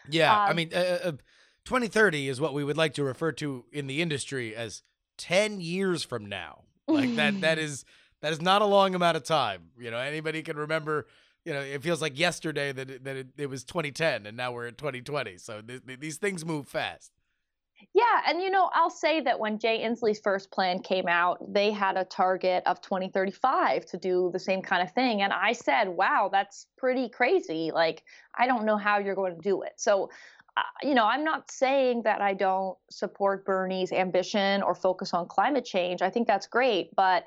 Yeah, 0.08 0.32
um, 0.32 0.50
I 0.50 0.52
mean, 0.52 0.70
uh, 0.74 0.98
uh, 1.04 1.12
2030 1.64 2.28
is 2.28 2.40
what 2.40 2.54
we 2.54 2.64
would 2.64 2.76
like 2.76 2.94
to 2.94 3.04
refer 3.04 3.32
to 3.32 3.64
in 3.72 3.86
the 3.86 4.02
industry 4.02 4.54
as 4.54 4.82
10 5.18 5.60
years 5.60 6.04
from 6.04 6.26
now. 6.26 6.64
Like 6.88 7.16
that, 7.16 7.40
that 7.40 7.58
is 7.58 7.84
that 8.20 8.32
is 8.32 8.40
not 8.40 8.62
a 8.62 8.66
long 8.66 8.94
amount 8.94 9.16
of 9.16 9.24
time. 9.24 9.70
You 9.78 9.90
know, 9.90 9.98
anybody 9.98 10.42
can 10.42 10.56
remember 10.56 11.06
you 11.44 11.52
know, 11.52 11.60
it 11.60 11.82
feels 11.82 12.00
like 12.00 12.18
yesterday 12.18 12.72
that 12.72 12.90
it, 12.90 13.04
that 13.04 13.16
it, 13.16 13.28
it 13.36 13.50
was 13.50 13.64
2010 13.64 14.26
and 14.26 14.36
now 14.36 14.52
we're 14.52 14.66
at 14.66 14.78
2020. 14.78 15.36
So 15.38 15.60
th- 15.60 15.86
th- 15.86 16.00
these 16.00 16.16
things 16.16 16.44
move 16.44 16.66
fast. 16.66 17.12
Yeah, 17.92 18.22
and 18.26 18.40
you 18.40 18.50
know, 18.50 18.70
I'll 18.72 18.88
say 18.88 19.20
that 19.20 19.38
when 19.38 19.58
Jay 19.58 19.84
Inslee's 19.84 20.20
first 20.20 20.50
plan 20.50 20.78
came 20.78 21.06
out, 21.06 21.52
they 21.52 21.70
had 21.70 21.96
a 21.96 22.04
target 22.04 22.62
of 22.66 22.80
2035 22.80 23.84
to 23.86 23.98
do 23.98 24.30
the 24.32 24.38
same 24.38 24.62
kind 24.62 24.82
of 24.82 24.92
thing. 24.92 25.22
And 25.22 25.32
I 25.32 25.52
said, 25.52 25.88
wow, 25.88 26.30
that's 26.32 26.66
pretty 26.78 27.08
crazy. 27.08 27.70
Like, 27.74 28.02
I 28.38 28.46
don't 28.46 28.64
know 28.64 28.76
how 28.76 28.98
you're 28.98 29.14
going 29.14 29.36
to 29.36 29.42
do 29.42 29.62
it. 29.62 29.72
So, 29.76 30.10
uh, 30.56 30.62
you 30.82 30.94
know, 30.94 31.04
I'm 31.04 31.24
not 31.24 31.50
saying 31.50 32.02
that 32.04 32.22
I 32.22 32.32
don't 32.32 32.78
support 32.90 33.44
Bernie's 33.44 33.92
ambition 33.92 34.62
or 34.62 34.74
focus 34.74 35.12
on 35.12 35.26
climate 35.26 35.64
change. 35.64 36.00
I 36.00 36.10
think 36.10 36.26
that's 36.26 36.46
great. 36.46 36.94
But 36.94 37.24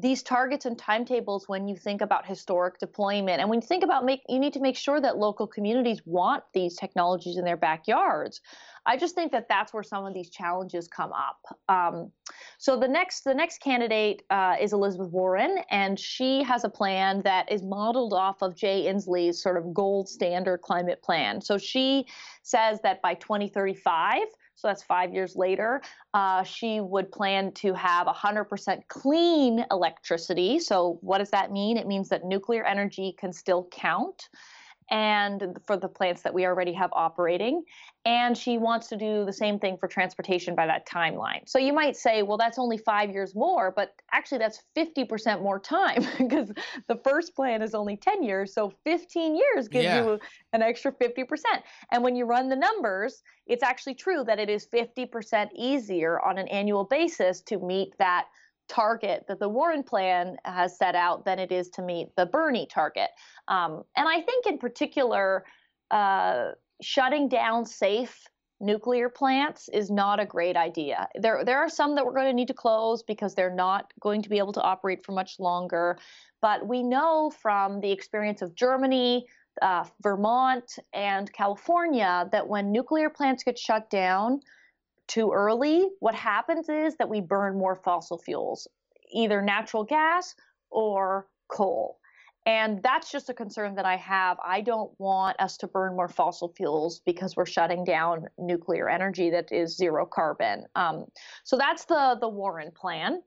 these 0.00 0.22
targets 0.22 0.64
and 0.64 0.78
timetables 0.78 1.48
when 1.48 1.66
you 1.66 1.76
think 1.76 2.00
about 2.00 2.26
historic 2.26 2.78
deployment 2.78 3.40
and 3.40 3.48
when 3.48 3.60
you 3.60 3.66
think 3.66 3.82
about 3.82 4.04
make 4.04 4.22
you 4.28 4.38
need 4.38 4.52
to 4.52 4.60
make 4.60 4.76
sure 4.76 5.00
that 5.00 5.16
local 5.16 5.46
communities 5.46 6.00
want 6.04 6.44
these 6.52 6.76
technologies 6.76 7.36
in 7.36 7.44
their 7.44 7.56
backyards. 7.56 8.40
I 8.86 8.96
just 8.96 9.14
think 9.14 9.32
that 9.32 9.48
that's 9.48 9.74
where 9.74 9.82
some 9.82 10.06
of 10.06 10.14
these 10.14 10.30
challenges 10.30 10.88
come 10.88 11.12
up. 11.12 11.40
Um, 11.68 12.12
so 12.58 12.78
the 12.78 12.88
next 12.88 13.24
the 13.24 13.34
next 13.34 13.60
candidate 13.60 14.22
uh, 14.30 14.56
is 14.60 14.72
elizabeth 14.72 15.10
warren 15.10 15.58
and 15.70 15.98
she 15.98 16.42
has 16.42 16.64
a 16.64 16.68
plan 16.68 17.22
that 17.22 17.50
is 17.50 17.62
modeled 17.62 18.14
off 18.14 18.42
of 18.42 18.54
jay 18.54 18.86
inslee's 18.86 19.42
sort 19.42 19.56
of 19.56 19.74
gold 19.74 20.08
standard 20.08 20.62
climate 20.62 21.02
plan. 21.02 21.40
So 21.40 21.58
she 21.58 22.06
says 22.42 22.80
that 22.82 23.02
by 23.02 23.14
2035 23.14 24.22
so 24.58 24.66
that's 24.66 24.82
five 24.82 25.14
years 25.14 25.36
later. 25.36 25.80
Uh, 26.12 26.42
she 26.42 26.80
would 26.80 27.12
plan 27.12 27.52
to 27.52 27.72
have 27.74 28.08
100% 28.08 28.80
clean 28.88 29.64
electricity. 29.70 30.58
So, 30.58 30.98
what 31.00 31.18
does 31.18 31.30
that 31.30 31.52
mean? 31.52 31.76
It 31.76 31.86
means 31.86 32.08
that 32.08 32.24
nuclear 32.24 32.64
energy 32.64 33.14
can 33.16 33.32
still 33.32 33.68
count 33.70 34.28
and 34.90 35.58
for 35.66 35.76
the 35.76 35.88
plants 35.88 36.22
that 36.22 36.32
we 36.32 36.46
already 36.46 36.72
have 36.72 36.90
operating. 36.92 37.62
And 38.04 38.36
she 38.36 38.56
wants 38.56 38.88
to 38.88 38.96
do 38.96 39.24
the 39.24 39.32
same 39.32 39.58
thing 39.58 39.76
for 39.76 39.86
transportation 39.86 40.54
by 40.54 40.66
that 40.66 40.88
timeline. 40.88 41.46
So 41.46 41.58
you 41.58 41.72
might 41.72 41.96
say, 41.96 42.22
well, 42.22 42.38
that's 42.38 42.58
only 42.58 42.78
five 42.78 43.10
years 43.10 43.34
more, 43.34 43.70
but 43.74 43.92
actually 44.12 44.38
that's 44.38 44.62
50% 44.76 45.42
more 45.42 45.58
time 45.58 46.06
because 46.18 46.50
the 46.86 46.96
first 47.04 47.34
plan 47.34 47.60
is 47.60 47.74
only 47.74 47.96
10 47.96 48.22
years. 48.22 48.54
So 48.54 48.72
15 48.84 49.36
years 49.36 49.68
gives 49.68 49.84
yeah. 49.84 50.02
you 50.02 50.18
an 50.52 50.62
extra 50.62 50.92
50%. 50.92 51.24
And 51.92 52.02
when 52.02 52.16
you 52.16 52.24
run 52.24 52.48
the 52.48 52.56
numbers, 52.56 53.22
it's 53.46 53.62
actually 53.62 53.94
true 53.94 54.24
that 54.24 54.38
it 54.38 54.48
is 54.48 54.66
50% 54.66 55.48
easier 55.54 56.20
on 56.20 56.38
an 56.38 56.48
annual 56.48 56.84
basis 56.84 57.42
to 57.42 57.58
meet 57.58 57.92
that 57.98 58.26
target 58.68 59.24
that 59.28 59.38
the 59.40 59.48
Warren 59.48 59.82
plan 59.82 60.36
has 60.44 60.76
set 60.76 60.94
out 60.94 61.24
than 61.24 61.38
it 61.38 61.52
is 61.52 61.68
to 61.70 61.82
meet 61.82 62.14
the 62.16 62.26
Bernie 62.26 62.66
target. 62.66 63.10
Um, 63.48 63.84
and 63.96 64.08
I 64.08 64.20
think, 64.22 64.46
in 64.46 64.58
particular, 64.58 65.44
uh, 65.90 66.52
shutting 66.80 67.28
down 67.28 67.64
safe 67.64 68.26
nuclear 68.60 69.08
plants 69.08 69.68
is 69.72 69.90
not 69.90 70.20
a 70.20 70.26
great 70.26 70.56
idea. 70.56 71.08
There, 71.14 71.44
there 71.44 71.58
are 71.58 71.68
some 71.68 71.94
that 71.94 72.04
we're 72.04 72.12
going 72.12 72.26
to 72.26 72.32
need 72.32 72.48
to 72.48 72.54
close 72.54 73.02
because 73.02 73.34
they're 73.34 73.54
not 73.54 73.92
going 74.00 74.22
to 74.22 74.28
be 74.28 74.38
able 74.38 74.52
to 74.54 74.62
operate 74.62 75.04
for 75.04 75.12
much 75.12 75.38
longer. 75.38 75.98
But 76.42 76.66
we 76.66 76.82
know 76.82 77.30
from 77.30 77.80
the 77.80 77.90
experience 77.90 78.42
of 78.42 78.54
Germany, 78.54 79.26
uh, 79.62 79.84
Vermont, 80.02 80.78
and 80.92 81.32
California 81.32 82.28
that 82.32 82.46
when 82.46 82.72
nuclear 82.72 83.10
plants 83.10 83.44
get 83.44 83.58
shut 83.58 83.90
down, 83.90 84.40
too 85.08 85.32
early, 85.32 85.88
what 86.00 86.14
happens 86.14 86.68
is 86.68 86.96
that 86.96 87.08
we 87.08 87.20
burn 87.20 87.58
more 87.58 87.74
fossil 87.74 88.18
fuels, 88.18 88.68
either 89.12 89.42
natural 89.42 89.84
gas 89.84 90.34
or 90.70 91.26
coal. 91.48 91.98
And 92.46 92.82
that's 92.82 93.10
just 93.10 93.28
a 93.28 93.34
concern 93.34 93.74
that 93.74 93.84
I 93.84 93.96
have. 93.96 94.38
I 94.42 94.62
don't 94.62 94.90
want 94.98 95.38
us 95.38 95.58
to 95.58 95.66
burn 95.66 95.94
more 95.96 96.08
fossil 96.08 96.52
fuels 96.56 97.02
because 97.04 97.36
we're 97.36 97.44
shutting 97.46 97.84
down 97.84 98.26
nuclear 98.38 98.88
energy 98.88 99.28
that 99.30 99.52
is 99.52 99.76
zero 99.76 100.06
carbon. 100.06 100.64
Um, 100.74 101.06
so 101.44 101.58
that's 101.58 101.84
the 101.84 102.16
the 102.20 102.28
Warren 102.28 102.70
plan. 102.70 103.20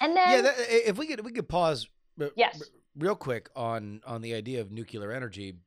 And 0.00 0.16
then, 0.16 0.30
yeah, 0.30 0.40
that, 0.42 0.54
if 0.88 0.96
we 0.96 1.06
could 1.06 1.24
we 1.24 1.32
could 1.32 1.48
pause, 1.48 1.88
yes, 2.34 2.62
real 2.96 3.16
quick 3.16 3.50
on 3.54 4.00
on 4.06 4.22
the 4.22 4.32
idea 4.32 4.62
of 4.62 4.70
nuclear 4.70 5.12
energy. 5.12 5.58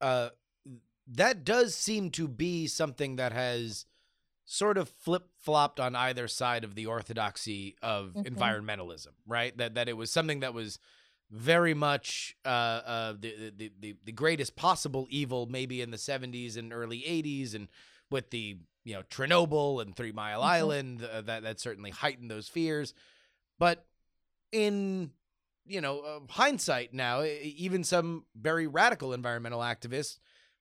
Uh, 0.00 0.30
that 1.06 1.44
does 1.44 1.74
seem 1.74 2.10
to 2.10 2.26
be 2.26 2.66
something 2.66 3.16
that 3.16 3.32
has 3.32 3.86
sort 4.44 4.78
of 4.78 4.88
flip 4.88 5.24
flopped 5.40 5.80
on 5.80 5.94
either 5.94 6.28
side 6.28 6.64
of 6.64 6.74
the 6.74 6.86
orthodoxy 6.86 7.76
of 7.82 8.14
mm-hmm. 8.14 8.34
environmentalism, 8.34 9.12
right? 9.26 9.56
That 9.58 9.74
that 9.74 9.88
it 9.88 9.96
was 9.96 10.10
something 10.10 10.40
that 10.40 10.54
was 10.54 10.78
very 11.30 11.74
much 11.74 12.36
uh, 12.44 12.48
uh, 12.48 13.12
the, 13.18 13.52
the 13.56 13.72
the 13.80 13.96
the 14.04 14.12
greatest 14.12 14.56
possible 14.56 15.06
evil, 15.10 15.46
maybe 15.46 15.82
in 15.82 15.90
the 15.90 15.96
'70s 15.96 16.56
and 16.56 16.72
early 16.72 17.00
'80s, 17.00 17.54
and 17.54 17.68
with 18.10 18.30
the 18.30 18.58
you 18.84 18.94
know 18.94 19.02
Chernobyl 19.10 19.82
and 19.82 19.94
Three 19.94 20.12
Mile 20.12 20.40
mm-hmm. 20.40 20.48
Island, 20.48 21.04
uh, 21.04 21.20
that 21.22 21.42
that 21.42 21.60
certainly 21.60 21.90
heightened 21.90 22.30
those 22.30 22.48
fears. 22.48 22.94
But 23.58 23.84
in 24.52 25.10
you 25.66 25.80
know 25.80 26.00
uh, 26.00 26.20
hindsight 26.32 26.94
now, 26.94 27.22
even 27.24 27.82
some 27.82 28.24
very 28.36 28.66
radical 28.68 29.12
environmental 29.12 29.60
activists 29.60 30.18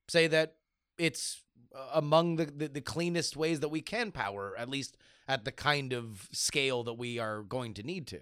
say 0.08 0.28
that 0.28 0.56
it's 0.98 1.42
uh, 1.76 1.90
among 1.94 2.38
the, 2.38 2.46
the, 2.46 2.68
the 2.68 2.82
cleanest 2.82 3.36
ways 3.36 3.60
that 3.60 3.70
we 3.70 3.82
can 3.82 4.12
power, 4.12 4.56
at 4.58 4.70
least 4.70 4.98
at 5.28 5.46
the 5.46 5.52
kind 5.52 5.94
of 5.94 6.28
scale 6.32 6.84
that 6.84 6.94
we 6.94 7.20
are 7.20 7.42
going 7.42 7.74
to 7.74 7.84
need 7.84 8.08
to. 8.08 8.20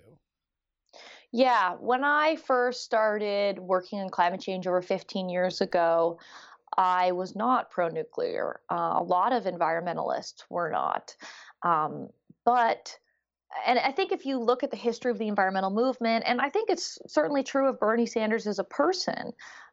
Yeah, 1.31 1.73
when 1.79 2.03
I 2.03 2.35
first 2.35 2.83
started 2.83 3.57
working 3.57 3.99
on 3.99 4.09
climate 4.09 4.41
change 4.41 4.67
over 4.67 4.81
15 4.81 5.29
years 5.29 5.61
ago, 5.61 6.19
I 6.77 7.11
was 7.11 7.35
not 7.35 7.71
pro 7.71 7.89
nuclear. 7.89 8.61
Uh, 8.71 8.93
a 8.97 9.03
lot 9.03 9.33
of 9.33 9.45
environmentalists 9.45 10.43
were 10.49 10.69
not. 10.69 11.15
Um, 11.63 12.09
but 12.45 12.97
and 13.67 13.77
I 13.79 13.91
think 13.91 14.11
if 14.11 14.25
you 14.25 14.39
look 14.39 14.63
at 14.63 14.71
the 14.71 14.77
history 14.77 15.11
of 15.11 15.19
the 15.19 15.27
environmental 15.27 15.69
movement, 15.69 16.23
and 16.27 16.41
I 16.41 16.49
think 16.49 16.69
it's 16.69 16.97
certainly 17.07 17.43
true 17.43 17.69
of 17.69 17.79
Bernie 17.79 18.05
Sanders 18.05 18.47
as 18.47 18.59
a 18.59 18.63
person, 18.63 19.31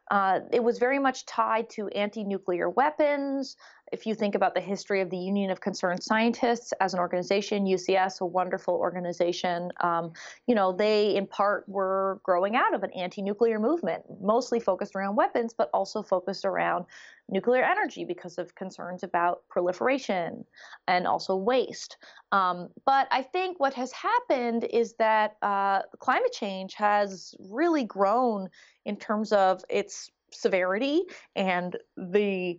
uh, 0.09 0.39
it 0.51 0.63
was 0.63 0.79
very 0.79 0.99
much 0.99 1.25
tied 1.25 1.69
to 1.71 1.87
anti 1.89 2.23
nuclear 2.23 2.69
weapons. 2.69 3.55
If 3.91 4.05
you 4.05 4.15
think 4.15 4.35
about 4.35 4.55
the 4.55 4.61
history 4.61 5.01
of 5.01 5.09
the 5.09 5.17
Union 5.17 5.51
of 5.51 5.59
Concerned 5.59 6.01
Scientists 6.01 6.73
as 6.79 6.93
an 6.93 6.99
organization, 6.99 7.65
UCS, 7.65 8.21
a 8.21 8.25
wonderful 8.25 8.75
organization, 8.75 9.71
um, 9.81 10.13
you 10.47 10.55
know, 10.55 10.71
they 10.71 11.15
in 11.15 11.27
part 11.27 11.67
were 11.67 12.21
growing 12.23 12.55
out 12.55 12.73
of 12.73 12.83
an 12.83 12.91
anti 12.91 13.21
nuclear 13.21 13.59
movement, 13.59 14.03
mostly 14.21 14.59
focused 14.59 14.95
around 14.95 15.15
weapons, 15.15 15.53
but 15.53 15.69
also 15.73 16.01
focused 16.01 16.45
around 16.45 16.85
nuclear 17.29 17.63
energy 17.63 18.05
because 18.05 18.37
of 18.37 18.55
concerns 18.55 19.03
about 19.03 19.41
proliferation 19.49 20.45
and 20.87 21.05
also 21.05 21.35
waste. 21.35 21.97
Um, 22.31 22.69
but 22.85 23.07
I 23.11 23.23
think 23.23 23.59
what 23.59 23.73
has 23.73 23.91
happened 23.91 24.65
is 24.71 24.93
that 24.99 25.35
uh, 25.41 25.81
climate 25.99 26.31
change 26.31 26.75
has 26.75 27.35
really 27.39 27.83
grown 27.83 28.49
in 28.85 28.95
terms 28.95 29.33
of 29.33 29.63
its 29.69 30.09
severity 30.31 31.03
and 31.35 31.75
the 31.97 32.57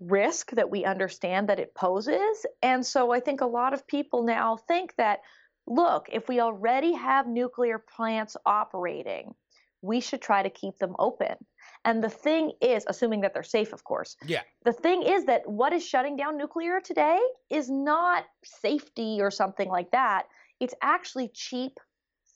risk 0.00 0.50
that 0.52 0.70
we 0.70 0.84
understand 0.84 1.48
that 1.48 1.60
it 1.60 1.74
poses. 1.74 2.46
And 2.62 2.84
so 2.84 3.12
I 3.12 3.20
think 3.20 3.40
a 3.40 3.46
lot 3.46 3.74
of 3.74 3.86
people 3.86 4.24
now 4.24 4.56
think 4.56 4.94
that, 4.96 5.20
look, 5.66 6.08
if 6.12 6.28
we 6.28 6.40
already 6.40 6.92
have 6.94 7.26
nuclear 7.26 7.78
plants 7.78 8.36
operating, 8.44 9.34
we 9.82 10.00
should 10.00 10.22
try 10.22 10.42
to 10.42 10.50
keep 10.50 10.78
them 10.78 10.96
open. 10.98 11.36
And 11.84 12.02
the 12.02 12.10
thing 12.10 12.52
is, 12.62 12.84
assuming 12.88 13.20
that 13.20 13.34
they're 13.34 13.42
safe, 13.42 13.72
of 13.72 13.84
course. 13.84 14.16
Yeah. 14.26 14.40
The 14.64 14.72
thing 14.72 15.02
is 15.02 15.26
that 15.26 15.42
what 15.46 15.72
is 15.72 15.86
shutting 15.86 16.16
down 16.16 16.38
nuclear 16.38 16.80
today 16.80 17.20
is 17.50 17.70
not 17.70 18.24
safety 18.42 19.18
or 19.20 19.30
something 19.30 19.68
like 19.68 19.90
that. 19.90 20.24
It's 20.60 20.74
actually 20.82 21.30
cheap 21.34 21.72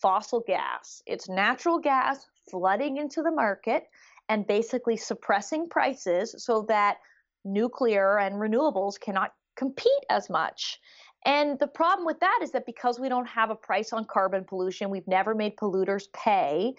fossil 0.03 0.45
gas. 0.47 1.03
It's 1.07 1.29
natural 1.29 1.79
gas 1.79 2.27
flooding 2.51 2.99
into 2.99 3.23
the 3.23 3.31
market 3.31 3.85
and 4.29 4.47
basically 4.47 4.97
suppressing 4.97 5.69
prices 5.69 6.35
so 6.39 6.67
that 6.69 6.99
nuclear 7.45 8.19
and 8.19 8.37
renewables 8.37 8.99
cannot 9.01 9.33
compete 9.57 10.05
as 10.11 10.31
much. 10.31 10.79
And 11.25 11.59
the 11.59 11.67
problem 11.67 12.07
with 12.07 12.21
that 12.21 12.41
is 12.43 12.53
that 12.53 12.65
because 12.65 13.01
we 13.01 13.09
don't 13.09 13.27
have 13.27 13.51
a 13.51 13.55
price 13.55 13.93
on 13.93 14.05
carbon 14.05 14.45
pollution, 14.45 14.89
we've 14.89 15.09
never 15.09 15.35
made 15.35 15.57
polluters 15.57 16.05
pay. 16.13 16.75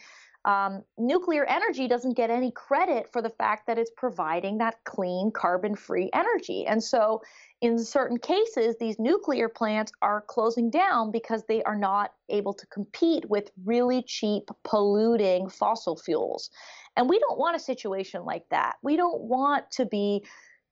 Um, 0.46 0.84
nuclear 0.98 1.44
energy 1.46 1.90
doesn't 1.90 2.16
get 2.16 2.30
any 2.30 2.52
credit 2.52 3.12
for 3.12 3.22
the 3.22 3.30
fact 3.30 3.68
that 3.68 3.78
it's 3.78 3.92
providing 3.98 4.58
that 4.60 4.82
clean, 4.86 5.32
carbon 5.32 5.76
free 5.76 6.10
energy. 6.14 6.66
And 6.66 6.82
so, 6.82 7.22
in 7.62 7.78
certain 7.78 8.18
cases, 8.18 8.78
these 8.80 8.98
nuclear 9.00 9.50
plants 9.50 9.92
are 10.02 10.22
closing 10.22 10.70
down 10.70 11.12
because 11.12 11.44
they 11.50 11.62
are 11.64 11.76
not 11.76 12.14
able 12.30 12.54
to 12.54 12.66
compete 12.68 13.30
with 13.30 13.52
really 13.66 14.02
cheap, 14.04 14.50
polluting 14.64 15.50
fossil 15.50 15.98
fuels. 15.98 16.50
And 16.96 17.10
we 17.10 17.20
don't 17.20 17.38
want 17.38 17.58
a 17.58 17.60
situation 17.60 18.24
like 18.24 18.46
that. 18.50 18.78
We 18.82 18.96
don't 18.96 19.22
want 19.22 19.70
to 19.72 19.86
be 19.86 20.24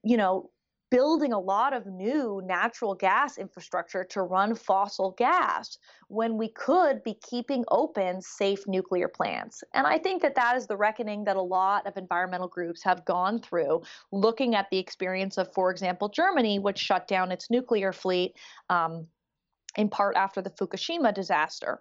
you 0.04 0.18
know, 0.18 0.50
building 0.90 1.34
a 1.34 1.40
lot 1.40 1.74
of 1.74 1.86
new 1.86 2.42
natural 2.46 2.96
gas 2.96 3.38
infrastructure 3.38 4.06
to 4.06 4.22
run 4.22 4.56
fossil 4.56 5.12
gas 5.18 5.78
when 6.08 6.38
we 6.38 6.48
could 6.50 7.04
be 7.04 7.14
keeping 7.16 7.66
open 7.70 8.22
safe 8.22 8.66
nuclear 8.68 9.08
plants. 9.08 9.64
And 9.74 9.86
I 9.86 9.98
think 9.98 10.22
that 10.22 10.36
that 10.36 10.56
is 10.56 10.66
the 10.66 10.78
reckoning 10.78 11.26
that 11.26 11.36
a 11.36 11.42
lot 11.42 11.86
of 11.86 11.98
environmental 11.98 12.48
groups 12.48 12.84
have 12.84 13.04
gone 13.04 13.40
through, 13.40 13.82
looking 14.12 14.56
at 14.56 14.68
the 14.72 14.78
experience 14.78 15.38
of, 15.38 15.54
for 15.54 15.72
example, 15.72 16.08
Germany, 16.08 16.60
which 16.60 16.78
shut 16.78 17.08
down 17.08 17.32
its 17.32 17.50
nuclear 17.50 17.92
fleet 17.92 18.36
um, 18.70 19.08
in 19.76 19.90
part 19.90 20.16
after 20.16 20.42
the 20.42 20.52
Fukushima 20.52 21.14
disaster. 21.14 21.80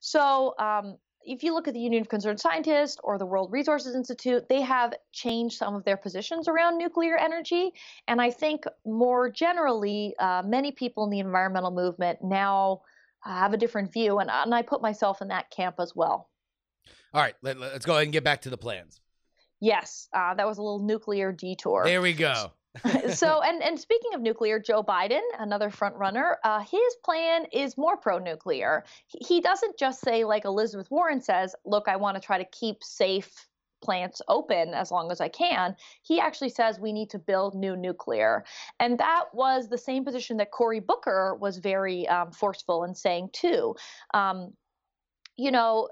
So, 0.00 0.54
um, 0.58 0.96
if 1.28 1.42
you 1.42 1.52
look 1.52 1.68
at 1.68 1.74
the 1.74 1.80
Union 1.80 2.00
of 2.00 2.08
Concerned 2.08 2.40
Scientists 2.40 2.98
or 3.04 3.18
the 3.18 3.26
World 3.26 3.52
Resources 3.52 3.94
Institute, 3.94 4.48
they 4.48 4.62
have 4.62 4.94
changed 5.12 5.58
some 5.58 5.74
of 5.74 5.84
their 5.84 5.96
positions 5.96 6.48
around 6.48 6.78
nuclear 6.78 7.16
energy. 7.16 7.72
And 8.08 8.20
I 8.20 8.30
think 8.30 8.64
more 8.86 9.30
generally, 9.30 10.14
uh, 10.18 10.42
many 10.44 10.72
people 10.72 11.04
in 11.04 11.10
the 11.10 11.20
environmental 11.20 11.70
movement 11.70 12.18
now 12.22 12.80
have 13.20 13.52
a 13.52 13.58
different 13.58 13.92
view. 13.92 14.20
And, 14.20 14.30
and 14.30 14.54
I 14.54 14.62
put 14.62 14.80
myself 14.80 15.20
in 15.20 15.28
that 15.28 15.50
camp 15.50 15.76
as 15.78 15.94
well. 15.94 16.30
All 17.12 17.20
right, 17.20 17.34
let, 17.42 17.58
us 17.58 17.84
go 17.84 17.92
ahead 17.92 18.04
and 18.04 18.12
get 18.12 18.24
back 18.24 18.42
to 18.42 18.50
the 18.50 18.58
plans. 18.58 19.00
Yes, 19.60 20.08
uh, 20.14 20.34
that 20.34 20.46
was 20.46 20.58
a 20.58 20.62
little 20.62 20.78
nuclear 20.78 21.32
detour. 21.32 21.82
There 21.84 22.00
we 22.00 22.14
go. 22.14 22.52
so, 23.14 23.42
and 23.44 23.62
and 23.62 23.78
speaking 23.78 24.14
of 24.14 24.20
nuclear, 24.20 24.58
Joe 24.58 24.82
Biden, 24.82 25.22
another 25.38 25.70
front 25.70 25.96
runner, 25.96 26.38
uh, 26.44 26.60
his 26.60 26.96
plan 27.04 27.46
is 27.52 27.76
more 27.76 27.96
pro-nuclear. 27.96 28.84
He, 29.06 29.34
he 29.36 29.40
doesn't 29.40 29.78
just 29.78 30.00
say 30.00 30.24
like 30.24 30.44
Elizabeth 30.44 30.90
Warren 30.90 31.20
says, 31.20 31.54
"Look, 31.64 31.88
I 31.88 31.96
want 31.96 32.16
to 32.16 32.20
try 32.20 32.38
to 32.38 32.44
keep 32.44 32.82
safe 32.82 33.48
plants 33.80 34.20
open 34.28 34.74
as 34.74 34.90
long 34.90 35.10
as 35.10 35.20
I 35.20 35.28
can. 35.28 35.76
He 36.02 36.20
actually 36.20 36.50
says 36.50 36.80
we 36.80 36.92
need 36.92 37.10
to 37.10 37.18
build 37.18 37.54
new 37.54 37.76
nuclear. 37.76 38.44
And 38.80 38.98
that 38.98 39.26
was 39.32 39.68
the 39.68 39.78
same 39.78 40.04
position 40.04 40.36
that 40.38 40.50
Cory 40.50 40.80
Booker 40.80 41.36
was 41.40 41.58
very 41.58 42.08
um, 42.08 42.32
forceful 42.32 42.84
in 42.84 42.94
saying, 42.94 43.30
too. 43.32 43.76
Um, 44.14 44.52
you 45.36 45.52
know, 45.52 45.88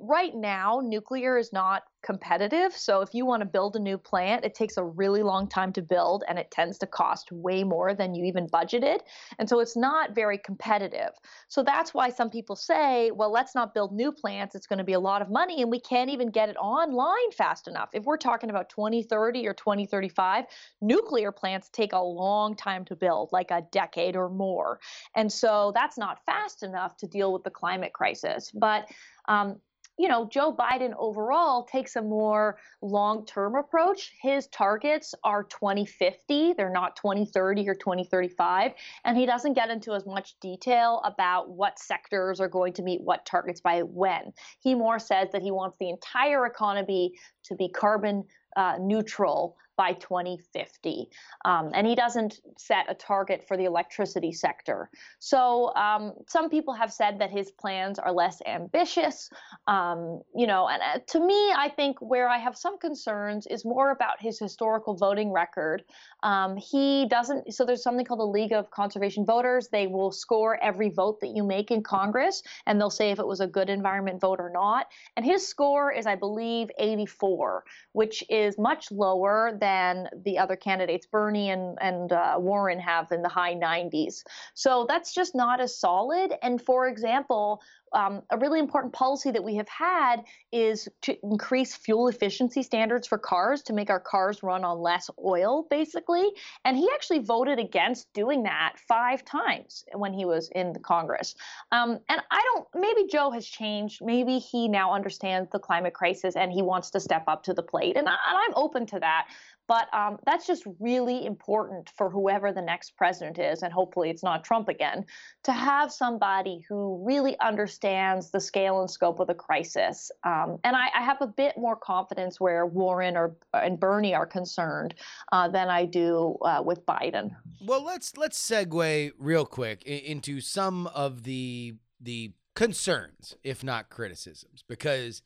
right 0.00 0.34
now, 0.34 0.80
nuclear 0.82 1.38
is 1.38 1.52
not 1.52 1.82
competitive. 2.02 2.72
So 2.72 3.00
if 3.00 3.12
you 3.12 3.26
want 3.26 3.40
to 3.40 3.46
build 3.46 3.74
a 3.74 3.80
new 3.80 3.98
plant, 3.98 4.44
it 4.44 4.54
takes 4.54 4.76
a 4.76 4.84
really 4.84 5.22
long 5.22 5.48
time 5.48 5.72
to 5.72 5.82
build 5.82 6.22
and 6.28 6.38
it 6.38 6.50
tends 6.50 6.78
to 6.78 6.86
cost 6.86 7.32
way 7.32 7.64
more 7.64 7.92
than 7.92 8.14
you 8.14 8.24
even 8.24 8.46
budgeted. 8.46 9.00
And 9.38 9.48
so 9.48 9.58
it's 9.58 9.76
not 9.76 10.14
very 10.14 10.38
competitive. 10.38 11.10
So 11.48 11.62
that's 11.62 11.92
why 11.92 12.10
some 12.10 12.30
people 12.30 12.54
say, 12.54 13.10
well, 13.10 13.32
let's 13.32 13.54
not 13.54 13.74
build 13.74 13.92
new 13.92 14.12
plants. 14.12 14.54
It's 14.54 14.66
going 14.66 14.78
to 14.78 14.84
be 14.84 14.92
a 14.92 15.00
lot 15.00 15.22
of 15.22 15.28
money 15.28 15.60
and 15.60 15.70
we 15.70 15.80
can't 15.80 16.10
even 16.10 16.30
get 16.30 16.48
it 16.48 16.56
online 16.56 17.32
fast 17.36 17.66
enough. 17.66 17.90
If 17.92 18.04
we're 18.04 18.16
talking 18.16 18.50
about 18.50 18.68
2030 18.68 19.46
or 19.48 19.54
2035, 19.54 20.44
nuclear 20.80 21.32
plants 21.32 21.68
take 21.68 21.92
a 21.92 22.00
long 22.00 22.54
time 22.54 22.84
to 22.86 22.96
build, 22.96 23.30
like 23.32 23.50
a 23.50 23.62
decade 23.72 24.14
or 24.14 24.28
more. 24.28 24.78
And 25.16 25.32
so 25.32 25.72
that's 25.74 25.98
not 25.98 26.24
fast 26.24 26.62
enough 26.62 26.96
to 26.98 27.08
deal 27.08 27.32
with 27.32 27.42
the 27.42 27.50
climate 27.50 27.92
crisis. 27.92 28.52
But 28.54 28.88
um, 29.28 29.60
you 29.98 30.06
know, 30.06 30.28
Joe 30.30 30.54
Biden 30.54 30.94
overall 30.96 31.64
takes 31.64 31.96
a 31.96 32.02
more 32.02 32.58
long 32.80 33.26
term 33.26 33.56
approach. 33.56 34.12
His 34.22 34.46
targets 34.48 35.14
are 35.24 35.42
2050, 35.42 36.54
they're 36.56 36.70
not 36.70 36.96
2030 36.96 37.68
or 37.68 37.74
2035. 37.74 38.72
And 39.04 39.16
he 39.16 39.26
doesn't 39.26 39.54
get 39.54 39.70
into 39.70 39.92
as 39.92 40.06
much 40.06 40.38
detail 40.40 41.02
about 41.04 41.50
what 41.50 41.78
sectors 41.78 42.40
are 42.40 42.48
going 42.48 42.72
to 42.74 42.82
meet 42.82 43.00
what 43.00 43.26
targets 43.26 43.60
by 43.60 43.82
when. 43.82 44.32
He 44.60 44.74
more 44.74 45.00
says 45.00 45.28
that 45.32 45.42
he 45.42 45.50
wants 45.50 45.76
the 45.80 45.90
entire 45.90 46.46
economy 46.46 47.12
to 47.44 47.56
be 47.56 47.68
carbon 47.68 48.24
uh, 48.58 48.76
neutral 48.80 49.56
by 49.78 49.92
2050. 49.92 51.08
Um, 51.44 51.70
and 51.72 51.86
he 51.86 51.94
doesn't 51.94 52.40
set 52.58 52.86
a 52.88 52.94
target 52.94 53.46
for 53.46 53.56
the 53.56 53.64
electricity 53.64 54.32
sector. 54.32 54.90
So 55.20 55.72
um, 55.76 56.14
some 56.26 56.50
people 56.50 56.74
have 56.74 56.92
said 56.92 57.20
that 57.20 57.30
his 57.30 57.52
plans 57.52 58.00
are 58.00 58.12
less 58.12 58.42
ambitious. 58.44 59.30
Um, 59.68 60.20
you 60.34 60.48
know, 60.48 60.68
and 60.68 60.82
uh, 60.82 60.98
to 61.06 61.20
me, 61.24 61.52
I 61.56 61.72
think 61.74 62.00
where 62.00 62.28
I 62.28 62.38
have 62.38 62.56
some 62.56 62.76
concerns 62.78 63.46
is 63.46 63.64
more 63.64 63.92
about 63.92 64.20
his 64.20 64.40
historical 64.40 64.96
voting 64.96 65.32
record. 65.32 65.84
Um, 66.24 66.56
he 66.56 67.06
doesn't, 67.08 67.54
so 67.54 67.64
there's 67.64 67.84
something 67.84 68.04
called 68.04 68.18
the 68.18 68.24
League 68.24 68.52
of 68.52 68.72
Conservation 68.72 69.24
Voters. 69.24 69.68
They 69.68 69.86
will 69.86 70.10
score 70.10 70.58
every 70.60 70.90
vote 70.90 71.20
that 71.20 71.36
you 71.36 71.44
make 71.44 71.70
in 71.70 71.84
Congress, 71.84 72.42
and 72.66 72.80
they'll 72.80 72.90
say 72.90 73.12
if 73.12 73.20
it 73.20 73.26
was 73.26 73.38
a 73.38 73.46
good 73.46 73.70
environment 73.70 74.20
vote 74.20 74.40
or 74.40 74.50
not. 74.50 74.88
And 75.16 75.24
his 75.24 75.46
score 75.46 75.92
is, 75.92 76.04
I 76.04 76.16
believe, 76.16 76.68
84, 76.80 77.62
which 77.92 78.24
is 78.28 78.47
much 78.56 78.90
lower 78.92 79.58
than 79.60 79.88
than 79.88 80.08
the 80.24 80.38
other 80.38 80.56
candidates, 80.56 81.06
Bernie 81.06 81.50
and, 81.50 81.78
and 81.80 82.12
uh, 82.12 82.36
Warren, 82.38 82.80
have 82.80 83.12
in 83.12 83.22
the 83.22 83.28
high 83.28 83.54
90s. 83.54 84.22
So 84.54 84.86
that's 84.88 85.14
just 85.14 85.34
not 85.34 85.60
as 85.60 85.78
solid. 85.78 86.34
And 86.42 86.60
for 86.60 86.88
example, 86.88 87.62
um, 87.92 88.22
a 88.30 88.38
really 88.38 88.58
important 88.58 88.92
policy 88.92 89.30
that 89.30 89.42
we 89.42 89.56
have 89.56 89.68
had 89.68 90.24
is 90.52 90.88
to 91.02 91.16
increase 91.22 91.74
fuel 91.74 92.08
efficiency 92.08 92.62
standards 92.62 93.06
for 93.06 93.18
cars 93.18 93.62
to 93.62 93.72
make 93.72 93.90
our 93.90 94.00
cars 94.00 94.42
run 94.42 94.64
on 94.64 94.78
less 94.78 95.10
oil, 95.24 95.66
basically. 95.70 96.30
And 96.64 96.76
he 96.76 96.88
actually 96.94 97.20
voted 97.20 97.58
against 97.58 98.12
doing 98.12 98.44
that 98.44 98.74
five 98.88 99.24
times 99.24 99.84
when 99.94 100.12
he 100.12 100.24
was 100.24 100.48
in 100.54 100.72
the 100.72 100.80
Congress. 100.80 101.34
Um, 101.72 101.98
and 102.08 102.20
I 102.30 102.42
don't, 102.54 102.66
maybe 102.74 103.08
Joe 103.10 103.30
has 103.30 103.46
changed. 103.46 104.00
Maybe 104.02 104.38
he 104.38 104.68
now 104.68 104.94
understands 104.94 105.50
the 105.50 105.58
climate 105.58 105.94
crisis 105.94 106.36
and 106.36 106.52
he 106.52 106.62
wants 106.62 106.90
to 106.90 107.00
step 107.00 107.24
up 107.26 107.42
to 107.44 107.54
the 107.54 107.62
plate. 107.62 107.96
And, 107.96 108.08
I, 108.08 108.12
and 108.12 108.38
I'm 108.38 108.54
open 108.54 108.86
to 108.86 109.00
that. 109.00 109.28
But 109.68 109.92
um, 109.94 110.18
that's 110.24 110.46
just 110.46 110.64
really 110.80 111.26
important 111.26 111.90
for 111.94 112.08
whoever 112.08 112.52
the 112.52 112.62
next 112.62 112.96
president 112.96 113.38
is, 113.38 113.62
and 113.62 113.72
hopefully 113.72 114.08
it's 114.08 114.22
not 114.22 114.42
Trump 114.42 114.68
again, 114.68 115.04
to 115.44 115.52
have 115.52 115.92
somebody 115.92 116.64
who 116.68 117.04
really 117.06 117.38
understands 117.38 118.30
the 118.30 118.40
scale 118.40 118.80
and 118.80 118.90
scope 118.90 119.20
of 119.20 119.26
the 119.26 119.34
crisis. 119.34 120.10
Um, 120.24 120.58
and 120.64 120.74
I, 120.74 120.88
I, 120.96 121.02
have 121.02 121.18
a 121.20 121.26
bit 121.26 121.58
more 121.58 121.76
confidence 121.76 122.40
where 122.40 122.64
Warren 122.64 123.16
or 123.16 123.36
and 123.52 123.78
Bernie 123.78 124.14
are 124.14 124.26
concerned 124.26 124.94
uh, 125.32 125.48
than 125.48 125.68
I 125.68 125.84
do 125.84 126.38
uh, 126.42 126.62
with 126.64 126.84
Biden. 126.86 127.36
Well, 127.64 127.84
let's 127.84 128.16
let's 128.16 128.40
segue 128.40 129.12
real 129.18 129.44
quick 129.44 129.82
into 129.82 130.40
some 130.40 130.86
of 130.88 131.24
the 131.24 131.74
the 132.00 132.32
concerns, 132.54 133.36
if 133.44 133.62
not 133.62 133.90
criticisms, 133.90 134.64
because 134.66 135.22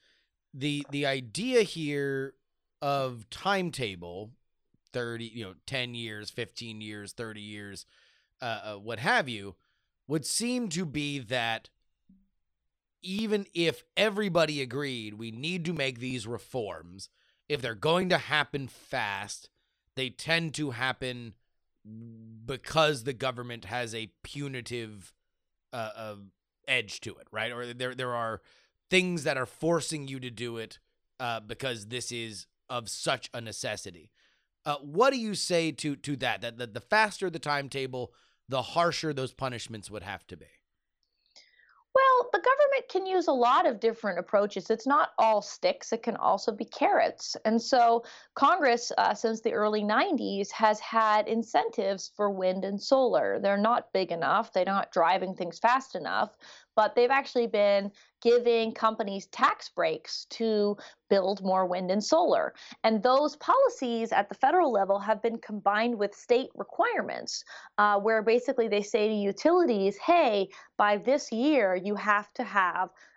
the 0.53 0.85
the 0.91 1.07
idea 1.07 1.63
here 1.63 2.35
of 2.83 3.31
timetable 3.31 4.33
30, 4.93 5.25
you 5.25 5.45
know, 5.45 5.55
10 5.67 5.95
years, 5.95 6.29
15 6.29 6.83
years, 6.83 7.13
30 7.13 7.41
years, 7.41 7.87
uh, 8.43 8.61
uh, 8.65 8.75
what 8.75 8.99
have 8.99 9.29
you, 9.29 9.55
would 10.07 10.27
seem 10.27 10.69
to 10.69 10.85
be 10.85 11.19
that 11.21 11.71
even 13.01 13.47
if 13.55 13.85
everybody 13.97 14.61
agreed 14.61 15.15
we 15.15 15.31
need 15.31 15.65
to 15.65 15.73
make 15.73 15.99
these 15.99 16.27
reforms, 16.27 17.09
if 17.49 17.63
they're 17.63 17.75
going 17.75 18.09
to 18.09 18.19
happen 18.19 18.69
fast, 18.69 19.49
they 19.97 20.11
tend 20.11 20.55
to 20.55 20.71
happen 20.71 21.35
because 22.45 23.05
the 23.05 23.13
government 23.13 23.65
has 23.67 23.95
a 23.95 24.13
punitive 24.23 25.13
uh, 25.73 25.91
uh, 25.97 26.15
edge 26.69 27.01
to 27.01 27.15
it, 27.17 27.27
right? 27.31 27.53
Or 27.53 27.73
there 27.73 27.95
there 27.95 28.15
are 28.15 28.41
things 28.91 29.25
that 29.25 29.37
are 29.37 29.47
forcing 29.47 30.07
you 30.07 30.21
to 30.21 30.31
do 30.31 30.59
it 30.59 30.79
uh, 31.19 31.41
because 31.41 31.87
this 31.87 32.13
is 32.13 32.47
of 32.73 32.89
such 32.89 33.29
a 33.35 33.41
necessity. 33.41 34.11
Uh, 34.65 34.77
what 34.77 35.13
do 35.13 35.19
you 35.19 35.35
say 35.35 35.71
to 35.73 35.95
to 35.97 36.17
that? 36.17 36.41
That 36.41 36.57
the, 36.57 36.67
the 36.67 36.81
faster 36.81 37.29
the 37.29 37.39
timetable, 37.39 38.13
the 38.49 38.63
harsher 38.63 39.13
those 39.13 39.35
punishments 39.35 39.91
would 39.91 40.03
have 40.03 40.27
to 40.29 40.37
be. 40.37 40.47
Well, 41.95 42.31
the 42.33 42.41
government 42.73 42.89
can 42.89 43.07
use 43.07 43.29
a 43.29 43.33
lot 43.33 43.67
of 43.67 43.81
different 43.81 44.19
approaches. 44.19 44.71
It's 44.71 44.87
not 44.87 45.11
all 45.19 45.43
sticks, 45.43 45.93
it 45.93 46.03
can 46.03 46.17
also 46.17 46.53
be 46.53 46.65
carrots. 46.65 47.37
And 47.45 47.61
so, 47.61 48.05
Congress, 48.35 48.93
uh, 48.99 49.15
since 49.15 49.41
the 49.41 49.53
early 49.53 49.83
90s, 49.83 50.51
has 50.53 50.81
had 50.81 51.29
incentives 51.29 52.11
for 52.17 52.31
wind 52.31 52.65
and 52.65 52.81
solar. 52.81 53.39
They're 53.41 53.57
not 53.57 53.93
big 53.93 54.13
enough, 54.13 54.53
they're 54.53 54.65
not 54.65 54.93
driving 54.93 55.35
things 55.35 55.59
fast 55.59 55.95
enough, 55.95 56.37
but 56.77 56.95
they've 56.95 57.11
actually 57.11 57.47
been 57.47 57.91
giving 58.23 58.73
companies 58.73 59.27
tax 59.27 59.69
breaks 59.69 60.27
to 60.31 60.77
build 61.11 61.43
more 61.43 61.67
wind 61.67 61.91
and 61.91 62.03
solar. 62.03 62.55
And 62.85 63.03
those 63.03 63.37
policies 63.37 64.13
at 64.13 64.29
the 64.29 64.35
federal 64.37 64.73
level 64.73 64.99
have 64.99 65.21
been 65.21 65.39
combined 65.39 65.99
with 65.99 66.15
state 66.15 66.49
requirements, 66.55 67.45
uh, 67.79 67.99
where 67.99 68.23
basically 68.23 68.69
they 68.69 68.81
say 68.81 69.09
to 69.09 69.15
utilities, 69.15 69.99
hey, 69.99 70.49
by 70.79 70.97
this 70.97 71.33
year, 71.33 71.75
you 71.75 71.97
have 71.97 72.33
to 72.35 72.45
have 72.45 72.62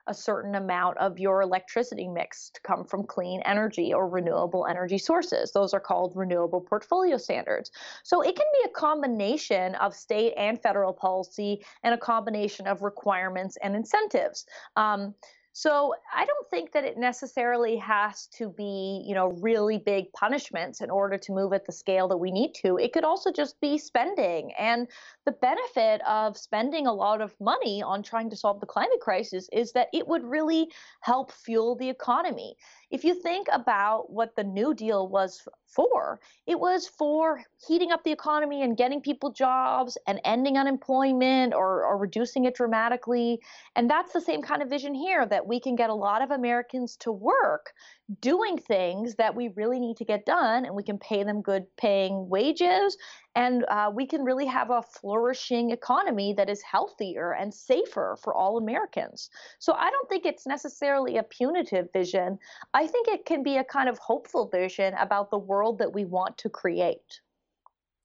a 0.08 0.14
certain 0.14 0.56
amount 0.56 0.98
of 0.98 1.20
your 1.20 1.42
electricity 1.42 2.08
mix 2.08 2.50
to 2.52 2.62
come 2.62 2.84
from 2.84 3.04
clean 3.04 3.42
energy 3.46 3.94
or 3.94 4.08
renewable 4.08 4.68
energy 4.68 4.98
sources. 4.98 5.52
Those 5.52 5.74
are 5.74 5.80
called 5.80 6.14
renewable 6.16 6.62
portfolio 6.62 7.18
standards. 7.18 7.72
So 8.04 8.22
it 8.22 8.36
can 8.36 8.48
be 8.54 8.70
a 8.70 8.74
combination 8.74 9.76
of 9.76 9.96
state 9.96 10.34
and 10.38 10.62
federal 10.62 10.94
policy 10.94 11.66
and 11.84 11.94
a 11.94 11.98
combination 11.98 12.68
of 12.68 12.84
requirements 12.84 13.58
and 13.64 13.76
incentives. 13.76 14.46
Um, 14.76 15.16
so 15.58 15.96
I 16.14 16.26
don't 16.26 16.50
think 16.50 16.74
that 16.74 16.84
it 16.84 16.98
necessarily 16.98 17.78
has 17.78 18.28
to 18.38 18.50
be, 18.50 19.06
you 19.08 19.16
know, 19.16 19.28
really 19.40 19.78
big 19.78 20.12
punishments 20.12 20.82
in 20.82 20.90
order 20.90 21.18
to 21.18 21.32
move 21.32 21.54
at 21.54 21.66
the 21.66 21.72
scale 21.72 22.10
that 22.10 22.18
we 22.18 22.30
need 22.30 22.54
to. 22.56 22.76
It 22.76 22.92
could 22.92 23.06
also 23.06 23.32
just 23.32 23.58
be 23.62 23.78
spending. 23.78 24.52
And 24.60 24.86
the 25.26 25.32
benefit 25.32 26.02
of 26.06 26.38
spending 26.38 26.88
a 26.88 26.94
lot 26.94 27.22
of 27.22 27.34
money 27.40 27.82
on 27.82 28.04
trying 28.04 28.30
to 28.32 28.36
solve 28.36 28.60
the 28.60 28.66
climate 28.66 29.00
crisis 29.00 29.48
is 29.54 29.72
that 29.72 29.88
it 29.94 30.06
would 30.06 30.26
really 30.26 30.70
help 31.00 31.32
fuel 31.32 31.78
the 31.78 31.88
economy. 31.88 32.58
If 32.92 33.06
you 33.06 33.16
think 33.16 33.48
about 33.50 34.12
what 34.12 34.36
the 34.36 34.44
New 34.44 34.74
Deal 34.74 35.08
was 35.08 35.42
for, 35.68 36.20
it 36.48 36.60
was 36.60 36.88
for 36.88 37.42
heating 37.68 37.92
up 37.92 38.04
the 38.04 38.12
economy 38.12 38.62
and 38.62 38.78
getting 38.78 39.02
people 39.02 39.32
jobs 39.32 39.98
and 40.08 40.20
ending 40.24 40.58
unemployment 40.58 41.54
or, 41.54 41.84
or 41.84 41.98
reducing 41.98 42.46
it 42.46 42.56
dramatically. 42.56 43.40
And 43.76 43.90
that's 43.90 44.14
the 44.14 44.22
same 44.22 44.42
kind 44.42 44.62
of 44.62 44.70
vision 44.70 44.94
here 44.94 45.26
that 45.26 45.45
we 45.46 45.60
can 45.60 45.76
get 45.76 45.90
a 45.90 45.94
lot 45.94 46.22
of 46.22 46.32
Americans 46.32 46.96
to 46.98 47.12
work 47.12 47.74
doing 48.22 48.58
things 48.58 49.16
that 49.16 49.36
we 49.36 49.50
really 49.50 49.80
need 49.80 49.98
to 49.98 50.06
get 50.06 50.26
done 50.26 50.66
and 50.66 50.76
we 50.76 50.84
can 50.84 50.98
pay 50.98 51.24
them 51.24 51.42
good 51.42 51.66
paying 51.78 52.30
wages 52.30 52.98
and 53.36 53.66
uh, 53.70 53.92
we 53.94 54.06
can 54.06 54.24
really 54.24 54.46
have 54.46 54.70
a 54.70 54.82
flourishing 54.82 55.72
economy 55.72 56.34
that 56.34 56.50
is 56.50 56.62
healthier 56.62 57.34
and 57.34 57.54
safer 57.54 58.18
for 58.22 58.34
all 58.34 58.58
Americans. 58.58 59.30
So 59.60 59.74
I 59.74 59.90
don't 59.90 60.08
think 60.08 60.26
it's 60.26 60.48
necessarily 60.48 61.18
a 61.18 61.24
punitive 61.24 61.88
vision. 61.92 62.40
I 62.74 62.88
think 62.88 63.08
it 63.08 63.26
can 63.26 63.44
be 63.44 63.58
a 63.58 63.64
kind 63.64 63.90
of 63.90 63.98
hopeful 63.98 64.48
vision 64.48 64.94
about 64.96 65.32
the 65.32 65.38
world 65.38 65.80
that 65.80 65.94
we 65.94 66.06
want 66.06 66.38
to 66.40 66.50
create. 66.50 67.22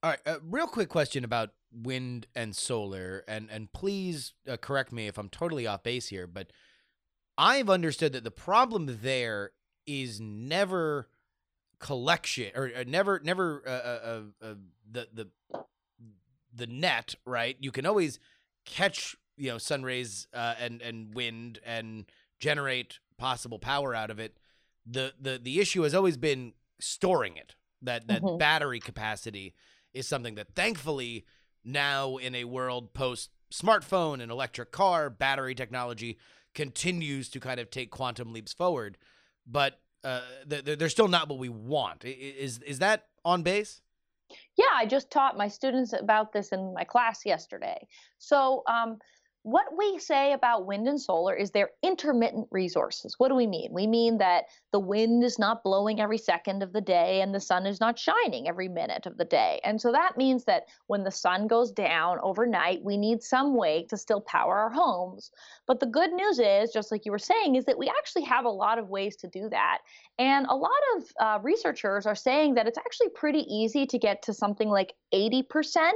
All 0.03 0.11
right, 0.11 0.21
uh, 0.25 0.39
real 0.43 0.67
quick 0.67 0.89
question 0.89 1.25
about 1.25 1.51
wind 1.73 2.27
and 2.35 2.57
solar, 2.57 3.23
and 3.29 3.51
and 3.51 3.73
please 3.73 4.33
uh, 4.49 4.57
correct 4.57 4.93
me 4.93 5.07
if 5.07 5.19
I'm 5.19 5.29
totally 5.29 5.67
off 5.67 5.83
base 5.83 6.09
here, 6.09 6.27
but 6.27 6.51
I've 7.41 7.71
understood 7.71 8.13
that 8.13 8.23
the 8.23 8.31
problem 8.31 8.99
there 9.01 9.53
is 9.87 10.21
never 10.21 11.09
collection 11.79 12.53
or 12.55 12.71
uh, 12.77 12.85
never 12.87 13.19
never 13.25 13.63
uh, 13.67 13.71
uh, 13.71 14.21
uh, 14.45 14.47
uh, 14.47 14.55
the 14.93 15.09
the 15.15 15.29
the 16.55 16.67
net 16.67 17.15
right? 17.25 17.57
You 17.59 17.73
can 17.73 17.87
always 17.87 18.19
catch 18.67 19.17
you 19.39 19.51
know 19.51 19.57
sun 19.57 19.83
rays 19.83 20.29
uh, 20.35 20.55
and 20.61 20.83
and 20.83 21.15
wind 21.15 21.61
and 21.65 22.05
generate 22.41 22.99
possible 23.17 23.59
power 23.59 23.95
out 23.95 24.11
of 24.11 24.19
it. 24.19 24.37
The 24.85 25.15
the 25.19 25.41
the 25.43 25.61
issue 25.61 25.81
has 25.83 25.95
always 25.95 26.19
been 26.19 26.53
storing 26.79 27.39
it. 27.39 27.55
That 27.81 28.07
that 28.09 28.21
mm-hmm. 28.21 28.37
battery 28.37 28.81
capacity 28.81 29.55
is 29.95 30.07
something 30.07 30.35
that 30.35 30.55
thankfully 30.55 31.25
now 31.65 32.19
in 32.19 32.35
a 32.35 32.45
world 32.45 32.93
post 32.93 33.31
smartphone 33.51 34.21
and 34.21 34.31
electric 34.31 34.73
car 34.73 35.09
battery 35.09 35.55
technology 35.55 36.19
continues 36.55 37.29
to 37.29 37.41
kind 37.41 37.61
of 37.61 37.71
take 37.71 37.91
quantum 37.91 38.33
leaps 38.33 38.53
forward 38.53 38.99
but 39.51 39.81
uh, 40.05 40.21
they're, 40.47 40.89
still 40.89 41.09
not 41.09 41.29
what 41.29 41.39
we 41.39 41.49
want. 41.49 42.05
Is 42.05 42.59
is 42.61 42.79
that 42.79 43.07
on 43.25 43.43
base? 43.43 43.83
Yeah, 44.57 44.65
I 44.75 44.87
just 44.87 45.11
taught 45.11 45.37
my 45.37 45.49
students 45.49 45.93
about 45.93 46.33
this 46.33 46.53
in 46.53 46.73
my 46.73 46.85
class 46.85 47.27
yesterday. 47.27 47.87
So 48.19 48.63
um, 48.67 48.99
what 49.43 49.67
we 49.77 49.99
say 49.99 50.35
about 50.35 50.67
wind 50.67 50.87
and 50.87 51.01
solar 51.01 51.35
is 51.35 51.51
they're 51.51 51.71
intermittent 51.83 52.47
resources. 52.51 53.15
What 53.17 53.29
do 53.29 53.35
we 53.35 53.47
mean? 53.47 53.71
We 53.73 53.87
mean 53.87 54.19
that 54.19 54.45
the 54.71 54.79
wind 54.79 55.25
is 55.25 55.39
not 55.39 55.65
blowing 55.65 55.99
every 55.99 56.19
second 56.19 56.63
of 56.63 56.75
the 56.75 56.81
day 56.83 57.23
and 57.23 57.35
the 57.35 57.41
sun 57.41 57.65
is 57.65 57.81
not 57.81 57.99
shining 57.99 58.49
every 58.49 58.69
minute 58.69 59.07
of 59.07 59.17
the 59.17 59.25
day. 59.25 59.59
And 59.65 59.81
so 59.81 59.93
that 59.93 60.19
means 60.19 60.45
that 60.45 60.65
when 60.89 61.05
the 61.05 61.11
sun 61.11 61.47
goes 61.47 61.73
down 61.73 62.19
overnight, 62.23 62.85
we 62.85 62.99
need 62.99 63.23
some 63.23 63.57
way 63.57 63.87
to 63.89 63.97
still 63.97 64.21
power 64.21 64.59
our 64.59 64.71
homes. 64.71 65.31
But 65.67 65.81
the 65.81 65.87
good 65.87 66.13
news 66.13 66.39
is, 66.39 66.71
just 66.71 66.93
like 66.93 67.07
you 67.07 67.13
were 67.13 67.19
saying, 67.19 67.55
is 67.55 67.65
that 67.65 67.79
we 67.79 67.89
actually 67.89 68.25
have 68.25 68.45
a 68.45 68.51
lot 68.51 68.79
of 68.79 68.91
ways 68.91 69.17
to 69.17 69.29
do 69.29 69.49
that. 69.49 69.79
And 70.19 70.47
a 70.51 70.55
lot 70.55 70.71
of 70.97 71.05
uh, 71.19 71.39
researchers 71.43 72.05
are 72.05 72.15
saying 72.15 72.55
that 72.55 72.67
it's 72.67 72.77
actually 72.77 73.09
pretty 73.15 73.47
easy 73.49 73.87
to 73.87 73.99
get 73.99 74.21
to 74.25 74.35
something 74.35 74.69
like 74.69 74.93
80% 75.15 75.91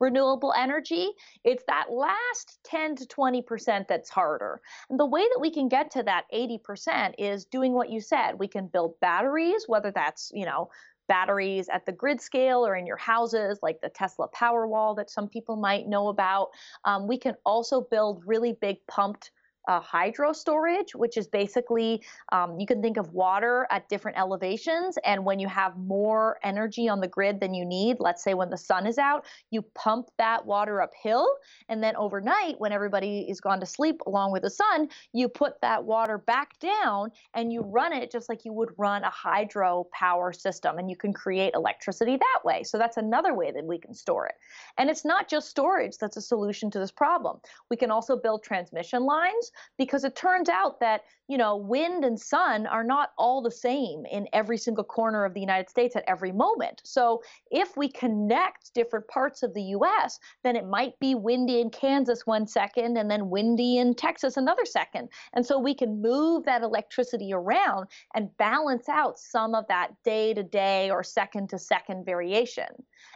renewable 0.00 0.52
energy. 0.56 1.08
It's 1.44 1.64
that 1.66 1.90
last 1.90 2.58
10 2.64 2.89
to 2.96 3.06
20% 3.06 3.88
that's 3.88 4.10
harder. 4.10 4.60
And 4.88 4.98
the 4.98 5.06
way 5.06 5.22
that 5.22 5.40
we 5.40 5.50
can 5.50 5.68
get 5.68 5.90
to 5.92 6.02
that 6.04 6.24
80% 6.32 7.14
is 7.18 7.44
doing 7.44 7.72
what 7.72 7.90
you 7.90 8.00
said. 8.00 8.38
We 8.38 8.48
can 8.48 8.66
build 8.66 8.98
batteries, 9.00 9.64
whether 9.66 9.90
that's, 9.90 10.30
you 10.34 10.46
know, 10.46 10.70
batteries 11.08 11.68
at 11.68 11.84
the 11.86 11.92
grid 11.92 12.20
scale 12.20 12.64
or 12.64 12.76
in 12.76 12.86
your 12.86 12.96
houses, 12.96 13.58
like 13.62 13.80
the 13.80 13.88
Tesla 13.88 14.28
Powerwall 14.28 14.94
that 14.96 15.10
some 15.10 15.28
people 15.28 15.56
might 15.56 15.88
know 15.88 16.08
about. 16.08 16.50
Um, 16.84 17.08
we 17.08 17.18
can 17.18 17.34
also 17.44 17.80
build 17.80 18.22
really 18.26 18.52
big 18.60 18.76
pumped 18.86 19.32
uh, 19.68 19.80
hydro 19.80 20.32
storage, 20.32 20.94
which 20.94 21.16
is 21.16 21.26
basically 21.26 22.02
um, 22.32 22.58
you 22.58 22.66
can 22.66 22.82
think 22.82 22.96
of 22.96 23.12
water 23.12 23.66
at 23.70 23.88
different 23.88 24.18
elevations. 24.18 24.98
And 25.04 25.24
when 25.24 25.38
you 25.38 25.48
have 25.48 25.76
more 25.76 26.38
energy 26.42 26.88
on 26.88 27.00
the 27.00 27.08
grid 27.08 27.40
than 27.40 27.54
you 27.54 27.64
need, 27.64 27.96
let's 28.00 28.22
say 28.22 28.34
when 28.34 28.50
the 28.50 28.58
sun 28.58 28.86
is 28.86 28.98
out, 28.98 29.24
you 29.50 29.62
pump 29.74 30.08
that 30.18 30.44
water 30.46 30.80
uphill. 30.80 31.28
And 31.68 31.82
then 31.82 31.96
overnight, 31.96 32.58
when 32.58 32.72
everybody 32.72 33.26
is 33.28 33.40
gone 33.40 33.60
to 33.60 33.66
sleep 33.66 34.00
along 34.06 34.32
with 34.32 34.42
the 34.42 34.50
sun, 34.50 34.88
you 35.12 35.28
put 35.28 35.60
that 35.60 35.84
water 35.84 36.18
back 36.18 36.58
down 36.58 37.10
and 37.34 37.52
you 37.52 37.60
run 37.60 37.92
it 37.92 38.10
just 38.10 38.28
like 38.28 38.44
you 38.44 38.52
would 38.52 38.70
run 38.76 39.04
a 39.04 39.10
hydro 39.10 39.86
power 39.92 40.32
system. 40.32 40.78
And 40.78 40.90
you 40.90 40.96
can 40.96 41.12
create 41.12 41.52
electricity 41.54 42.16
that 42.16 42.40
way. 42.44 42.62
So 42.62 42.78
that's 42.78 42.96
another 42.96 43.34
way 43.34 43.50
that 43.52 43.64
we 43.64 43.78
can 43.78 43.94
store 43.94 44.26
it. 44.26 44.34
And 44.78 44.88
it's 44.88 45.04
not 45.04 45.28
just 45.28 45.48
storage 45.50 45.98
that's 45.98 46.16
a 46.16 46.22
solution 46.22 46.70
to 46.70 46.78
this 46.78 46.90
problem. 46.90 47.40
We 47.70 47.76
can 47.76 47.90
also 47.90 48.16
build 48.16 48.42
transmission 48.42 49.04
lines 49.04 49.49
because 49.78 50.04
it 50.04 50.16
turns 50.16 50.48
out 50.48 50.80
that, 50.80 51.02
you 51.30 51.38
know, 51.38 51.54
wind 51.54 52.04
and 52.04 52.18
sun 52.18 52.66
are 52.66 52.82
not 52.82 53.12
all 53.16 53.40
the 53.40 53.52
same 53.52 54.04
in 54.04 54.26
every 54.32 54.58
single 54.58 54.82
corner 54.82 55.24
of 55.24 55.32
the 55.32 55.38
United 55.38 55.70
States 55.70 55.94
at 55.94 56.02
every 56.08 56.32
moment. 56.32 56.82
So 56.84 57.22
if 57.52 57.76
we 57.76 57.88
connect 57.88 58.74
different 58.74 59.06
parts 59.06 59.44
of 59.44 59.54
the 59.54 59.62
US, 59.76 60.18
then 60.42 60.56
it 60.56 60.66
might 60.66 60.98
be 60.98 61.14
windy 61.14 61.60
in 61.60 61.70
Kansas 61.70 62.26
one 62.26 62.48
second 62.48 62.96
and 62.96 63.08
then 63.08 63.30
windy 63.30 63.78
in 63.78 63.94
Texas 63.94 64.36
another 64.36 64.64
second. 64.64 65.08
And 65.32 65.46
so 65.46 65.56
we 65.56 65.72
can 65.72 66.02
move 66.02 66.46
that 66.46 66.62
electricity 66.62 67.32
around 67.32 67.86
and 68.16 68.36
balance 68.36 68.88
out 68.88 69.16
some 69.16 69.54
of 69.54 69.68
that 69.68 69.92
day 70.02 70.34
to 70.34 70.42
day 70.42 70.90
or 70.90 71.04
second 71.04 71.48
to 71.50 71.60
second 71.60 72.04
variation. 72.04 72.66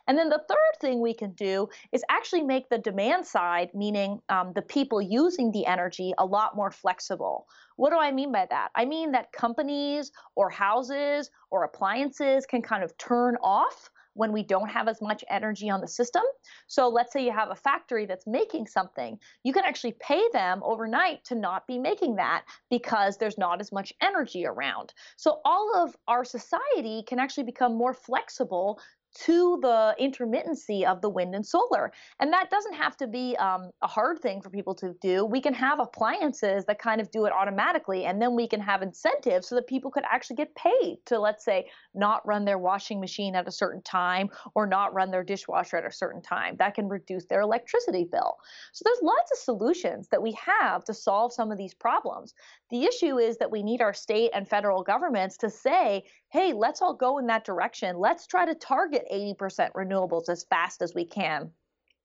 And 0.06 0.16
then 0.16 0.28
the 0.28 0.42
third 0.48 0.80
thing 0.80 1.00
we 1.00 1.14
can 1.14 1.32
do 1.32 1.68
is 1.90 2.04
actually 2.08 2.42
make 2.42 2.68
the 2.68 2.78
demand 2.78 3.26
side, 3.26 3.70
meaning 3.74 4.20
um, 4.28 4.52
the 4.54 4.62
people 4.62 5.02
using 5.02 5.50
the 5.50 5.66
energy, 5.66 6.12
a 6.16 6.24
lot 6.24 6.54
more 6.54 6.70
flexible. 6.70 7.48
What 7.76 7.90
do 7.90 7.98
I 7.98 8.12
mean 8.12 8.32
by 8.32 8.46
that? 8.50 8.70
I 8.74 8.84
mean 8.84 9.12
that 9.12 9.32
companies 9.32 10.12
or 10.36 10.50
houses 10.50 11.30
or 11.50 11.64
appliances 11.64 12.46
can 12.46 12.62
kind 12.62 12.84
of 12.84 12.96
turn 12.98 13.36
off 13.42 13.90
when 14.14 14.32
we 14.32 14.42
don't 14.42 14.68
have 14.68 14.88
as 14.88 15.02
much 15.02 15.24
energy 15.28 15.68
on 15.68 15.80
the 15.80 15.88
system. 15.88 16.22
So 16.68 16.88
let's 16.88 17.12
say 17.12 17.24
you 17.24 17.32
have 17.32 17.50
a 17.50 17.56
factory 17.56 18.06
that's 18.06 18.26
making 18.26 18.68
something, 18.68 19.18
you 19.42 19.52
can 19.52 19.64
actually 19.64 19.96
pay 20.00 20.22
them 20.32 20.62
overnight 20.64 21.24
to 21.24 21.34
not 21.34 21.66
be 21.66 21.78
making 21.78 22.16
that 22.16 22.44
because 22.70 23.16
there's 23.16 23.38
not 23.38 23.60
as 23.60 23.72
much 23.72 23.92
energy 24.00 24.46
around. 24.46 24.94
So 25.16 25.40
all 25.44 25.72
of 25.76 25.96
our 26.06 26.24
society 26.24 27.02
can 27.06 27.18
actually 27.18 27.44
become 27.44 27.76
more 27.76 27.92
flexible 27.92 28.80
to 29.14 29.58
the 29.62 29.94
intermittency 30.00 30.84
of 30.84 31.00
the 31.00 31.08
wind 31.08 31.34
and 31.34 31.46
solar. 31.46 31.92
And 32.20 32.32
that 32.32 32.50
doesn't 32.50 32.74
have 32.74 32.96
to 32.98 33.06
be 33.06 33.36
um, 33.36 33.70
a 33.82 33.86
hard 33.86 34.20
thing 34.20 34.40
for 34.40 34.50
people 34.50 34.74
to 34.76 34.94
do. 35.00 35.24
We 35.24 35.40
can 35.40 35.54
have 35.54 35.78
appliances 35.80 36.64
that 36.66 36.78
kind 36.78 37.00
of 37.00 37.10
do 37.10 37.24
it 37.26 37.32
automatically, 37.32 38.04
and 38.04 38.20
then 38.20 38.34
we 38.34 38.48
can 38.48 38.60
have 38.60 38.82
incentives 38.82 39.48
so 39.48 39.54
that 39.54 39.66
people 39.66 39.90
could 39.90 40.04
actually 40.10 40.36
get 40.36 40.54
paid 40.54 40.98
to, 41.06 41.18
let's 41.18 41.44
say, 41.44 41.68
not 41.94 42.26
run 42.26 42.44
their 42.44 42.58
washing 42.58 43.00
machine 43.00 43.34
at 43.36 43.48
a 43.48 43.52
certain 43.52 43.82
time 43.82 44.28
or 44.54 44.66
not 44.66 44.94
run 44.94 45.10
their 45.10 45.24
dishwasher 45.24 45.76
at 45.76 45.86
a 45.86 45.92
certain 45.92 46.22
time. 46.22 46.56
That 46.58 46.74
can 46.74 46.88
reduce 46.88 47.26
their 47.26 47.40
electricity 47.40 48.08
bill. 48.10 48.36
So 48.72 48.82
there's 48.84 49.02
lots 49.02 49.30
of 49.32 49.38
solutions 49.38 50.08
that 50.10 50.22
we 50.22 50.32
have 50.32 50.84
to 50.84 50.94
solve 50.94 51.32
some 51.32 51.52
of 51.52 51.58
these 51.58 51.74
problems. 51.74 52.34
The 52.70 52.84
issue 52.84 53.18
is 53.18 53.38
that 53.38 53.50
we 53.50 53.62
need 53.62 53.80
our 53.80 53.94
state 53.94 54.30
and 54.34 54.48
federal 54.48 54.82
governments 54.82 55.36
to 55.38 55.50
say, 55.50 56.04
hey, 56.32 56.52
let's 56.52 56.82
all 56.82 56.94
go 56.94 57.18
in 57.18 57.26
that 57.26 57.44
direction. 57.44 57.96
Let's 57.96 58.26
try 58.26 58.44
to 58.44 58.54
target 58.54 59.03
80% 59.12 59.72
renewables 59.72 60.28
as 60.28 60.44
fast 60.44 60.82
as 60.82 60.94
we 60.94 61.05
can. 61.05 61.50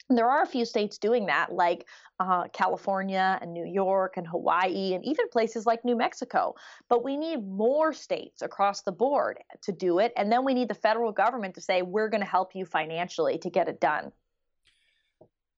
And 0.10 0.18
there 0.18 0.28
are 0.28 0.42
a 0.42 0.48
few 0.48 0.66
states 0.66 0.98
doing 0.98 1.28
that, 1.28 1.54
like 1.54 1.86
uh, 2.20 2.48
California 2.52 3.38
and 3.42 3.54
New 3.54 3.66
York 3.66 4.18
and 4.18 4.28
Hawaii, 4.28 4.94
and 4.96 5.06
even 5.06 5.30
places 5.30 5.68
like 5.68 5.86
New 5.86 5.96
Mexico. 5.96 6.56
But 6.90 7.04
we 7.04 7.16
need 7.16 7.48
more 7.48 7.94
states 7.94 8.42
across 8.42 8.82
the 8.82 8.92
board 8.92 9.38
to 9.62 9.72
do 9.72 10.00
it. 10.00 10.12
And 10.18 10.32
then 10.32 10.44
we 10.44 10.56
need 10.56 10.68
the 10.68 10.74
federal 10.74 11.12
government 11.12 11.54
to 11.56 11.62
say, 11.62 11.84
we're 11.84 12.10
going 12.10 12.24
to 12.24 12.28
help 12.28 12.56
you 12.56 12.66
financially 12.66 13.38
to 13.38 13.50
get 13.52 13.68
it 13.68 13.80
done. 13.80 14.12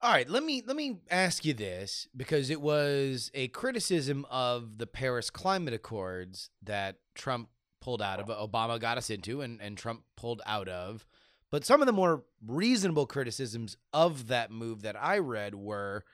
All 0.03 0.11
right, 0.11 0.27
let 0.27 0.43
me 0.43 0.63
let 0.65 0.75
me 0.75 0.97
ask 1.11 1.45
you 1.45 1.53
this 1.53 2.07
because 2.17 2.49
it 2.49 2.59
was 2.59 3.29
a 3.35 3.49
criticism 3.49 4.25
of 4.31 4.79
the 4.79 4.87
Paris 4.87 5.29
Climate 5.29 5.75
Accords 5.75 6.49
that 6.63 6.97
Trump 7.13 7.49
pulled 7.81 8.01
out 8.01 8.19
of, 8.19 8.27
Obama 8.27 8.79
got 8.79 8.97
us 8.97 9.11
into, 9.11 9.41
and, 9.41 9.61
and 9.61 9.77
Trump 9.77 10.03
pulled 10.15 10.41
out 10.45 10.67
of. 10.67 11.05
But 11.51 11.65
some 11.65 11.81
of 11.81 11.85
the 11.85 11.93
more 11.93 12.23
reasonable 12.45 13.05
criticisms 13.05 13.77
of 13.93 14.27
that 14.27 14.51
move 14.51 14.83
that 14.83 14.95
I 14.95 15.17
read 15.19 15.53
were 15.53 16.05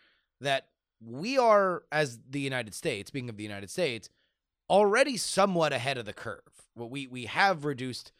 that 0.41 0.69
we 0.99 1.37
are, 1.37 1.83
as 1.91 2.19
the 2.27 2.39
United 2.39 2.73
States, 2.73 3.11
being 3.11 3.29
of 3.29 3.37
the 3.37 3.43
United 3.43 3.69
States, 3.69 4.09
already 4.69 5.15
somewhat 5.15 5.71
ahead 5.71 5.97
of 5.97 6.05
the 6.05 6.13
curve. 6.13 6.41
We 6.75 7.07
we 7.07 7.25
have 7.25 7.65
reduced 7.65 8.11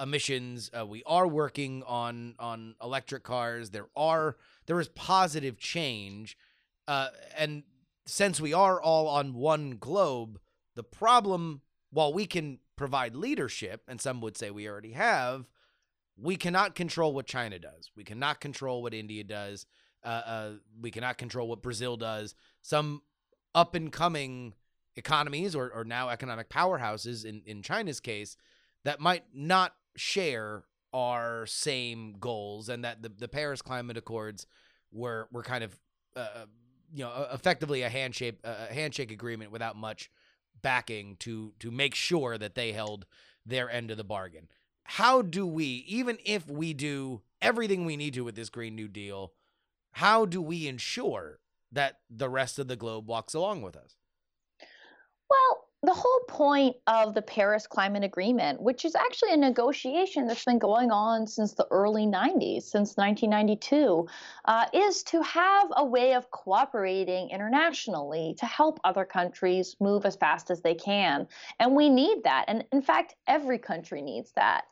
emissions. 0.00 0.70
Uh, 0.76 0.86
we 0.86 1.02
are 1.04 1.26
working 1.26 1.82
on 1.86 2.34
on 2.38 2.74
electric 2.82 3.22
cars. 3.22 3.70
There 3.70 3.88
are 3.94 4.36
there 4.66 4.80
is 4.80 4.88
positive 4.88 5.58
change, 5.58 6.36
uh, 6.88 7.08
and 7.36 7.62
since 8.06 8.40
we 8.40 8.52
are 8.52 8.80
all 8.80 9.08
on 9.08 9.34
one 9.34 9.76
globe, 9.78 10.40
the 10.74 10.82
problem, 10.82 11.60
while 11.90 12.12
we 12.12 12.26
can 12.26 12.58
provide 12.76 13.14
leadership, 13.14 13.82
and 13.86 14.00
some 14.00 14.20
would 14.20 14.36
say 14.36 14.50
we 14.50 14.68
already 14.68 14.92
have, 14.92 15.46
we 16.22 16.36
cannot 16.36 16.74
control 16.74 17.12
what 17.12 17.26
China 17.26 17.58
does. 17.58 17.90
We 17.96 18.04
cannot 18.04 18.40
control 18.40 18.82
what 18.82 18.94
India 18.94 19.24
does. 19.24 19.66
Uh, 20.04 20.08
uh, 20.08 20.50
we 20.80 20.90
cannot 20.90 21.18
control 21.18 21.48
what 21.48 21.62
Brazil 21.62 21.96
does. 21.96 22.34
Some 22.62 23.02
up 23.54 23.74
and 23.74 23.92
coming 23.92 24.54
economies 24.94 25.54
or, 25.54 25.70
or 25.74 25.84
now 25.84 26.08
economic 26.08 26.48
powerhouses 26.48 27.24
in, 27.24 27.42
in 27.44 27.62
China's 27.62 27.98
case 27.98 28.36
that 28.84 29.00
might 29.00 29.24
not 29.34 29.74
share 29.96 30.64
our 30.94 31.46
same 31.46 32.16
goals 32.20 32.68
and 32.68 32.84
that 32.84 33.02
the, 33.02 33.08
the 33.08 33.28
Paris 33.28 33.62
Climate 33.62 33.96
Accords 33.96 34.46
were 34.92 35.28
were 35.32 35.42
kind 35.42 35.64
of 35.64 35.78
uh, 36.14 36.20
uh 36.20 36.44
you 36.92 37.02
know 37.02 37.26
effectively 37.32 37.82
a 37.82 37.88
handshake 37.88 38.38
a 38.44 38.72
handshake 38.72 39.10
agreement 39.10 39.50
without 39.50 39.74
much 39.74 40.10
backing 40.60 41.16
to 41.20 41.54
to 41.60 41.70
make 41.70 41.94
sure 41.94 42.36
that 42.36 42.54
they 42.54 42.72
held 42.72 43.06
their 43.46 43.70
end 43.70 43.90
of 43.90 43.96
the 43.96 44.04
bargain. 44.04 44.48
How 44.84 45.22
do 45.22 45.46
we, 45.46 45.84
even 45.86 46.18
if 46.24 46.48
we 46.48 46.74
do 46.74 47.22
everything 47.40 47.84
we 47.84 47.96
need 47.96 48.14
to 48.14 48.24
with 48.24 48.34
this 48.34 48.50
Green 48.50 48.74
New 48.74 48.88
Deal, 48.88 49.32
how 49.92 50.26
do 50.26 50.40
we 50.40 50.68
ensure 50.68 51.40
that 51.70 52.00
the 52.10 52.28
rest 52.28 52.58
of 52.58 52.68
the 52.68 52.76
globe 52.76 53.08
walks 53.08 53.34
along 53.34 53.62
with 53.62 53.76
us? 53.76 53.96
Well, 55.30 55.68
the 55.84 55.92
whole 55.92 56.20
point 56.28 56.76
of 56.86 57.12
the 57.12 57.22
Paris 57.22 57.66
Climate 57.66 58.04
Agreement, 58.04 58.62
which 58.62 58.84
is 58.84 58.94
actually 58.94 59.32
a 59.32 59.36
negotiation 59.36 60.28
that's 60.28 60.44
been 60.44 60.60
going 60.60 60.92
on 60.92 61.26
since 61.26 61.54
the 61.54 61.66
early 61.72 62.06
90s, 62.06 62.62
since 62.62 62.96
1992, 62.96 64.06
uh, 64.44 64.66
is 64.72 65.02
to 65.02 65.20
have 65.22 65.66
a 65.76 65.84
way 65.84 66.14
of 66.14 66.30
cooperating 66.30 67.30
internationally 67.30 68.36
to 68.38 68.46
help 68.46 68.78
other 68.84 69.04
countries 69.04 69.74
move 69.80 70.06
as 70.06 70.14
fast 70.14 70.52
as 70.52 70.60
they 70.60 70.74
can. 70.74 71.26
And 71.58 71.74
we 71.74 71.90
need 71.90 72.22
that. 72.22 72.44
And 72.46 72.64
in 72.70 72.80
fact, 72.80 73.16
every 73.26 73.58
country 73.58 74.02
needs 74.02 74.30
that. 74.36 74.66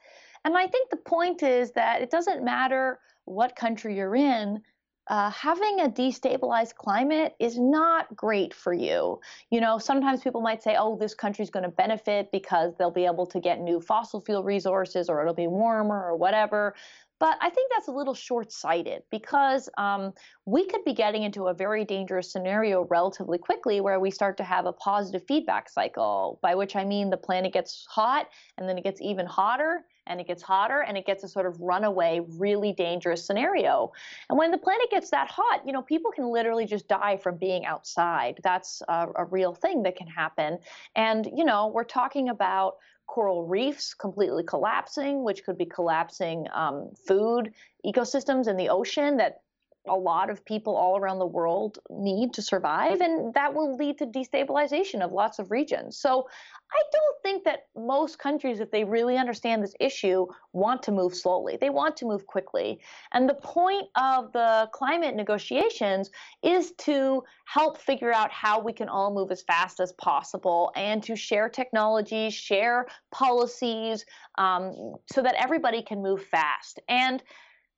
And 0.44 0.56
I 0.56 0.66
think 0.66 0.90
the 0.90 0.96
point 0.96 1.42
is 1.42 1.72
that 1.72 2.02
it 2.02 2.10
doesn't 2.10 2.44
matter 2.44 2.98
what 3.24 3.56
country 3.56 3.96
you're 3.96 4.16
in, 4.16 4.62
uh, 5.08 5.28
having 5.30 5.80
a 5.80 5.88
destabilized 5.88 6.76
climate 6.76 7.34
is 7.40 7.58
not 7.58 8.14
great 8.14 8.54
for 8.54 8.72
you. 8.72 9.18
You 9.50 9.60
know, 9.60 9.76
sometimes 9.78 10.22
people 10.22 10.40
might 10.40 10.62
say, 10.62 10.76
oh, 10.78 10.96
this 10.96 11.14
country's 11.14 11.50
going 11.50 11.64
to 11.64 11.70
benefit 11.70 12.30
because 12.30 12.74
they'll 12.78 12.92
be 12.92 13.06
able 13.06 13.26
to 13.26 13.40
get 13.40 13.60
new 13.60 13.80
fossil 13.80 14.20
fuel 14.20 14.44
resources 14.44 15.08
or 15.08 15.20
it'll 15.20 15.34
be 15.34 15.48
warmer 15.48 16.06
or 16.06 16.16
whatever. 16.16 16.74
But 17.20 17.36
I 17.42 17.50
think 17.50 17.70
that's 17.70 17.88
a 17.88 17.92
little 17.92 18.14
short 18.14 18.50
sighted 18.50 19.02
because 19.10 19.68
um, 19.76 20.14
we 20.46 20.66
could 20.66 20.82
be 20.84 20.94
getting 20.94 21.22
into 21.22 21.48
a 21.48 21.54
very 21.54 21.84
dangerous 21.84 22.32
scenario 22.32 22.86
relatively 22.90 23.36
quickly 23.36 23.82
where 23.82 24.00
we 24.00 24.10
start 24.10 24.38
to 24.38 24.44
have 24.44 24.64
a 24.64 24.72
positive 24.72 25.22
feedback 25.28 25.68
cycle, 25.68 26.38
by 26.42 26.54
which 26.54 26.74
I 26.76 26.84
mean 26.84 27.10
the 27.10 27.18
planet 27.18 27.52
gets 27.52 27.86
hot 27.88 28.28
and 28.56 28.66
then 28.66 28.78
it 28.78 28.84
gets 28.84 29.02
even 29.02 29.26
hotter 29.26 29.84
and 30.06 30.18
it 30.18 30.26
gets 30.26 30.42
hotter 30.42 30.80
and 30.80 30.96
it 30.96 31.04
gets 31.04 31.22
a 31.22 31.28
sort 31.28 31.44
of 31.44 31.60
runaway, 31.60 32.20
really 32.38 32.72
dangerous 32.72 33.24
scenario. 33.24 33.92
And 34.30 34.38
when 34.38 34.50
the 34.50 34.58
planet 34.58 34.90
gets 34.90 35.10
that 35.10 35.30
hot, 35.30 35.60
you 35.66 35.72
know, 35.72 35.82
people 35.82 36.10
can 36.10 36.32
literally 36.32 36.64
just 36.64 36.88
die 36.88 37.18
from 37.18 37.36
being 37.36 37.66
outside. 37.66 38.40
That's 38.42 38.82
a, 38.88 39.08
a 39.14 39.24
real 39.26 39.54
thing 39.54 39.82
that 39.82 39.96
can 39.96 40.08
happen. 40.08 40.58
And, 40.96 41.28
you 41.36 41.44
know, 41.44 41.68
we're 41.68 41.84
talking 41.84 42.30
about 42.30 42.76
coral 43.10 43.44
reefs 43.44 43.92
completely 43.92 44.44
collapsing, 44.44 45.24
which 45.24 45.44
could 45.44 45.58
be 45.58 45.66
collapsing 45.66 46.46
um, 46.54 46.90
food 47.08 47.52
ecosystems 47.84 48.46
in 48.46 48.56
the 48.56 48.68
ocean 48.68 49.16
that 49.16 49.40
a 49.88 49.94
lot 49.94 50.30
of 50.30 50.44
people 50.44 50.76
all 50.76 50.98
around 50.98 51.18
the 51.18 51.26
world 51.26 51.78
need 51.88 52.34
to 52.34 52.42
survive, 52.42 53.00
and 53.00 53.32
that 53.34 53.54
will 53.54 53.76
lead 53.76 53.98
to 53.98 54.06
destabilization 54.06 55.00
of 55.00 55.12
lots 55.12 55.38
of 55.38 55.50
regions. 55.50 55.96
So 55.96 56.28
I 56.72 56.82
don't 56.92 57.22
think 57.22 57.44
that 57.44 57.66
most 57.74 58.18
countries, 58.18 58.60
if 58.60 58.70
they 58.70 58.84
really 58.84 59.16
understand 59.16 59.62
this 59.62 59.74
issue, 59.80 60.26
want 60.52 60.82
to 60.84 60.92
move 60.92 61.14
slowly. 61.14 61.56
They 61.60 61.70
want 61.70 61.96
to 61.98 62.04
move 62.04 62.26
quickly. 62.26 62.80
And 63.12 63.28
the 63.28 63.34
point 63.34 63.88
of 63.96 64.32
the 64.32 64.68
climate 64.72 65.16
negotiations 65.16 66.10
is 66.42 66.72
to 66.78 67.24
help 67.46 67.78
figure 67.78 68.12
out 68.12 68.30
how 68.30 68.60
we 68.60 68.72
can 68.72 68.88
all 68.88 69.12
move 69.12 69.32
as 69.32 69.42
fast 69.42 69.80
as 69.80 69.92
possible 69.94 70.72
and 70.76 71.02
to 71.04 71.16
share 71.16 71.48
technologies, 71.48 72.34
share 72.34 72.86
policies, 73.10 74.04
um, 74.36 74.94
so 75.10 75.22
that 75.22 75.34
everybody 75.36 75.82
can 75.82 76.02
move 76.02 76.22
fast. 76.24 76.78
And 76.88 77.22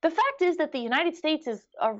the 0.02 0.10
fact 0.10 0.42
is 0.42 0.56
that 0.56 0.72
the 0.72 0.78
United 0.80 1.16
States 1.16 1.46
is 1.46 1.62
a 1.80 1.94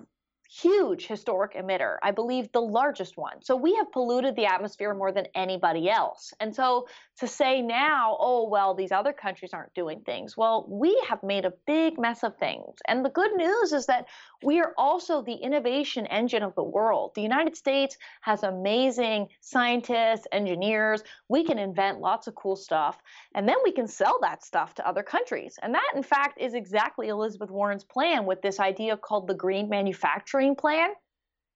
huge 0.61 1.07
historic 1.07 1.55
emitter, 1.55 1.96
I 2.03 2.11
believe 2.11 2.53
the 2.53 2.61
largest 2.61 3.16
one. 3.16 3.42
So 3.42 3.57
we 3.57 3.74
have 3.76 3.90
polluted 3.90 4.36
the 4.36 4.44
atmosphere 4.44 4.92
more 4.92 5.11
than 5.11 5.26
anybody 5.34 5.88
else. 5.88 6.34
And 6.40 6.55
so 6.55 6.86
to 7.20 7.26
say 7.26 7.62
now, 7.62 8.16
oh, 8.20 8.48
well, 8.48 8.74
these 8.74 8.92
other 8.92 9.14
countries 9.14 9.53
aren't 9.55 9.72
doing 9.72 10.00
things, 10.00 10.36
well, 10.36 10.66
we 10.68 11.00
have 11.09 11.22
made 11.22 11.46
a 11.46 11.55
big 11.66 11.98
mess 11.98 12.22
of 12.22 12.36
things. 12.36 12.76
And 12.86 13.03
the 13.03 13.11
good 13.11 13.32
news 13.34 13.72
is 13.72 13.86
that 13.86 14.07
we 14.42 14.61
are 14.61 14.74
also 14.76 15.22
the 15.22 15.32
innovation 15.32 16.07
engine 16.07 16.42
of 16.42 16.55
the 16.55 16.62
world. 16.62 17.12
The 17.14 17.22
United 17.22 17.57
States 17.57 17.96
has 18.20 18.42
amazing 18.42 19.28
scientists, 19.40 20.26
engineers. 20.32 21.03
We 21.28 21.44
can 21.44 21.59
invent 21.59 22.00
lots 22.00 22.26
of 22.26 22.34
cool 22.34 22.57
stuff, 22.57 22.98
and 23.34 23.48
then 23.48 23.57
we 23.64 23.72
can 23.72 23.86
sell 23.86 24.18
that 24.20 24.44
stuff 24.44 24.74
to 24.74 24.86
other 24.86 25.03
countries. 25.03 25.59
And 25.62 25.74
that, 25.74 25.92
in 25.94 26.03
fact, 26.03 26.38
is 26.38 26.53
exactly 26.55 27.09
Elizabeth 27.09 27.50
Warren's 27.50 27.84
plan 27.84 28.26
with 28.26 28.42
this 28.42 28.61
idea 28.61 28.96
called 28.96 29.28
the 29.28 29.34
Green 29.34 29.68
Manufacturing 29.68 30.41
Plan 30.57 30.90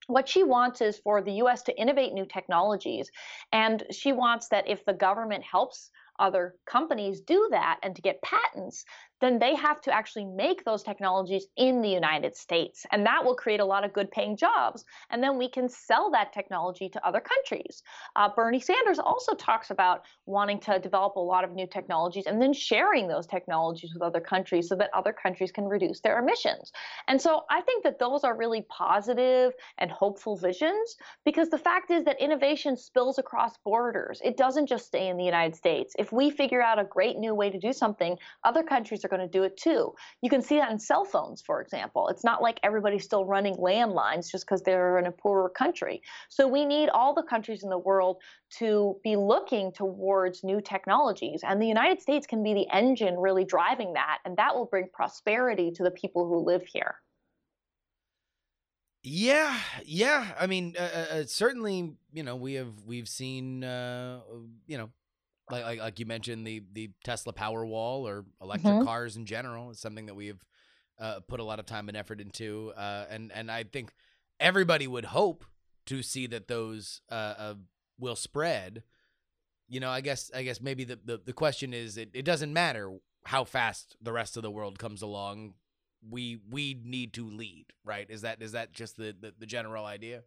what 0.07 0.27
she 0.27 0.43
wants 0.43 0.81
is 0.81 0.97
for 0.97 1.21
the 1.21 1.33
US 1.43 1.63
to 1.63 1.79
innovate 1.79 2.13
new 2.13 2.25
technologies. 2.25 3.11
And 3.51 3.83
she 3.91 4.13
wants 4.13 4.47
that 4.49 4.67
if 4.67 4.83
the 4.85 4.93
government 4.93 5.43
helps 5.43 5.91
other 6.19 6.55
companies 6.65 7.21
do 7.21 7.47
that 7.51 7.79
and 7.83 7.95
to 7.95 8.01
get 8.01 8.21
patents, 8.21 8.85
then 9.21 9.39
they 9.39 9.55
have 9.55 9.81
to 9.81 9.93
actually 9.93 10.25
make 10.25 10.63
those 10.63 10.83
technologies 10.83 11.47
in 11.57 11.81
the 11.81 11.89
United 11.89 12.35
States. 12.35 12.85
And 12.91 13.05
that 13.05 13.23
will 13.23 13.35
create 13.35 13.59
a 13.59 13.65
lot 13.65 13.83
of 13.83 13.93
good 13.93 14.11
paying 14.11 14.37
jobs. 14.37 14.85
And 15.09 15.23
then 15.23 15.37
we 15.37 15.49
can 15.49 15.69
sell 15.69 16.11
that 16.11 16.33
technology 16.33 16.89
to 16.89 17.07
other 17.07 17.19
countries. 17.19 17.83
Uh, 18.15 18.29
Bernie 18.35 18.59
Sanders 18.59 18.99
also 18.99 19.33
talks 19.33 19.71
about 19.71 20.01
wanting 20.25 20.59
to 20.61 20.79
develop 20.79 21.15
a 21.15 21.19
lot 21.19 21.43
of 21.43 21.51
new 21.51 21.67
technologies 21.67 22.25
and 22.27 22.41
then 22.41 22.53
sharing 22.53 23.07
those 23.07 23.25
technologies 23.25 23.93
with 23.93 24.03
other 24.03 24.19
countries 24.19 24.67
so 24.67 24.75
that 24.75 24.89
other 24.93 25.13
countries 25.13 25.51
can 25.51 25.65
reduce 25.65 25.99
their 26.01 26.19
emissions. 26.19 26.71
And 27.07 27.21
so 27.21 27.43
I 27.49 27.61
think 27.61 27.83
that 27.83 27.99
those 27.99 28.23
are 28.23 28.35
really 28.35 28.65
positive 28.69 29.53
and 29.77 29.89
hopeful 29.89 30.37
visions 30.37 30.95
because 31.25 31.49
the 31.49 31.57
fact 31.57 31.91
is 31.91 32.03
that 32.05 32.19
innovation 32.21 32.77
spills 32.77 33.17
across 33.17 33.57
borders. 33.63 34.21
It 34.23 34.37
doesn't 34.37 34.67
just 34.67 34.85
stay 34.85 35.07
in 35.07 35.17
the 35.17 35.23
United 35.23 35.55
States. 35.55 35.95
If 35.97 36.11
we 36.11 36.29
figure 36.29 36.61
out 36.61 36.79
a 36.79 36.83
great 36.83 37.17
new 37.17 37.33
way 37.33 37.49
to 37.49 37.59
do 37.59 37.73
something, 37.73 38.17
other 38.43 38.63
countries 38.63 39.03
are 39.07 39.17
going 39.17 39.27
to 39.27 39.37
do 39.37 39.43
it 39.43 39.57
too. 39.57 39.93
You 40.21 40.29
can 40.29 40.41
see 40.41 40.57
that 40.57 40.71
in 40.71 40.79
cell 40.79 41.05
phones, 41.05 41.41
for 41.41 41.61
example. 41.61 42.09
It's 42.09 42.23
not 42.23 42.41
like 42.41 42.59
everybody's 42.63 43.03
still 43.03 43.25
running 43.25 43.55
landlines 43.55 44.29
just 44.29 44.45
because 44.45 44.61
they're 44.61 44.99
in 44.99 45.05
a 45.05 45.11
poorer 45.11 45.49
country. 45.49 46.01
So 46.29 46.47
we 46.47 46.65
need 46.65 46.89
all 46.89 47.13
the 47.13 47.23
countries 47.23 47.63
in 47.63 47.69
the 47.69 47.77
world 47.77 48.17
to 48.59 48.97
be 49.03 49.15
looking 49.15 49.71
towards 49.71 50.43
new 50.43 50.61
technologies. 50.61 51.41
And 51.43 51.61
the 51.61 51.67
United 51.67 52.01
States 52.01 52.27
can 52.27 52.43
be 52.43 52.53
the 52.53 52.67
engine 52.73 53.17
really 53.17 53.45
driving 53.45 53.93
that. 53.93 54.19
And 54.25 54.37
that 54.37 54.55
will 54.55 54.65
bring 54.65 54.87
prosperity 54.93 55.71
to 55.71 55.83
the 55.83 55.91
people 55.91 56.27
who 56.27 56.45
live 56.45 56.63
here. 56.65 56.95
Yeah, 59.03 59.57
yeah. 59.85 60.33
I 60.37 60.47
mean, 60.47 60.75
uh, 60.77 60.81
uh, 60.81 61.13
uh 61.13 61.23
certainly, 61.27 61.93
you 62.11 62.23
know, 62.23 62.35
we 62.35 62.55
have 62.55 62.73
we've 62.85 63.07
seen, 63.07 63.63
uh, 63.63 64.19
you 64.65 64.77
know, 64.77 64.89
like, 65.49 65.63
like 65.63 65.79
like 65.79 65.99
you 65.99 66.05
mentioned 66.05 66.45
the 66.45 66.63
the 66.73 66.91
Tesla 67.03 67.33
Powerwall 67.33 68.01
or 68.01 68.25
electric 68.41 68.73
mm-hmm. 68.73 68.85
cars 68.85 69.15
in 69.15 69.25
general 69.25 69.69
is 69.71 69.79
something 69.79 70.07
that 70.07 70.15
we've 70.15 70.43
uh, 70.99 71.19
put 71.27 71.39
a 71.39 71.43
lot 71.43 71.59
of 71.59 71.65
time 71.65 71.87
and 71.89 71.97
effort 71.97 72.19
into, 72.19 72.73
uh, 72.75 73.05
and 73.09 73.31
and 73.33 73.51
I 73.51 73.63
think 73.63 73.91
everybody 74.39 74.87
would 74.87 75.05
hope 75.05 75.45
to 75.87 76.03
see 76.03 76.27
that 76.27 76.47
those 76.47 77.01
uh, 77.09 77.33
uh, 77.37 77.53
will 77.99 78.15
spread. 78.15 78.83
You 79.69 79.79
know, 79.79 79.89
I 79.89 80.01
guess 80.01 80.31
I 80.33 80.43
guess 80.43 80.61
maybe 80.61 80.83
the 80.83 80.99
the, 81.03 81.21
the 81.25 81.33
question 81.33 81.73
is 81.73 81.97
it, 81.97 82.09
it 82.13 82.25
doesn't 82.25 82.53
matter 82.53 82.97
how 83.25 83.43
fast 83.43 83.95
the 84.01 84.13
rest 84.13 84.37
of 84.37 84.43
the 84.43 84.51
world 84.51 84.79
comes 84.79 85.01
along. 85.01 85.53
We 86.07 86.39
we 86.49 86.79
need 86.83 87.13
to 87.13 87.29
lead, 87.29 87.67
right? 87.83 88.09
Is 88.09 88.21
that 88.21 88.41
is 88.41 88.53
that 88.53 88.73
just 88.73 88.97
the, 88.97 89.15
the, 89.19 89.33
the 89.37 89.45
general 89.45 89.85
idea? 89.85 90.23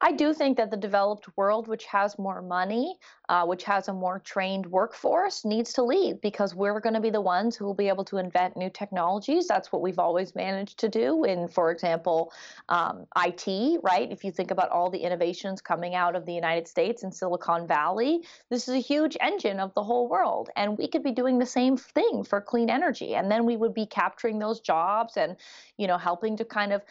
I 0.00 0.12
do 0.12 0.32
think 0.32 0.56
that 0.56 0.70
the 0.70 0.76
developed 0.76 1.28
world, 1.36 1.68
which 1.68 1.84
has 1.86 2.18
more 2.18 2.40
money, 2.40 2.98
uh, 3.28 3.44
which 3.44 3.64
has 3.64 3.88
a 3.88 3.92
more 3.92 4.18
trained 4.18 4.66
workforce, 4.66 5.44
needs 5.44 5.72
to 5.74 5.82
lead 5.82 6.20
because 6.20 6.54
we're 6.54 6.80
going 6.80 6.94
to 6.94 7.00
be 7.00 7.10
the 7.10 7.20
ones 7.20 7.54
who 7.54 7.66
will 7.66 7.74
be 7.74 7.88
able 7.88 8.04
to 8.06 8.16
invent 8.16 8.56
new 8.56 8.70
technologies. 8.70 9.46
That's 9.46 9.70
what 9.70 9.82
we've 9.82 9.98
always 9.98 10.34
managed 10.34 10.78
to 10.78 10.88
do 10.88 11.24
in, 11.24 11.48
for 11.48 11.70
example, 11.70 12.32
um, 12.68 13.06
IT, 13.16 13.80
right? 13.82 14.10
If 14.10 14.24
you 14.24 14.32
think 14.32 14.50
about 14.50 14.70
all 14.70 14.90
the 14.90 14.98
innovations 14.98 15.60
coming 15.60 15.94
out 15.94 16.16
of 16.16 16.24
the 16.24 16.32
United 16.34 16.66
States 16.66 17.02
and 17.02 17.14
Silicon 17.14 17.66
Valley, 17.66 18.22
this 18.48 18.68
is 18.68 18.74
a 18.74 18.78
huge 18.78 19.16
engine 19.20 19.60
of 19.60 19.74
the 19.74 19.82
whole 19.82 20.08
world. 20.08 20.50
And 20.56 20.78
we 20.78 20.88
could 20.88 21.02
be 21.02 21.12
doing 21.12 21.38
the 21.38 21.46
same 21.46 21.76
thing 21.76 22.24
for 22.24 22.40
clean 22.40 22.70
energy. 22.70 23.14
And 23.14 23.30
then 23.30 23.44
we 23.44 23.56
would 23.56 23.74
be 23.74 23.86
capturing 23.86 24.38
those 24.38 24.60
jobs 24.60 25.16
and, 25.16 25.36
you 25.76 25.86
know, 25.86 25.98
helping 25.98 26.38
to 26.38 26.44
kind 26.44 26.72
of 26.72 26.82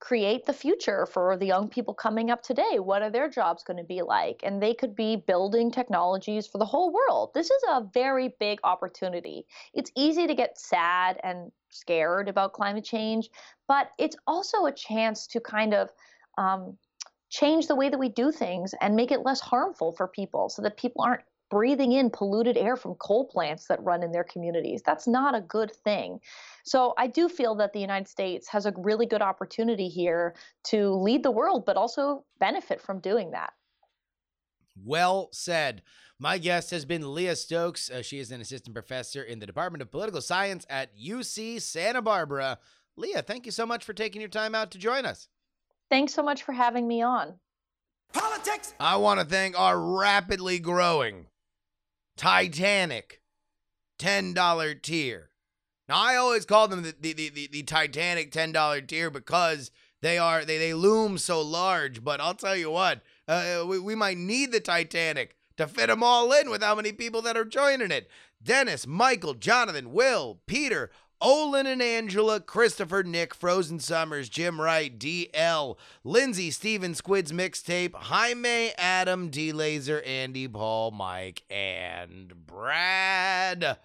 create 0.00 0.46
the 0.46 0.52
future 0.52 1.06
for 1.06 1.36
the 1.36 1.46
young 1.46 1.68
people 1.68 1.92
coming 1.92 2.30
up 2.30 2.42
today. 2.42 2.78
What 2.78 3.02
are 3.02 3.10
their 3.10 3.28
jobs 3.28 3.64
going 3.64 3.78
to 3.78 3.84
be 3.84 4.02
like? 4.02 4.40
And 4.44 4.62
they 4.62 4.74
could 4.74 4.94
be 4.94 5.16
building 5.16 5.70
technologies 5.70 6.46
for 6.46 6.58
the 6.58 6.64
whole 6.64 6.92
world. 6.92 7.30
This 7.34 7.50
is 7.50 7.62
a 7.68 7.86
very 7.92 8.34
big 8.38 8.60
opportunity. 8.62 9.44
It's 9.74 9.90
easy 9.96 10.26
to 10.26 10.34
get 10.34 10.58
sad 10.58 11.18
and 11.24 11.50
scared 11.70 12.28
about 12.28 12.52
climate 12.52 12.84
change, 12.84 13.28
but 13.66 13.90
it's 13.98 14.16
also 14.26 14.66
a 14.66 14.72
chance 14.72 15.26
to 15.28 15.40
kind 15.40 15.74
of 15.74 15.90
um, 16.36 16.78
change 17.30 17.66
the 17.66 17.76
way 17.76 17.88
that 17.88 17.98
we 17.98 18.08
do 18.08 18.30
things 18.30 18.74
and 18.80 18.94
make 18.94 19.10
it 19.10 19.24
less 19.24 19.40
harmful 19.40 19.92
for 19.92 20.06
people 20.08 20.48
so 20.48 20.62
that 20.62 20.76
people 20.76 21.02
aren't 21.02 21.22
breathing 21.50 21.92
in 21.92 22.10
polluted 22.10 22.56
air 22.56 22.76
from 22.76 22.94
coal 22.96 23.26
plants 23.26 23.66
that 23.66 23.82
run 23.82 24.02
in 24.02 24.12
their 24.12 24.24
communities. 24.24 24.82
That's 24.84 25.06
not 25.06 25.34
a 25.34 25.40
good 25.40 25.72
thing. 25.72 26.20
So 26.64 26.94
I 26.98 27.06
do 27.06 27.28
feel 27.28 27.54
that 27.56 27.72
the 27.72 27.80
United 27.80 28.08
States 28.08 28.48
has 28.48 28.66
a 28.66 28.74
really 28.76 29.06
good 29.06 29.22
opportunity 29.22 29.88
here 29.88 30.34
to 30.64 30.90
lead 30.90 31.22
the 31.22 31.30
world, 31.30 31.64
but 31.64 31.76
also 31.76 32.24
benefit 32.38 32.80
from 32.80 33.00
doing 33.00 33.30
that. 33.32 33.52
Well 34.84 35.28
said. 35.32 35.82
My 36.20 36.38
guest 36.38 36.72
has 36.72 36.84
been 36.84 37.14
Leah 37.14 37.36
Stokes. 37.36 37.90
Uh, 37.90 38.02
she 38.02 38.18
is 38.18 38.32
an 38.32 38.40
assistant 38.40 38.74
professor 38.74 39.22
in 39.22 39.38
the 39.38 39.46
Department 39.46 39.82
of 39.82 39.90
Political 39.90 40.20
Science 40.20 40.66
at 40.68 40.96
UC 40.98 41.62
Santa 41.62 42.02
Barbara. 42.02 42.58
Leah, 42.96 43.22
thank 43.22 43.46
you 43.46 43.52
so 43.52 43.64
much 43.64 43.84
for 43.84 43.92
taking 43.92 44.20
your 44.20 44.28
time 44.28 44.54
out 44.54 44.72
to 44.72 44.78
join 44.78 45.06
us. 45.06 45.28
Thanks 45.88 46.12
so 46.12 46.22
much 46.22 46.42
for 46.42 46.52
having 46.52 46.88
me 46.88 47.02
on. 47.02 47.34
Politics! 48.12 48.74
I 48.80 48.96
want 48.96 49.20
to 49.20 49.26
thank 49.26 49.58
our 49.58 49.78
rapidly 49.78 50.58
growing 50.58 51.26
Titanic 52.18 53.22
$10 54.00 54.82
tier. 54.82 55.30
Now 55.88 56.02
I 56.02 56.16
always 56.16 56.44
call 56.44 56.68
them 56.68 56.82
the 56.82 56.94
the, 57.00 57.12
the, 57.12 57.48
the, 57.50 57.62
Titanic 57.62 58.32
$10 58.32 58.86
tier 58.88 59.08
because 59.08 59.70
they 60.02 60.18
are 60.18 60.44
they, 60.44 60.58
they 60.58 60.74
loom 60.74 61.16
so 61.16 61.40
large, 61.40 62.02
but 62.02 62.20
I'll 62.20 62.34
tell 62.34 62.56
you 62.56 62.70
what, 62.70 63.02
uh, 63.28 63.64
we, 63.66 63.78
we 63.78 63.94
might 63.94 64.18
need 64.18 64.50
the 64.52 64.60
Titanic 64.60 65.36
to 65.56 65.68
fit 65.68 65.86
them 65.86 66.02
all 66.02 66.32
in 66.32 66.50
with 66.50 66.62
how 66.62 66.74
many 66.74 66.92
people 66.92 67.22
that 67.22 67.36
are 67.36 67.44
joining 67.44 67.92
it. 67.92 68.08
Dennis, 68.42 68.86
Michael, 68.86 69.34
Jonathan, 69.34 69.92
Will, 69.92 70.40
Peter, 70.46 70.90
Olin 71.20 71.66
and 71.66 71.82
Angela, 71.82 72.38
Christopher, 72.38 73.02
Nick, 73.02 73.34
Frozen 73.34 73.80
Summers, 73.80 74.28
Jim 74.28 74.60
Wright, 74.60 74.96
DL, 74.96 75.76
Lindsay, 76.04 76.50
Steven, 76.52 76.94
Squids 76.94 77.32
Mixtape, 77.32 77.94
Jaime, 77.94 78.72
Adam, 78.78 79.28
D 79.28 79.50
Laser, 79.50 80.00
Andy, 80.02 80.46
Paul, 80.46 80.92
Mike, 80.92 81.42
and 81.50 82.46
Brad. 82.46 83.78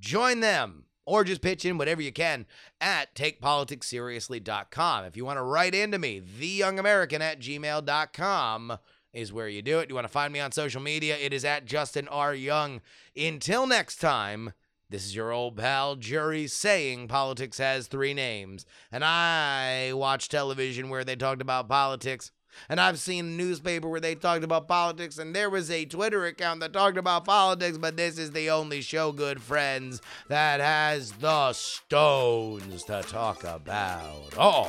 Join 0.00 0.40
them 0.40 0.84
or 1.06 1.22
just 1.22 1.42
pitch 1.42 1.64
in 1.64 1.78
whatever 1.78 2.02
you 2.02 2.12
can 2.12 2.46
at 2.80 3.14
takepoliticsseriously.com. 3.14 5.04
If 5.04 5.16
you 5.16 5.24
want 5.24 5.38
to 5.38 5.42
write 5.42 5.74
into 5.74 5.98
me, 5.98 6.20
theyoungamerican 6.20 7.20
at 7.20 7.40
gmail.com 7.40 8.78
is 9.12 9.32
where 9.32 9.48
you 9.48 9.62
do 9.62 9.78
it. 9.78 9.88
You 9.88 9.94
want 9.94 10.06
to 10.06 10.12
find 10.12 10.32
me 10.32 10.40
on 10.40 10.52
social 10.52 10.80
media, 10.80 11.16
it 11.16 11.32
is 11.32 11.44
at 11.44 11.66
Justin 11.66 12.08
R. 12.08 12.34
Young. 12.34 12.80
Until 13.16 13.66
next 13.66 13.96
time, 13.96 14.52
this 14.90 15.04
is 15.04 15.14
your 15.14 15.30
old 15.30 15.56
pal 15.56 15.94
Jury 15.94 16.48
saying 16.48 17.06
politics 17.08 17.58
has 17.58 17.86
three 17.86 18.12
names. 18.12 18.66
And 18.90 19.04
I 19.04 19.92
watch 19.94 20.28
television 20.28 20.90
where 20.90 21.04
they 21.04 21.14
talked 21.14 21.40
about 21.40 21.68
politics. 21.68 22.32
And 22.68 22.80
I've 22.80 22.98
seen 22.98 23.26
a 23.26 23.28
newspaper 23.28 23.88
where 23.88 24.00
they 24.00 24.16
talked 24.16 24.42
about 24.42 24.66
politics, 24.66 25.18
and 25.18 25.34
there 25.34 25.48
was 25.48 25.70
a 25.70 25.84
Twitter 25.84 26.26
account 26.26 26.58
that 26.60 26.72
talked 26.72 26.98
about 26.98 27.24
politics, 27.24 27.78
but 27.78 27.96
this 27.96 28.18
is 28.18 28.32
the 28.32 28.50
only 28.50 28.80
show, 28.80 29.12
good 29.12 29.40
friends, 29.40 30.02
that 30.26 30.58
has 30.58 31.12
the 31.12 31.52
stones 31.52 32.82
to 32.84 33.02
talk 33.02 33.44
about. 33.44 34.34
Oh. 34.36 34.68